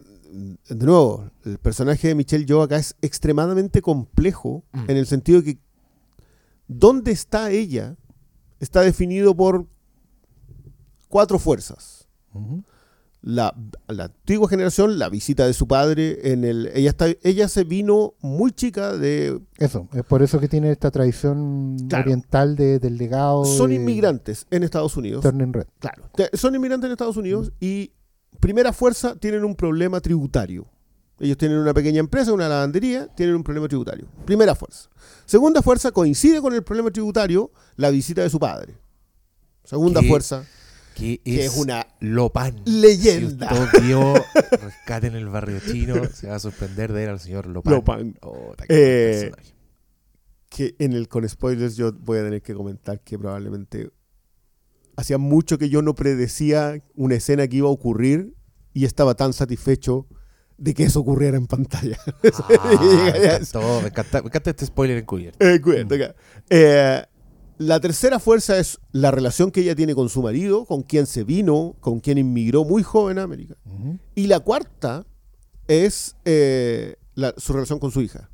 de 0.69 0.87
nuevo, 0.87 1.31
el 1.45 1.59
personaje 1.59 2.09
de 2.09 2.15
Michelle 2.15 2.45
Yeoh 2.47 2.63
acá 2.63 2.77
es 2.77 2.97
extremadamente 3.03 3.81
complejo 3.83 4.65
Mm. 4.73 4.91
en 4.91 4.97
el 4.97 5.07
sentido 5.07 5.41
de 5.43 5.55
que 5.55 5.61
dónde 6.67 7.13
está 7.13 7.51
ella 7.51 7.97
está 8.61 8.81
definido 8.81 9.37
por 9.37 9.67
cuatro 11.09 11.39
fuerzas. 11.39 12.09
La, 13.27 13.55
la 13.89 14.05
antigua 14.05 14.51
generación, 14.51 14.99
la 14.99 15.09
visita 15.09 15.47
de 15.47 15.55
su 15.55 15.67
padre 15.67 16.31
en 16.33 16.45
el 16.45 16.71
ella 16.75 16.91
está 16.91 17.07
ella 17.23 17.49
se 17.49 17.65
vino 17.65 18.13
muy 18.21 18.53
chica 18.53 18.93
de 18.99 19.41
Eso, 19.57 19.89
es 19.95 20.05
por 20.05 20.23
eso 20.23 20.39
que 20.41 20.47
tiene 20.49 20.71
esta 20.71 20.91
tradición 20.91 21.79
Claro. 21.89 22.05
oriental 22.05 22.55
de- 22.55 22.79
del 22.79 22.99
legado. 22.99 23.47
son 23.47 23.71
de 23.71 23.77
inmigrantes 23.77 24.47
en 24.51 24.63
Estados 24.63 24.95
Unidos. 24.99 25.23
Turning 25.23 25.55
Red. 25.55 25.67
Claro. 25.79 26.03
Son 26.35 26.55
inmigrantes 26.55 26.87
en 26.89 26.93
Estados 26.93 27.17
Unidos 27.17 27.51
y 27.61 27.93
primera 28.41 28.75
fuerza 28.75 29.17
tienen 29.17 29.43
un 29.45 29.55
problema 29.57 30.01
tributario. 30.03 30.67
Ellos 31.19 31.39
tienen 31.39 31.57
una 31.57 31.73
pequeña 31.73 32.01
empresa, 32.01 32.31
una 32.31 32.47
lavandería, 32.49 33.07
tienen 33.15 33.37
un 33.37 33.43
problema 33.43 33.69
tributario. 33.69 34.07
Primera 34.27 34.55
fuerza. 34.55 34.91
Segunda 35.25 35.63
fuerza 35.63 35.93
coincide 35.93 36.43
con 36.43 36.53
el 36.53 36.63
problema 36.63 36.91
tributario 36.91 37.51
la 37.77 37.89
visita 37.89 38.21
de 38.21 38.29
su 38.29 38.39
padre. 38.39 38.75
Segunda 39.63 40.01
¿Qué? 40.03 40.09
fuerza. 40.09 40.45
Que 40.95 41.19
Que 41.19 41.45
es, 41.45 41.53
es 41.53 41.59
una 41.59 41.87
Lopan. 42.01 42.63
leyenda. 42.65 43.49
Si 43.55 43.61
usted 43.63 43.83
vio 43.83 44.15
Rescate 44.63 45.09
en 45.09 45.17
el 45.17 45.29
Barrio 45.29 45.61
Chino, 45.61 46.05
se 46.13 46.29
va 46.29 46.37
a 46.37 46.39
sorprender 46.39 46.93
de 46.93 47.01
ver 47.01 47.09
al 47.11 47.21
señor 47.21 47.47
Lopan. 47.47 47.73
Lopan. 47.75 48.19
Oh, 48.23 48.55
Eh, 48.69 49.33
que 50.49 50.77
en 50.79 50.93
el 50.93 51.09
con 51.09 51.29
spoilers 51.29 51.75
yo 51.77 51.93
voy 51.93 52.19
a 52.19 52.23
tener 52.23 52.41
que 52.43 52.55
comentar 52.55 53.01
que 53.01 53.19
probablemente 53.19 53.91
hacía 54.97 55.19
mucho 55.19 55.59
que 55.59 55.69
yo 55.69 55.83
no 55.83 55.95
predecía 55.97 56.81
una 56.95 57.17
escena 57.17 57.49
que 57.49 57.57
iba 57.57 57.69
a 57.69 57.73
ocurrir 57.73 58.35
y 58.73 58.85
estaba 58.85 59.15
tan 59.17 59.33
satisfecho 59.33 60.07
de 60.57 60.73
que 60.75 60.85
eso 60.85 61.01
ocurriera 61.01 61.37
en 61.37 61.49
pantalla. 61.49 61.99
Ah, 62.61 62.71
me 62.81 63.09
encantó, 63.25 63.81
me 63.83 63.89
encanta, 63.89 64.23
me 64.23 64.29
encanta 64.29 64.51
este 64.51 64.67
spoiler 64.67 64.99
encubierto. 64.99 65.45
Eh, 65.45 65.61
cuídate 65.61 65.95
acá. 66.05 66.15
Eh, 66.49 67.03
la 67.59 67.79
tercera 67.81 68.19
fuerza 68.19 68.59
es 68.59 68.81
la 68.93 69.11
relación 69.11 69.51
que 69.51 69.61
ella 69.61 69.75
tiene 69.75 69.95
con 69.95 70.09
su 70.09 70.23
marido, 70.23 70.64
con 70.64 70.83
quien 70.83 71.07
se 71.07 71.25
vino, 71.25 71.77
con 71.81 72.01
quien 72.01 72.19
inmigró 72.19 72.64
muy 72.64 72.83
joven 72.83 73.19
a 73.19 73.23
América. 73.23 73.55
Y 74.14 74.27
la 74.27 74.40
cuarta 74.40 75.07
es 75.69 76.17
eh, 76.25 76.97
la- 77.14 77.35
su 77.37 77.53
relación 77.53 77.79
con 77.79 77.90
su 77.90 78.01
hija. 78.01 78.31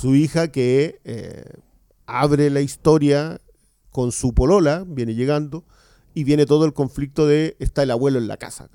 Su 0.00 0.14
hija 0.14 0.48
que 0.48 1.00
eh, 1.04 1.44
abre 2.06 2.48
la 2.50 2.60
historia 2.62 3.40
con 3.90 4.10
su 4.12 4.32
polola, 4.32 4.84
viene 4.86 5.14
llegando, 5.14 5.64
y 6.14 6.24
viene 6.24 6.46
todo 6.46 6.64
el 6.64 6.72
conflicto 6.72 7.26
de 7.26 7.56
está 7.58 7.82
el 7.82 7.90
abuelo 7.90 8.18
en 8.18 8.26
la 8.28 8.36
casa. 8.38 8.68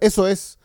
eso 0.00 0.26
es. 0.28 0.58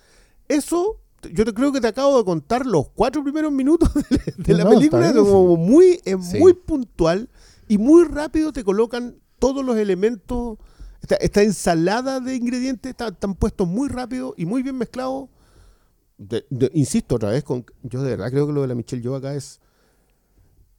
Eso, 0.47 0.99
yo 1.31 1.45
te 1.45 1.53
creo 1.53 1.71
que 1.71 1.79
te 1.81 1.87
acabo 1.87 2.17
de 2.17 2.23
contar 2.25 2.65
los 2.65 2.89
cuatro 2.89 3.23
primeros 3.23 3.51
minutos 3.51 3.89
de, 3.93 4.33
de 4.37 4.53
la 4.53 4.67
película. 4.69 5.13
como 5.13 5.57
muy, 5.57 5.99
es 6.05 6.25
Sí. 6.31 6.39
muy 6.39 6.53
puntual 6.53 7.29
y 7.69 7.77
muy 7.77 8.03
rápido 8.03 8.51
te 8.51 8.65
colocan 8.65 9.15
todos 9.39 9.63
los 9.65 9.77
elementos. 9.77 10.57
Esta, 11.01 11.15
esta 11.15 11.41
ensalada 11.43 12.19
de 12.19 12.35
ingredientes 12.35 12.89
está- 12.89 13.07
están 13.07 13.35
puestos 13.35 13.65
muy 13.67 13.87
rápido 13.87 14.33
y 14.35 14.45
muy 14.45 14.61
bien 14.63 14.77
mezclados. 14.77 15.29
De- 16.17 16.45
de- 16.49 16.69
insisto 16.73 17.15
otra 17.15 17.29
vez, 17.29 17.45
con, 17.45 17.65
yo 17.83 18.01
de 18.03 18.09
verdad 18.09 18.29
creo 18.31 18.45
que 18.47 18.51
lo 18.51 18.61
de 18.63 18.67
la 18.67 18.75
Michelle 18.75 19.01
Yeoh 19.01 19.15
acá 19.15 19.33
es 19.33 19.61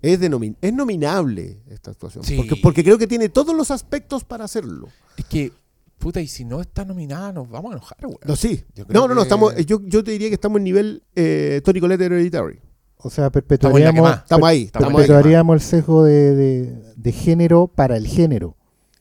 es, 0.03 0.19
denomin- 0.21 0.57
es 0.63 0.73
nominable 0.73 1.63
esta 1.69 1.91
actuación. 1.91 2.25
Sí. 2.25 2.37
Porque, 2.37 2.57
porque 2.57 2.83
creo 2.85 2.97
que 2.99 3.07
tiene 3.07 3.29
todos 3.29 3.55
los 3.55 3.71
aspectos 3.71 4.25
para 4.25 4.45
hacerlo. 4.45 4.89
Es 5.17 5.27
que, 5.27 5.53
puta, 5.99 6.21
y 6.23 6.27
si 6.27 6.45
no 6.47 6.61
está 6.63 6.87
nominada, 6.87 7.33
nos 7.33 7.49
vamos 7.51 7.73
a 7.73 7.77
enojar, 7.77 7.99
weón. 8.07 8.19
No, 8.25 8.35
sí. 8.35 8.65
Yo 8.75 8.85
No, 8.89 9.07
no, 9.07 9.09
no. 9.09 9.17
que- 9.17 9.23
Estamos, 9.25 9.55
yo, 9.67 9.81
yo 9.85 10.03
te 10.03 10.13
diría 10.13 10.29
que 10.29 10.35
estamos 10.35 10.57
en 10.59 10.65
nivel 10.65 11.03
eh, 11.15 11.61
Tony 11.65 11.81
Colette 11.81 12.01
Hereditary. 12.03 12.59
O 13.03 13.11
sea, 13.11 13.27
que 13.27 13.31
perpetuaríamos, 13.33 14.03
más. 14.03 14.19
Estamos 14.23 14.49
ahí. 14.49 14.63
Estamos 14.65 14.93
perpetuaríamos 14.95 15.55
el 15.55 15.61
sesgo 15.61 16.05
de, 16.05 16.35
de- 16.35 16.83
de 16.97 17.13
género 17.13 17.67
para 17.69 17.97
el 17.97 18.07
género. 18.07 18.57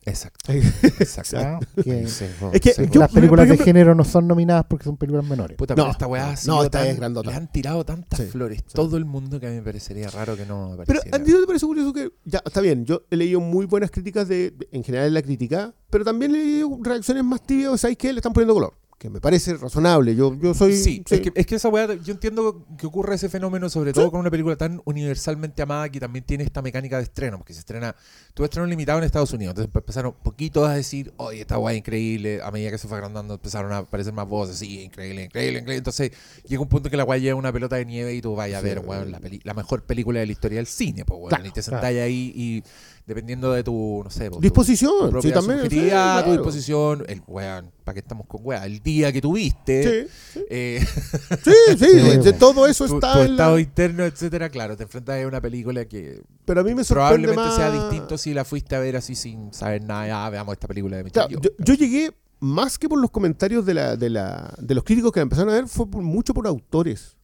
Exacto. 0.05 0.51
Exacto. 0.99 1.37
¿ah? 1.37 1.59
Que- 1.83 2.07
Sí, 2.07 2.25
Es 2.53 2.61
que 2.61 2.73
sí, 2.73 2.83
yo- 2.89 3.01
las 3.01 3.11
películas 3.11 3.45
ejemplo- 3.45 3.57
de 3.59 3.63
género 3.63 3.93
no 3.95 4.03
son 4.03 4.27
nominadas 4.27 4.65
porque 4.67 4.85
son 4.85 4.97
películas 4.97 5.25
menores. 5.27 5.55
Puta, 5.57 5.75
No, 5.75 5.83
pero 5.83 5.91
esta 5.91 6.07
weá 6.07 6.35
no, 6.47 6.63
esta 6.63 6.79
tan- 6.79 6.87
es 6.87 6.97
grandota. 6.97 7.29
Le 7.29 7.35
han 7.35 7.51
tirado 7.51 7.85
tantas 7.85 8.19
Sí, 8.19 8.25
flores, 8.25 8.63
todo 8.63 8.97
el 8.97 9.05
mundo 9.05 9.39
que 9.39 9.47
a 9.47 9.49
mí 9.49 9.57
me 9.57 9.61
parecería 9.61 10.09
raro 10.09 10.35
que 10.35 10.45
no 10.47 10.69
Pero 10.71 10.83
apareciera. 10.99 11.17
¿a 11.17 11.23
ti 11.23 11.31
no 11.31 11.39
te 11.41 11.45
parece 11.47 11.65
curioso 11.65 11.93
que, 11.93 12.11
ya, 12.25 12.41
está 12.43 12.61
bien, 12.61 12.85
yo 12.85 13.03
he 13.11 13.17
leído 13.17 13.39
muy 13.39 13.65
buenas 13.67 13.91
críticas 13.91 14.27
de, 14.27 14.53
en 14.71 14.83
general 14.83 15.07
en 15.09 15.13
la 15.13 15.21
crítica, 15.21 15.73
pero 15.91 16.03
también 16.03 16.33
he 16.33 16.37
leído 16.39 16.79
reacciones 16.81 17.23
más 17.23 17.43
tibias, 17.45 17.79
¿sabéis 17.79 17.97
qué? 17.99 18.11
Le 18.11 18.19
están 18.19 18.33
poniendo 18.33 18.55
color, 18.55 18.73
que 18.99 19.09
me 19.09 19.21
parece 19.21 19.55
razonable. 19.55 20.13
Yo, 20.13 20.35
yo 20.35 20.53
soy... 20.53 20.75
Sí. 20.75 21.03
Es, 21.09 21.21
que, 21.21 21.31
es 21.33 21.45
que 21.45 21.55
esa 21.55 21.69
weá, 21.69 21.93
yo 21.95 22.11
entiendo 22.11 22.65
que 22.77 22.85
ocurre 22.85 23.15
ese 23.15 23.29
fenómeno, 23.29 23.69
sobre 23.69 23.93
todo 23.93 24.11
con 24.11 24.19
una 24.19 24.29
película 24.29 24.57
tan 24.57 24.81
universalmente 24.83 25.61
amada 25.61 25.87
que 25.87 26.01
también 26.01 26.25
tiene 26.25 26.43
esta 26.43 26.61
mecánica 26.61 26.97
de 26.97 27.03
estreno, 27.03 27.37
porque 27.37 27.53
se 27.53 27.59
estrena, 27.59 27.95
tuvo 28.33 28.43
estreno 28.43 28.67
limitado 28.67 28.99
en 28.99 29.05
Estados 29.05 29.31
Unidos, 29.31 29.53
entonces 29.53 29.73
empezaron 29.73 30.13
poquitos 30.21 30.67
a 30.67 30.73
decir, 30.73 31.13
oye, 31.15 31.39
esta 31.41 31.57
weá 31.57 31.73
es 31.73 31.79
increíble, 31.79 32.41
a 32.43 32.51
medida 32.51 32.71
que 32.71 32.77
se 32.77 32.89
fue 32.89 32.97
agrandando 32.97 33.35
empezaron 33.35 33.71
a 33.71 33.77
aparecer 33.77 34.11
más 34.11 34.27
voces, 34.27 34.57
sí, 34.57 34.81
increíble, 34.81 35.23
increíble, 35.23 35.59
increíble, 35.59 35.77
entonces 35.77 36.11
llega 36.45 36.61
un 36.61 36.67
punto 36.67 36.89
que 36.89 36.97
la 36.97 37.05
weá 37.05 37.17
lleva 37.19 37.39
una 37.39 37.53
pelota 37.53 37.77
de 37.77 37.85
nieve 37.85 38.13
y 38.13 38.21
tú 38.21 38.35
vayas 38.35 38.59
a 38.59 38.61
ver, 38.61 38.79
weón, 38.79 39.11
la, 39.11 39.21
la 39.43 39.53
mejor 39.53 39.83
película 39.83 40.19
de 40.19 40.25
la 40.25 40.31
historia 40.33 40.57
del 40.57 40.67
cine, 40.67 41.05
pues, 41.05 41.17
weón, 41.17 41.29
Claro, 41.29 41.45
y 41.45 41.51
te 41.51 41.61
sentáis 41.61 41.99
ahí 42.01 42.33
y 42.35 42.63
dependiendo 43.09 43.51
de 43.51 43.63
tu, 43.63 44.01
no 44.05 44.09
sé, 44.09 44.29
pues, 44.29 44.39
Disposición, 44.39 45.11
tu 45.11 45.21
sí, 45.21 45.31
también. 45.33 45.63
tu 45.63 45.67
claro. 45.67 46.31
disposición, 46.31 47.03
el 47.09 47.21
weón, 47.27 47.71
para 47.83 47.93
que 47.95 47.99
estamos 47.99 48.25
con 48.27 48.39
weá, 48.43 48.65
el 48.65 48.79
día 48.81 49.11
que 49.11 49.19
tuviste, 49.19 50.07
Sí, 50.33 50.39
eh, 50.49 50.85
sí, 51.43 51.51
sí, 51.77 51.85
Sí, 51.89 52.17
de 52.19 52.33
todo 52.33 52.67
eso 52.67 52.85
tu, 52.87 52.95
está 52.95 53.13
tu 53.13 53.19
en 53.19 53.25
la- 53.25 53.31
estado 53.33 53.59
interno, 53.59 54.05
etcétera, 54.05 54.49
claro, 54.49 54.77
te 54.77 54.83
enfrentas 54.83 55.21
a 55.21 55.27
una 55.27 55.41
película 55.41 55.83
que 55.85 56.21
Pero 56.45 56.61
a 56.61 56.63
mí 56.63 56.73
me 56.75 56.83
sorprende 56.85 57.27
probablemente 57.27 57.41
más... 57.43 57.55
sea 57.55 57.71
distinto 57.71 58.17
si 58.17 58.33
la 58.33 58.45
fuiste 58.45 58.75
a 58.75 58.79
ver 58.79 58.95
así 58.95 59.15
sin 59.15 59.51
saber 59.53 59.83
nada, 59.83 60.07
ya 60.07 60.29
veamos 60.29 60.53
esta 60.53 60.67
película 60.67 60.97
de 60.97 61.03
Claro, 61.11 61.29
Michelle 61.29 61.55
yo, 61.59 61.73
llegué, 61.73 62.13
más 62.39 62.77
que 62.79 62.87
por 62.87 62.99
los 63.01 63.11
comentarios 63.11 63.65
de, 63.65 63.73
la, 63.73 63.95
de, 63.97 64.09
la, 64.09 64.53
de 64.59 64.75
los 64.75 64.83
críticos 64.83 65.11
que 65.11 65.19
la 65.19 65.23
empezaron 65.23 65.49
a 65.51 65.55
ver, 65.57 65.67
fue 65.67 65.89
por, 65.89 66.01
mucho 66.03 66.33
por 66.33 66.47
autores. 66.47 67.17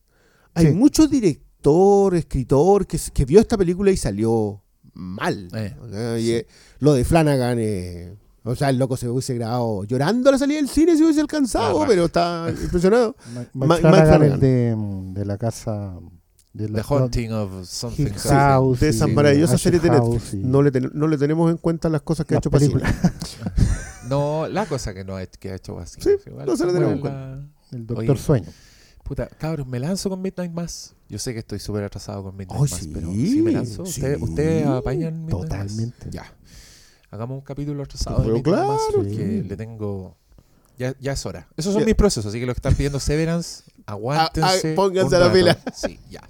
Hay 0.56 0.66
Sí. 0.68 0.72
mucho 0.74 1.08
director, 1.08 2.16
escritor 2.16 2.86
que, 2.88 3.00
que 3.14 3.26
vio 3.26 3.40
esta 3.40 3.58
película 3.58 3.92
y 3.92 3.98
salió 3.98 4.62
mal. 4.96 5.48
Eh, 5.54 6.20
y, 6.22 6.32
eh, 6.32 6.48
lo 6.80 6.94
de 6.94 7.06
Flanagan, 7.06 7.58
eh, 7.60 8.16
o 8.44 8.56
sea, 8.56 8.70
el 8.70 8.78
loco 8.78 8.98
se 8.98 9.08
hubiese 9.10 9.34
grabado 9.36 9.84
llorando 9.86 10.30
a 10.30 10.32
la 10.34 10.38
salida 10.38 10.58
del 10.58 10.70
cine 10.70 10.96
si 10.96 11.04
hubiese 11.04 11.22
alcanzado, 11.22 11.84
Ah, 11.84 11.86
pero 11.88 12.06
está 12.06 12.48
impresionado. 12.64 13.16
Mike, 13.54 13.82
Flanagan, 13.82 14.06
Flanagan. 14.18 14.40
de, 14.40 14.76
de 15.20 15.26
la 15.26 15.38
casa 15.38 15.94
de 16.54 16.68
The 16.70 16.82
Haunting 16.88 17.32
of 17.34 17.68
Something. 17.68 18.14
House 18.14 18.80
de 18.80 18.86
y 18.88 18.90
esa 18.92 19.08
maravillosa 19.08 19.56
Asher 19.56 19.74
serie 19.74 19.80
de 19.80 19.90
Netflix. 20.00 20.34
y 20.34 20.38
No 20.38 20.62
le, 20.62 20.72
ten- 20.72 20.92
no 20.94 21.08
le 21.08 21.18
tenemos 21.18 21.52
en 21.52 21.58
cuenta 21.58 21.90
las 21.90 22.02
cosas 22.02 22.26
que 22.26 22.36
ha 22.36 22.38
hecho 22.38 22.50
películas. 22.52 22.94
No, 24.10 24.48
la 24.48 24.66
cosa 24.68 24.94
que 24.94 25.04
no 25.04 25.16
ha, 25.18 25.26
que 25.26 25.52
ha 25.52 25.56
hecho 25.56 25.80
así. 25.80 26.00
Sí, 26.00 26.12
igual 26.28 26.46
no 26.46 26.56
se 26.56 26.64
la 26.66 26.72
esa 26.72 26.80
tenemos 26.80 26.98
en 27.00 27.04
la- 27.04 27.48
El 27.72 27.88
Doctor 27.88 28.10
Oye. 28.12 28.18
Sueño. 28.22 28.48
Puta, 29.06 29.28
cabros, 29.28 29.68
me 29.68 29.80
lanzo 29.80 30.10
con 30.10 30.20
Midnight 30.22 30.52
Mass. 30.52 30.96
Yo 31.10 31.20
sé 31.20 31.32
que 31.34 31.40
estoy 31.40 31.60
súper 31.60 31.84
atrasado 31.84 32.24
con 32.24 32.36
Midnight 32.36 32.60
Oh, 32.60 32.64
Mass, 32.64 32.72
sí, 32.82 32.92
pero 32.92 33.12
sí 33.12 33.42
me 33.44 33.52
lanzo. 33.52 33.86
sí. 33.86 33.92
¿Ustedes, 34.02 34.22
ustedes 34.22 34.66
apañan 34.66 35.26
Midnight 35.26 35.32
Mass? 35.32 35.42
Totalmente. 35.50 36.10
Ya. 36.10 36.34
Hagamos 37.12 37.38
un 37.38 37.44
capítulo 37.46 37.84
atrasado 37.84 38.18
de 38.18 38.24
Pero 38.24 38.36
Midnight 38.38 38.58
Mass 38.68 38.82
claro, 38.90 39.04
porque 39.04 39.42
sí. 39.44 39.48
le 39.48 39.56
tengo... 39.58 40.18
Ya, 40.78 40.94
ya 41.00 41.14
es 41.14 41.26
hora. 41.26 41.48
Esos 41.56 41.72
son 41.74 41.84
Ya. 41.84 41.86
mis 41.86 41.96
procesos, 41.96 42.26
así 42.26 42.40
que 42.40 42.46
los 42.46 42.56
que 42.56 42.58
están 42.60 42.74
pidiendo 42.76 43.00
Severance, 43.00 43.64
aguántense. 43.86 44.70
Ah, 44.70 44.72
ah, 44.72 44.76
pónganse 44.76 45.16
un 45.16 45.22
a 45.22 45.26
la 45.28 45.32
pila. 45.32 45.58
Sí, 45.74 46.00
ya. 46.10 46.28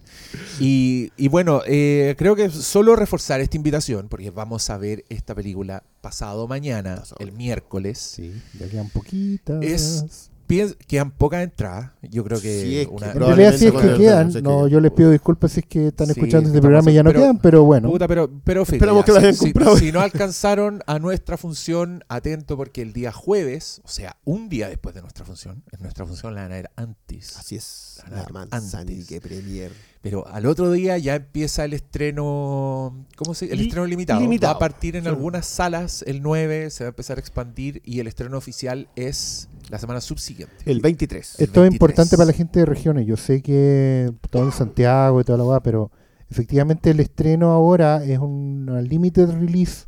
Y, 0.60 1.12
y 1.18 1.30
bueno, 1.30 1.62
eh, 1.66 2.14
creo 2.18 2.36
que 2.36 2.50
solo 2.52 2.96
reforzar 2.96 3.40
esta 3.42 3.56
invitación, 3.58 4.08
porque 4.10 4.30
vamos 4.30 4.70
a 4.70 4.78
ver 4.78 5.04
esta 5.10 5.34
película 5.34 5.82
pasado 6.02 6.48
mañana, 6.48 6.98
Pasado 6.98 7.16
el 7.22 7.32
miércoles. 7.32 7.98
Sí, 7.98 8.40
ya 8.60 8.68
quedan 8.70 8.90
poquitas. 8.90 9.64
Es- 9.64 10.30
Quedan 10.48 11.12
pocas 11.12 11.44
entradas. 11.44 11.92
Yo 12.04 12.24
creo 12.24 12.40
que 12.40 12.62
Sí, 12.62 12.78
es 12.80 12.88
que 12.88 12.94
una, 12.94 13.12
En 13.12 13.20
realidad, 13.20 13.54
si 13.56 13.66
es 13.68 13.74
que 13.74 13.94
quedan, 13.98 14.28
no, 14.28 14.32
sé 14.34 14.42
que- 14.66 14.72
yo 14.72 14.80
les 14.80 14.92
pido 14.92 15.10
disculpas 15.12 15.52
si 15.54 15.62
es 15.62 15.66
que 15.66 15.88
están 15.88 16.08
Sí, 16.08 16.14
escuchando 16.14 16.50
este 16.50 16.62
programa 16.62 16.92
y 16.92 16.94
ya 16.94 17.04
no 17.04 17.10
pero- 17.10 17.20
quedan, 17.22 17.38
pero 17.40 17.64
bueno. 17.64 17.90
Puta, 17.90 18.08
pero, 18.08 18.30
pero 18.44 18.62
Esperamos 18.64 19.02
ya, 19.02 19.06
que 19.06 19.12
si- 19.14 19.18
hayan 19.18 19.34
si, 19.34 19.54
comprado. 19.54 19.78
si 19.78 19.92
no 19.92 20.02
alcanzaron 20.02 20.82
a 20.86 21.00
nuestra 21.00 21.38
función, 21.38 22.04
atento 22.10 22.58
porque 22.58 22.82
el 22.82 22.94
día 22.94 23.12
jueves, 23.12 23.82
o 23.84 23.88
sea, 23.88 24.18
un 24.24 24.50
día 24.50 24.70
después 24.70 24.94
de 24.94 25.02
nuestra 25.02 25.26
función, 25.26 25.64
en 25.72 25.82
nuestra 25.82 26.06
función 26.06 26.36
la 26.36 26.44
van 26.44 26.52
a 26.52 26.56
ver 26.56 26.70
antes. 26.76 27.38
Así 27.38 27.56
es. 27.56 28.02
La 28.12 28.18
La 28.24 28.28
manzanique 28.50 29.16
antes. 29.16 29.22
premier. 29.22 29.72
Pero 30.02 30.28
al 30.28 30.46
otro 30.46 30.72
día 30.72 31.00
ya 31.00 31.16
empieza 31.16 31.66
el 31.66 31.74
estreno, 31.74 33.06
¿cómo 33.16 33.34
se 33.34 33.46
El 33.46 33.58
Li- 33.58 33.64
estreno 33.66 33.88
limitado. 33.88 34.20
limitado. 34.22 34.54
Va 34.54 34.58
a 34.58 34.60
partir 34.60 34.96
en 34.96 35.04
Sí. 35.04 35.10
algunas 35.10 35.46
salas 35.48 36.04
el 36.08 36.22
9, 36.22 36.70
se 36.70 36.84
va 36.84 36.90
a 36.90 36.92
empezar 36.92 37.18
a 37.18 37.20
expandir 37.22 37.82
y 37.84 38.00
el 38.00 38.08
estreno 38.08 38.38
oficial 38.38 38.88
es 38.96 39.48
la 39.70 39.80
semana 39.80 40.02
subsiguiente. 40.02 40.56
El 40.66 40.82
23. 40.82 41.36
El 41.40 41.44
Esto 41.46 41.60
es 41.60 41.64
23. 41.64 41.74
importante 41.74 42.18
para 42.18 42.28
la 42.28 42.34
gente 42.34 42.60
de 42.60 42.66
regiones. 42.66 43.06
Yo 43.06 43.18
sé 43.18 43.42
que 43.42 44.12
todo 44.30 44.44
en 44.44 44.52
Santiago 44.52 45.22
y 45.22 45.24
toda 45.24 45.38
la 45.38 45.44
weá, 45.46 45.60
pero 45.62 45.92
efectivamente 46.30 46.92
el 46.92 47.00
estreno 47.00 47.52
ahora 47.52 48.04
es 48.04 48.20
un 48.20 48.70
limited 48.88 49.30
release. 49.30 49.86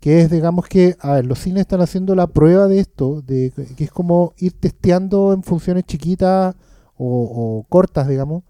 Que 0.00 0.20
es, 0.20 0.30
digamos 0.30 0.66
que, 0.66 0.96
a 1.00 1.14
ver, 1.14 1.26
los 1.26 1.38
cines 1.38 1.62
están 1.62 1.80
haciendo 1.80 2.14
la 2.14 2.26
prueba 2.26 2.68
de 2.68 2.78
esto, 2.78 3.22
de 3.22 3.52
que 3.76 3.84
es 3.84 3.90
como 3.90 4.34
ir 4.38 4.52
testeando 4.52 5.32
en 5.32 5.42
funciones 5.42 5.84
chiquitas 5.84 6.54
o, 6.96 7.06
o 7.06 7.66
cortas, 7.68 8.06
digamos, 8.06 8.44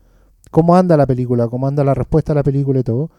cómo 0.51 0.77
anda 0.77 0.97
la 0.97 1.07
película, 1.07 1.49
cómo 1.49 1.67
anda 1.67 1.85
la 1.85 1.95
respuesta 1.95 2.33
a 2.33 2.35
la 2.35 2.43
película 2.43 2.81
y 2.81 2.83
todo, 2.83 3.11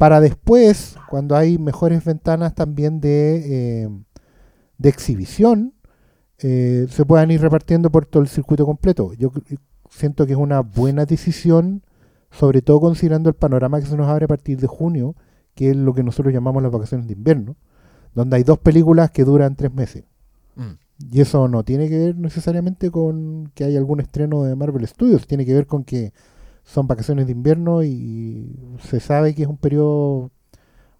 para 0.00 0.20
después, 0.20 0.96
cuando 1.10 1.36
hay 1.36 1.58
mejores 1.58 2.02
ventanas 2.04 2.54
también 2.54 3.00
de, 3.00 3.82
eh, 3.84 3.88
de 4.78 4.88
exhibición, 4.88 5.74
eh, 6.42 6.86
se 6.88 7.04
puedan 7.04 7.30
ir 7.30 7.40
repartiendo 7.40 7.90
por 7.90 8.06
todo 8.06 8.22
el 8.22 8.28
circuito 8.28 8.64
completo. 8.64 9.12
Yo 9.14 9.32
siento 9.90 10.26
que 10.26 10.32
es 10.32 10.38
una 10.38 10.60
buena 10.60 11.04
decisión, 11.04 11.82
sobre 12.30 12.62
todo 12.62 12.80
considerando 12.80 13.28
el 13.28 13.34
panorama 13.34 13.80
que 13.80 13.86
se 13.86 13.96
nos 13.96 14.08
abre 14.08 14.24
a 14.24 14.28
partir 14.28 14.58
de 14.58 14.66
junio, 14.66 15.14
que 15.54 15.70
es 15.70 15.76
lo 15.76 15.92
que 15.94 16.02
nosotros 16.02 16.32
llamamos 16.32 16.62
las 16.62 16.72
vacaciones 16.72 17.06
de 17.06 17.14
invierno, 17.14 17.56
donde 18.14 18.36
hay 18.36 18.42
dos 18.42 18.58
películas 18.58 19.10
que 19.10 19.24
duran 19.24 19.56
tres 19.56 19.72
meses. 19.72 20.04
Mm. 20.56 21.12
Y 21.12 21.20
eso 21.20 21.48
no 21.48 21.64
tiene 21.64 21.88
que 21.88 21.98
ver 21.98 22.16
necesariamente 22.16 22.90
con 22.90 23.50
que 23.54 23.64
hay 23.64 23.76
algún 23.76 24.00
estreno 24.00 24.42
de 24.44 24.54
Marvel 24.54 24.86
Studios, 24.86 25.26
tiene 25.26 25.44
que 25.44 25.54
ver 25.54 25.66
con 25.66 25.84
que 25.84 26.12
son 26.62 26.86
vacaciones 26.86 27.26
de 27.26 27.32
invierno 27.32 27.82
y 27.82 28.54
se 28.88 29.00
sabe 29.00 29.34
que 29.34 29.42
es 29.42 29.48
un 29.48 29.56
periodo 29.56 30.30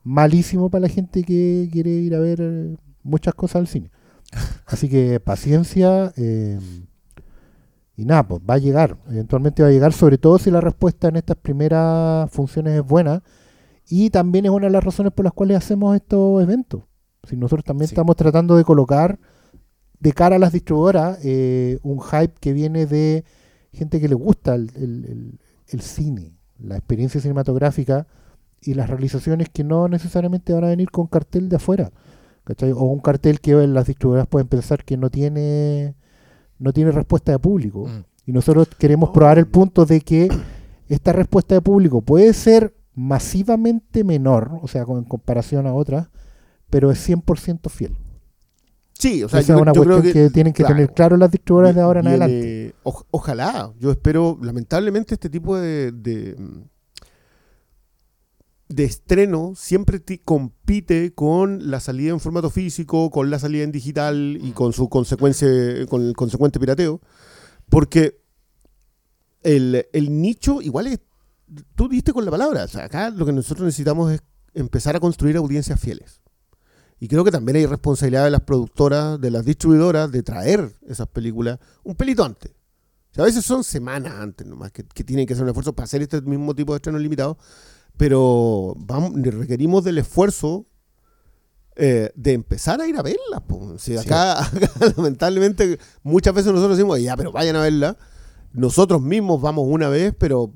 malísimo 0.03 0.71
para 0.71 0.83
la 0.83 0.89
gente 0.89 1.23
que 1.23 1.69
quiere 1.71 1.91
ir 1.91 2.15
a 2.15 2.19
ver 2.19 2.41
eh, 2.41 2.77
muchas 3.03 3.35
cosas 3.35 3.57
al 3.57 3.67
cine. 3.69 3.91
Así 4.67 4.89
que 4.89 5.19
paciencia 5.21 6.13
eh, 6.17 6.59
y 7.97 8.05
nada, 8.05 8.27
pues 8.27 8.41
va 8.49 8.55
a 8.55 8.59
llegar, 8.59 8.97
eventualmente 9.11 9.63
va 9.63 9.69
a 9.69 9.73
llegar, 9.73 9.93
sobre 9.93 10.17
todo 10.17 10.39
si 10.39 10.51
la 10.51 10.61
respuesta 10.61 11.09
en 11.09 11.17
estas 11.17 11.37
primeras 11.37 12.31
funciones 12.31 12.79
es 12.81 12.87
buena 12.87 13.23
y 13.89 14.11
también 14.11 14.47
es 14.47 14.51
una 14.53 14.67
de 14.69 14.73
las 14.73 14.85
razones 14.85 15.13
por 15.13 15.25
las 15.25 15.35
cuales 15.35 15.57
hacemos 15.59 15.95
estos 15.97 16.43
eventos. 16.43 16.83
Si 17.29 17.37
nosotros 17.37 17.65
también 17.65 17.89
Sí. 17.89 17.95
estamos 17.95 18.17
tratando 18.17 18.57
de 18.57 18.65
colocar 18.65 19.19
de 19.99 20.13
cara 20.13 20.37
a 20.37 20.39
las 20.39 20.53
distribuidoras 20.53 21.19
eh, 21.25 21.79
un 21.83 22.01
hype 22.01 22.33
que 22.41 22.53
viene 22.55 22.87
de 22.87 23.25
gente 23.73 24.01
que 24.01 24.09
le 24.09 24.15
gusta 24.15 24.55
el, 24.55 24.71
el- 24.77 25.05
el- 25.05 25.41
el 25.69 25.81
cine, 25.83 26.33
la 26.59 26.77
experiencia 26.77 27.21
cinematográfica 27.21 28.07
y 28.63 28.75
las 28.75 28.89
realizaciones 28.89 29.49
que 29.51 29.63
no 29.65 29.89
necesariamente 29.89 30.53
van 30.55 30.65
a 30.65 30.69
venir 30.69 30.91
con 30.91 31.07
cartel 31.07 31.49
de 31.51 31.57
afuera. 31.57 31.91
¿Cachai? 32.45 32.73
O 32.73 32.83
un 32.85 33.01
cartel 33.01 33.41
que 33.41 33.53
las 33.67 33.87
distribuidoras 33.87 34.27
pueden 34.29 34.49
pensar 34.49 34.85
que 34.85 34.97
no 34.97 35.11
tiene, 35.11 35.95
no 36.59 36.73
tiene 36.73 36.91
respuesta 36.93 37.33
de 37.33 37.39
público. 37.39 37.87
Mm. 37.87 38.05
Y 38.27 38.33
nosotros 38.33 38.69
queremos 38.79 39.11
Oh. 39.11 39.13
probar 39.13 39.39
el 39.39 39.47
punto 39.47 39.87
de 39.87 40.01
que 40.01 40.29
esta 40.89 41.13
respuesta 41.13 41.55
de 41.55 41.61
público 41.63 42.01
puede 42.03 42.33
ser 42.33 42.75
masivamente 42.95 44.05
menor, 44.05 44.59
o 44.63 44.69
sea, 44.69 44.85
con- 44.85 44.99
en 44.99 45.05
comparación 45.05 45.67
a 45.67 45.75
otras, 45.75 46.09
pero 46.69 46.91
es 46.91 46.99
100% 46.99 47.69
fiel. 47.71 47.97
Sí, 48.93 49.23
o 49.23 49.29
sea, 49.29 49.41
Esa 49.41 49.49
yo, 49.55 49.57
es 49.57 49.63
una 49.63 49.73
yo 49.73 49.83
creo 49.83 50.01
cuestión 50.01 50.27
que, 50.27 50.31
tienen 50.31 50.53
que 50.53 50.63
claro, 50.63 50.75
tener 50.75 50.93
claro 50.93 51.17
las 51.17 51.31
distribuidoras 51.31 51.75
de 51.75 51.81
ahora 51.81 52.01
en 52.01 52.09
adelante. 52.09 52.75
oj- 52.85 53.07
ojalá. 53.11 53.73
Yo 53.79 53.91
espero, 53.91 54.39
lamentablemente, 54.43 55.15
este 55.15 55.31
tipo 55.31 55.57
de, 55.57 55.91
de, 55.93 56.37
de 58.71 58.85
estreno 58.85 59.55
siempre 59.57 60.01
compite 60.25 61.13
con 61.13 61.71
la 61.71 61.81
salida 61.81 62.13
en 62.13 62.21
formato 62.21 62.51
físico, 62.51 63.11
con 63.11 63.29
la 63.29 63.41
salida 63.41 63.65
en 63.65 63.73
digital 63.73 64.39
y 64.41 64.51
Mm. 64.51 64.53
con 64.53 64.73
su 64.73 64.89
consecuencia, 64.89 65.49
con 65.89 66.03
el 66.07 66.15
consecuente 66.15 66.61
pirateo. 66.61 67.01
Porque 67.69 68.21
el, 69.43 69.87
el 69.93 70.21
nicho, 70.23 70.63
igual 70.63 70.87
es, 70.87 71.01
tú 71.75 71.89
diste 71.89 72.13
con 72.13 72.25
la 72.25 72.31
palabra. 72.31 72.65
O 72.65 72.69
sea, 72.69 72.85
acá 72.85 73.11
lo 73.11 73.27
que 73.27 73.33
nosotros 73.33 73.65
necesitamos 73.67 74.13
es 74.13 74.23
empezar 74.55 74.95
a 74.95 75.01
construir 75.01 75.37
audiencias 75.37 75.81
fieles. 75.81 76.21
Y 77.01 77.09
creo 77.09 77.25
que 77.25 77.31
también 77.33 77.57
hay 77.57 77.67
responsabilidad 77.67 78.25
de 78.25 78.31
las 78.31 78.43
productoras, 78.43 79.21
de 79.21 79.31
las 79.33 79.45
distribuidoras, 79.45 80.13
de 80.13 80.23
traer 80.23 80.77
esas 80.87 81.09
películas 81.09 81.59
un 81.83 81.97
pelito 81.97 82.25
antes. 82.25 82.53
O 83.11 83.15
sea, 83.15 83.25
a 83.25 83.27
veces 83.27 83.45
son 83.45 83.65
semanas 83.65 84.13
antes 84.17 84.47
nomás 84.47 84.71
que, 84.71 84.85
que 84.85 85.03
tienen 85.03 85.27
que 85.27 85.33
hacer 85.33 85.43
un 85.43 85.49
esfuerzo 85.49 85.73
para 85.73 85.85
hacer 85.85 86.03
este 86.03 86.21
mismo 86.21 86.55
tipo 86.55 86.73
de 86.73 86.77
estrenos 86.77 87.01
limitados, 87.01 87.37
pero 88.01 88.75
vamos, 88.79 89.13
requerimos 89.21 89.85
del 89.85 89.99
esfuerzo 89.99 90.65
eh, 91.77 92.11
de 92.15 92.33
empezar 92.33 92.81
a 92.81 92.89
ir 92.89 92.97
a 92.97 93.03
verlas. 93.03 93.43
po. 93.47 93.77
Si 93.77 93.95
acá, 93.95 94.43
acá, 94.47 94.71
lamentablemente, 94.97 95.79
muchas 96.03 96.33
veces 96.33 96.51
nosotros 96.51 96.79
decimos, 96.79 96.99
ya, 96.99 97.15
pero 97.15 97.31
vayan 97.31 97.57
a 97.57 97.61
verla. 97.61 97.99
Nosotros 98.55 99.03
mismos 99.03 99.43
vamos 99.43 99.67
una 99.69 99.91
vez, 99.91 100.15
pero 100.19 100.55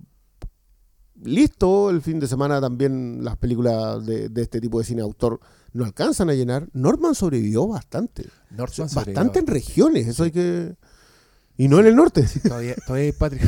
listo, 1.22 1.90
el 1.90 2.00
fin 2.00 2.18
de 2.18 2.28
semana 2.28 2.62
también 2.62 3.22
las 3.22 3.36
películas 3.36 4.06
de, 4.06 4.30
de 4.30 4.40
este 4.40 4.58
tipo 4.58 4.78
de 4.78 4.86
cine 4.86 5.02
autor 5.02 5.38
no 5.74 5.84
alcanzan 5.84 6.30
a 6.30 6.32
llenar. 6.32 6.70
Norman 6.72 7.14
sobrevivió 7.14 7.68
bastante. 7.68 8.24
Bastante 9.04 9.40
en 9.40 9.46
regiones, 9.48 10.06
eso 10.06 10.24
hay 10.24 10.30
que... 10.30 10.76
Y 11.56 11.68
no 11.68 11.78
en 11.78 11.86
el 11.86 11.94
norte. 11.96 12.26
Todavía, 12.42 12.74
todavía 12.86 13.06
hay 13.06 13.12
patria. 13.12 13.42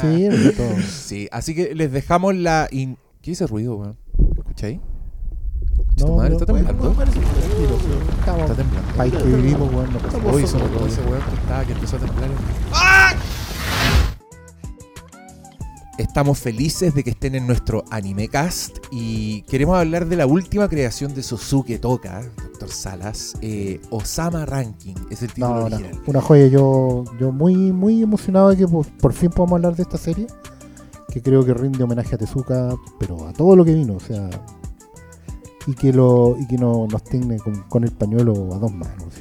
Sí, 0.00 0.22
de 0.28 0.52
todo. 0.52 0.76
Sí, 0.88 1.28
así 1.30 1.54
que 1.54 1.74
les 1.74 1.92
dejamos 1.92 2.34
la. 2.34 2.68
in- 2.70 2.96
¿Qué 3.20 3.32
es 3.32 3.40
ese 3.40 3.46
ruido, 3.46 3.76
weón? 3.76 3.96
¿Escucháis? 4.38 4.80
No, 5.98 6.06
tu 6.06 6.16
madre 6.16 6.30
no, 6.30 6.36
está 6.36 6.46
temblando. 6.46 6.90
Está 6.90 8.54
temblando. 8.54 8.92
país 8.96 9.12
que 9.14 9.22
vivimos, 9.24 9.70
bueno, 9.72 9.90
no 9.92 9.98
pasa 9.98 10.18
nada. 10.18 10.22
Todo 10.70 10.86
ese 10.86 11.00
weón 11.02 11.22
que 11.28 11.34
estaba 11.34 11.64
que 11.66 11.72
empezó 11.72 11.96
a 11.96 11.98
temblar. 12.00 12.30
Estamos 16.00 16.38
felices 16.38 16.94
de 16.94 17.04
que 17.04 17.10
estén 17.10 17.34
en 17.34 17.46
nuestro 17.46 17.84
Animecast 17.90 18.78
y 18.90 19.42
queremos 19.42 19.76
hablar 19.76 20.06
de 20.06 20.16
la 20.16 20.24
última 20.24 20.66
creación 20.66 21.12
de 21.14 21.22
Suzuki 21.22 21.76
Toka, 21.76 22.22
Doctor 22.42 22.70
Salas, 22.70 23.34
eh, 23.42 23.82
Osama 23.90 24.46
Ranking, 24.46 24.94
es 25.10 25.20
el 25.20 25.28
título 25.28 25.48
No, 25.48 25.60
no, 25.68 25.76
original. 25.76 26.00
una 26.06 26.22
joya. 26.22 26.46
Yo, 26.46 27.04
yo 27.20 27.32
muy, 27.32 27.54
muy 27.54 28.02
emocionado 28.02 28.48
de 28.48 28.56
que 28.56 28.66
por, 28.66 28.86
por 28.86 29.12
fin 29.12 29.28
podamos 29.28 29.56
hablar 29.58 29.76
de 29.76 29.82
esta 29.82 29.98
serie, 29.98 30.26
que 31.12 31.20
creo 31.20 31.44
que 31.44 31.52
rinde 31.52 31.84
homenaje 31.84 32.14
a 32.14 32.18
Tezuka, 32.18 32.74
pero 32.98 33.28
a 33.28 33.34
todo 33.34 33.54
lo 33.54 33.62
que 33.62 33.74
vino, 33.74 33.96
o 33.96 34.00
sea, 34.00 34.30
y 35.66 35.74
que 35.74 35.92
lo, 35.92 36.34
y 36.40 36.46
que 36.46 36.56
no 36.56 36.86
nos 36.90 37.04
tiene 37.04 37.36
con, 37.36 37.64
con 37.64 37.84
el 37.84 37.92
pañuelo 37.92 38.54
a 38.54 38.58
dos 38.58 38.72
manos. 38.72 39.12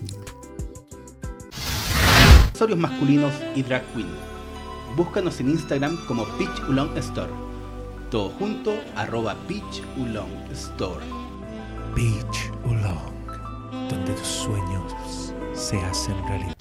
sí. 2.56 2.76
masculinos 2.78 3.34
y 3.54 3.63
drag 3.63 3.84
queen. 3.94 4.29
Búscanos 5.00 5.40
en 5.40 5.52
Instagram 5.52 5.96
como 6.08 6.26
Peach 6.38 6.60
Ulong 6.68 6.98
Store. 6.98 7.32
Todo 8.12 8.32
junto, 8.32 8.74
arroba 8.98 9.34
Peach 9.48 9.82
Ulong 9.96 10.52
Store. 10.52 11.06
Beach 11.96 12.52
Oolong, 12.65 13.88
donde 13.90 14.12
tus 14.12 14.28
sueños 14.28 15.34
se 15.54 15.78
hacen 15.78 16.21
realidad. 16.28 16.54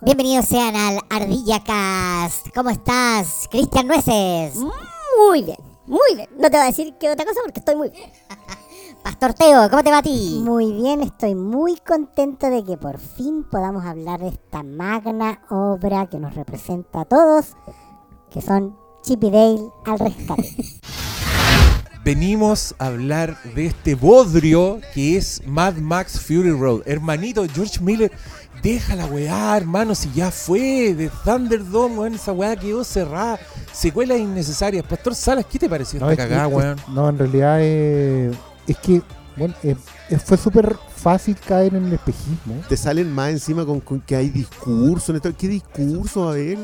Bienvenidos 0.00 0.46
sean 0.46 0.74
al 0.74 0.98
Ardilla 1.10 1.62
Cast. 1.62 2.48
¿Cómo 2.52 2.70
estás, 2.70 3.46
Cristian 3.48 3.86
Nueces? 3.86 4.56
Muy 4.56 5.44
bien, 5.44 5.58
muy 5.86 6.16
bien. 6.16 6.28
No 6.36 6.50
te 6.50 6.56
voy 6.56 6.64
a 6.64 6.70
decir 6.70 6.92
qué 6.98 7.08
otra 7.08 7.24
cosa 7.24 7.38
porque 7.44 7.60
estoy 7.60 7.76
muy 7.76 7.90
bien. 7.90 8.10
Pastor 9.02 9.34
Teo, 9.34 9.68
¿cómo 9.70 9.82
te 9.82 9.90
va 9.90 9.98
a 9.98 10.02
ti? 10.02 10.40
Muy 10.44 10.72
bien, 10.72 11.00
estoy 11.02 11.34
muy 11.34 11.76
contento 11.76 12.48
de 12.50 12.64
que 12.64 12.76
por 12.76 12.98
fin 12.98 13.44
podamos 13.50 13.84
hablar 13.84 14.20
de 14.20 14.28
esta 14.28 14.62
magna 14.62 15.40
obra 15.50 16.06
que 16.08 16.18
nos 16.18 16.34
representa 16.34 17.00
a 17.02 17.04
todos, 17.04 17.56
que 18.30 18.40
son 18.40 18.76
Chip 19.02 19.24
y 19.24 19.30
Dale 19.30 19.60
al 19.86 19.98
rescate. 19.98 20.54
Venimos 22.04 22.74
a 22.78 22.86
hablar 22.86 23.36
de 23.54 23.66
este 23.66 23.94
bodrio 23.94 24.80
que 24.92 25.16
es 25.16 25.40
Mad 25.46 25.74
Max 25.76 26.20
Fury 26.20 26.50
Road. 26.50 26.82
Hermanito, 26.84 27.44
George 27.52 27.80
Miller, 27.80 28.10
deja 28.60 28.96
la 28.96 29.06
weá, 29.06 29.56
hermano, 29.56 29.94
si 29.94 30.10
ya 30.12 30.32
fue 30.32 30.94
de 30.94 31.10
Thunderdome, 31.24 31.98
weón, 31.98 32.14
esa 32.14 32.32
weá 32.32 32.56
quedó 32.56 32.82
cerrada. 32.82 33.38
Secuelas 33.72 34.18
innecesarias. 34.18 34.84
Pastor 34.84 35.14
Salas, 35.14 35.46
¿qué 35.46 35.58
te 35.60 35.68
pareció 35.68 36.00
No, 36.00 36.10
esta 36.10 36.24
es- 36.24 36.28
cagada, 36.28 36.48
weón? 36.48 36.76
no, 36.88 37.08
en 37.08 37.18
realidad 37.18 37.58
eh, 37.60 38.32
es 38.66 38.76
que 38.78 39.02
bueno, 39.34 39.54
eh, 39.62 39.74
eh, 40.10 40.18
fue 40.18 40.36
súper 40.36 40.76
fácil 40.94 41.34
caer 41.36 41.74
en 41.74 41.86
el 41.86 41.94
espejismo. 41.94 42.54
Te 42.68 42.76
salen 42.76 43.10
más 43.10 43.30
encima 43.30 43.64
con, 43.64 43.80
con 43.80 43.98
que 44.00 44.14
hay 44.14 44.28
discurso. 44.28 45.10
en 45.12 45.16
esto. 45.16 45.34
¿Qué 45.34 45.48
discurso? 45.48 46.28
A 46.28 46.34
ver, 46.34 46.58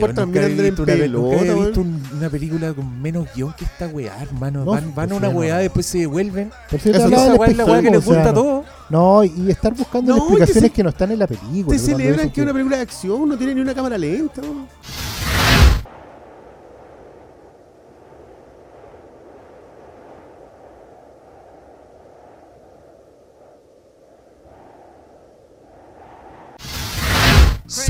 cuartas 0.00 0.26
nunca 0.26 0.42
en 0.42 0.56
visto 0.58 0.82
una, 0.82 0.92
nunca 0.92 1.02
pelota, 1.02 1.40
había 1.40 1.52
weón. 1.54 1.64
visto 1.64 1.80
un- 1.80 2.02
una 2.18 2.28
película 2.28 2.74
con 2.74 3.00
menos 3.00 3.26
guion 3.34 3.54
que 3.54 3.64
esta 3.64 3.86
weá, 3.88 4.20
hermano. 4.22 4.66
No, 4.66 4.70
van 4.72 4.94
van 4.94 5.06
a 5.06 5.08
pues, 5.08 5.18
una 5.18 5.28
weá, 5.30 5.54
no. 5.54 5.60
después 5.62 5.86
se 5.86 5.98
devuelven. 6.00 6.50
Te 6.68 6.76
Esa 6.76 6.90
del 7.08 7.38
weá 7.38 7.50
es 7.50 7.56
la 7.56 7.64
weá 7.64 7.80
que 7.80 7.88
espejismo, 7.88 7.90
nos 7.94 8.06
o 8.06 8.12
sea, 8.12 8.14
gusta 8.16 8.28
a 8.28 8.32
no- 8.34 8.42
todos. 8.42 8.64
No, 8.90 9.24
y 9.24 9.50
estar 9.50 9.74
buscando 9.74 10.12
No, 10.12 10.16
y 10.16 10.20
que 10.20 10.24
explicaciones 10.34 10.70
se- 10.70 10.74
que 10.74 10.82
no 10.82 10.88
están 10.90 11.10
en 11.12 11.18
la 11.20 11.26
película. 11.26 11.74
Te 11.74 11.78
celebran 11.82 12.30
que 12.30 12.40
es 12.42 12.44
una 12.44 12.52
película 12.52 12.76
de 12.76 12.82
acción, 12.82 13.28
no 13.30 13.38
tiene 13.38 13.54
ni 13.54 13.62
una 13.62 13.74
cámara 13.74 13.96
lenta. 13.96 14.42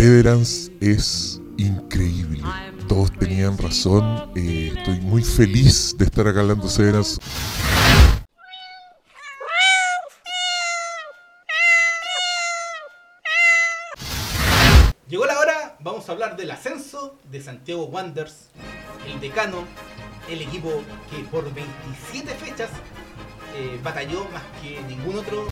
Severance 0.01 0.73
es 0.81 1.43
increíble. 1.59 2.43
Todos 2.89 3.13
tenían 3.19 3.59
razón. 3.59 4.33
eh, 4.35 4.73
estoy 4.75 4.99
muy 5.01 5.23
feliz 5.23 5.95
de 5.99 6.07
estar 6.07 6.27
acá 6.27 6.41
hablando 6.41 6.71
Severance. 6.71 7.21
Llegó 15.07 15.27
la 15.27 15.39
hora, 15.39 15.77
vamos 15.81 16.09
a 16.09 16.13
hablar 16.13 16.35
del 16.39 16.51
ascenso 16.51 17.19
de 17.31 17.43
Santiago 17.43 17.85
Wanderers, 17.85 18.49
el 19.07 19.21
decano, 19.21 19.67
el 20.31 20.41
equipo 20.41 20.83
que 21.11 21.25
por 21.25 21.45
27 21.53 22.35
fechas 22.37 22.71
eh, 23.55 23.79
batalló 23.85 24.25
más 24.31 24.45
que 24.63 24.81
ningún 24.85 25.19
otro. 25.19 25.49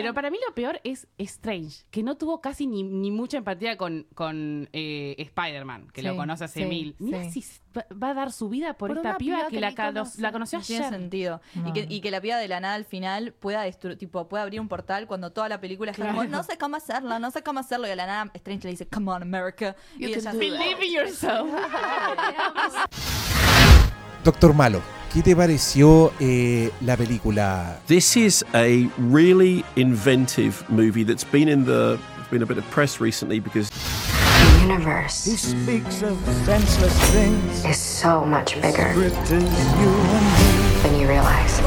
Pero 0.00 0.14
para 0.14 0.30
mí 0.30 0.38
lo 0.46 0.54
peor 0.54 0.80
es 0.84 1.06
Strange, 1.18 1.84
que 1.90 2.02
no 2.02 2.16
tuvo 2.16 2.40
casi 2.40 2.66
ni, 2.66 2.82
ni 2.82 3.10
mucha 3.10 3.38
empatía 3.38 3.76
con, 3.76 4.06
con 4.14 4.68
eh, 4.72 5.14
Spider-Man, 5.18 5.88
que 5.92 6.02
lo 6.02 6.12
Sí, 6.12 6.16
conoce 6.16 6.44
hace 6.44 6.60
sí, 6.62 6.66
mil. 6.66 6.96
Mira 6.98 7.30
sí. 7.30 7.42
si 7.42 7.60
va, 7.92 8.10
a 8.10 8.14
dar 8.14 8.32
su 8.32 8.48
vida 8.48 8.74
por, 8.74 8.88
Por 8.90 8.98
esta 8.98 9.16
piba 9.18 9.36
piba 9.38 9.48
que, 9.48 9.56
que 9.56 9.60
la, 9.60 9.74
conoce. 9.74 10.20
la 10.22 10.32
conoció 10.32 10.58
No 10.60 10.64
tiene 10.64 10.86
ayer. 10.86 10.98
sentido. 11.00 11.40
Y, 11.66 11.72
que, 11.72 11.86
y 11.88 12.00
que 12.00 12.10
la 12.10 12.20
piba 12.20 12.36
de 12.36 12.48
la 12.48 12.60
nada 12.60 12.74
al 12.74 12.84
final 12.84 13.32
pueda 13.32 13.68
tipo 13.98 14.28
pueda 14.28 14.42
abrir 14.44 14.60
un 14.60 14.68
portal 14.68 15.06
cuando 15.06 15.32
toda 15.32 15.48
la 15.48 15.60
película 15.60 15.90
está 15.90 16.06
como, 16.06 16.20
Claro. 16.22 16.36
no 16.36 16.42
sé 16.44 16.56
cómo 16.58 16.76
hacerlo, 16.76 17.18
no 17.18 17.30
sé 17.30 17.42
cómo 17.42 17.60
hacerlo. 17.60 17.86
Y 17.86 17.90
de 17.90 17.96
la 17.96 18.06
nada 18.06 18.30
Strange 18.34 18.64
le 18.64 18.70
dice, 18.70 18.86
come 18.88 19.10
on 19.10 19.22
America. 19.22 19.74
y 19.98 20.06
ella 20.06 20.32
Believe 20.32 20.86
in 20.86 20.94
yourself. 20.94 21.48
Doctor 24.24 24.54
Malo, 24.54 24.82
¿qué 25.12 25.22
te 25.22 25.34
pareció 25.34 26.12
eh, 26.20 26.70
la 26.80 26.96
película? 26.96 27.78
This 27.86 28.16
is 28.16 28.44
a 28.54 28.88
really 28.98 29.64
inventive 29.76 30.64
movie 30.68 31.04
that's 31.04 31.24
been 31.24 31.48
in 31.48 31.64
the 31.64 31.98
been 32.30 32.42
a 32.42 32.46
bit 32.46 32.58
of 32.58 32.64
press 32.70 33.00
recently 33.00 33.40
because 33.40 33.70
The 33.70 34.60
universe 34.66 35.24
He 35.24 35.36
speaks 35.36 36.02
of 36.02 36.18
senseless 36.44 36.92
things. 37.12 37.64
is 37.64 37.76
so 37.78 38.24
much 38.24 38.54
bigger 38.60 38.92
you 38.92 39.04
and 39.04 39.48
me. 39.48 40.82
than 40.82 41.00
you 41.00 41.08
realize. 41.08 41.58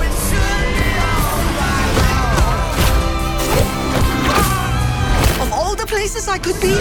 Of 5.41 5.51
all 5.51 5.75
the 5.75 5.85
places 5.87 6.27
I 6.27 6.37
could 6.37 6.59
be, 6.61 6.73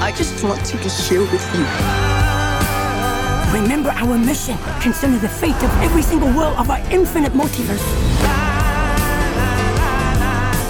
I 0.00 0.12
just 0.16 0.42
want 0.44 0.64
to 0.66 0.76
be 0.76 0.88
here 0.88 1.20
with 1.22 1.44
you. 1.54 1.64
Remember 3.52 3.90
our 3.90 4.16
mission 4.16 4.56
concerning 4.80 5.18
the 5.18 5.28
fate 5.28 5.56
of 5.56 5.70
every 5.82 6.02
single 6.02 6.28
world 6.28 6.56
of 6.56 6.70
our 6.70 6.78
infinite 6.92 7.32
multiverse. 7.32 7.82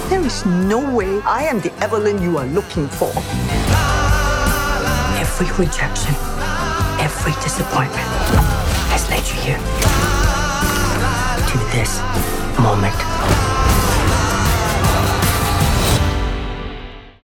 There 0.09 0.25
is 0.25 0.43
no 0.47 0.79
way 0.91 1.21
I 1.21 1.43
am 1.43 1.61
the 1.61 1.71
Evelyn 1.75 2.19
you 2.23 2.39
are 2.39 2.47
looking 2.47 2.87
for. 2.87 3.11
Every 5.21 5.47
rejection, 5.63 6.15
every 6.99 7.33
disappointment 7.43 8.07
has 8.89 9.07
led 9.11 9.27
you 9.29 9.35
here 9.45 9.61
to 11.51 11.57
this 11.77 11.99
moment. 12.57 13.40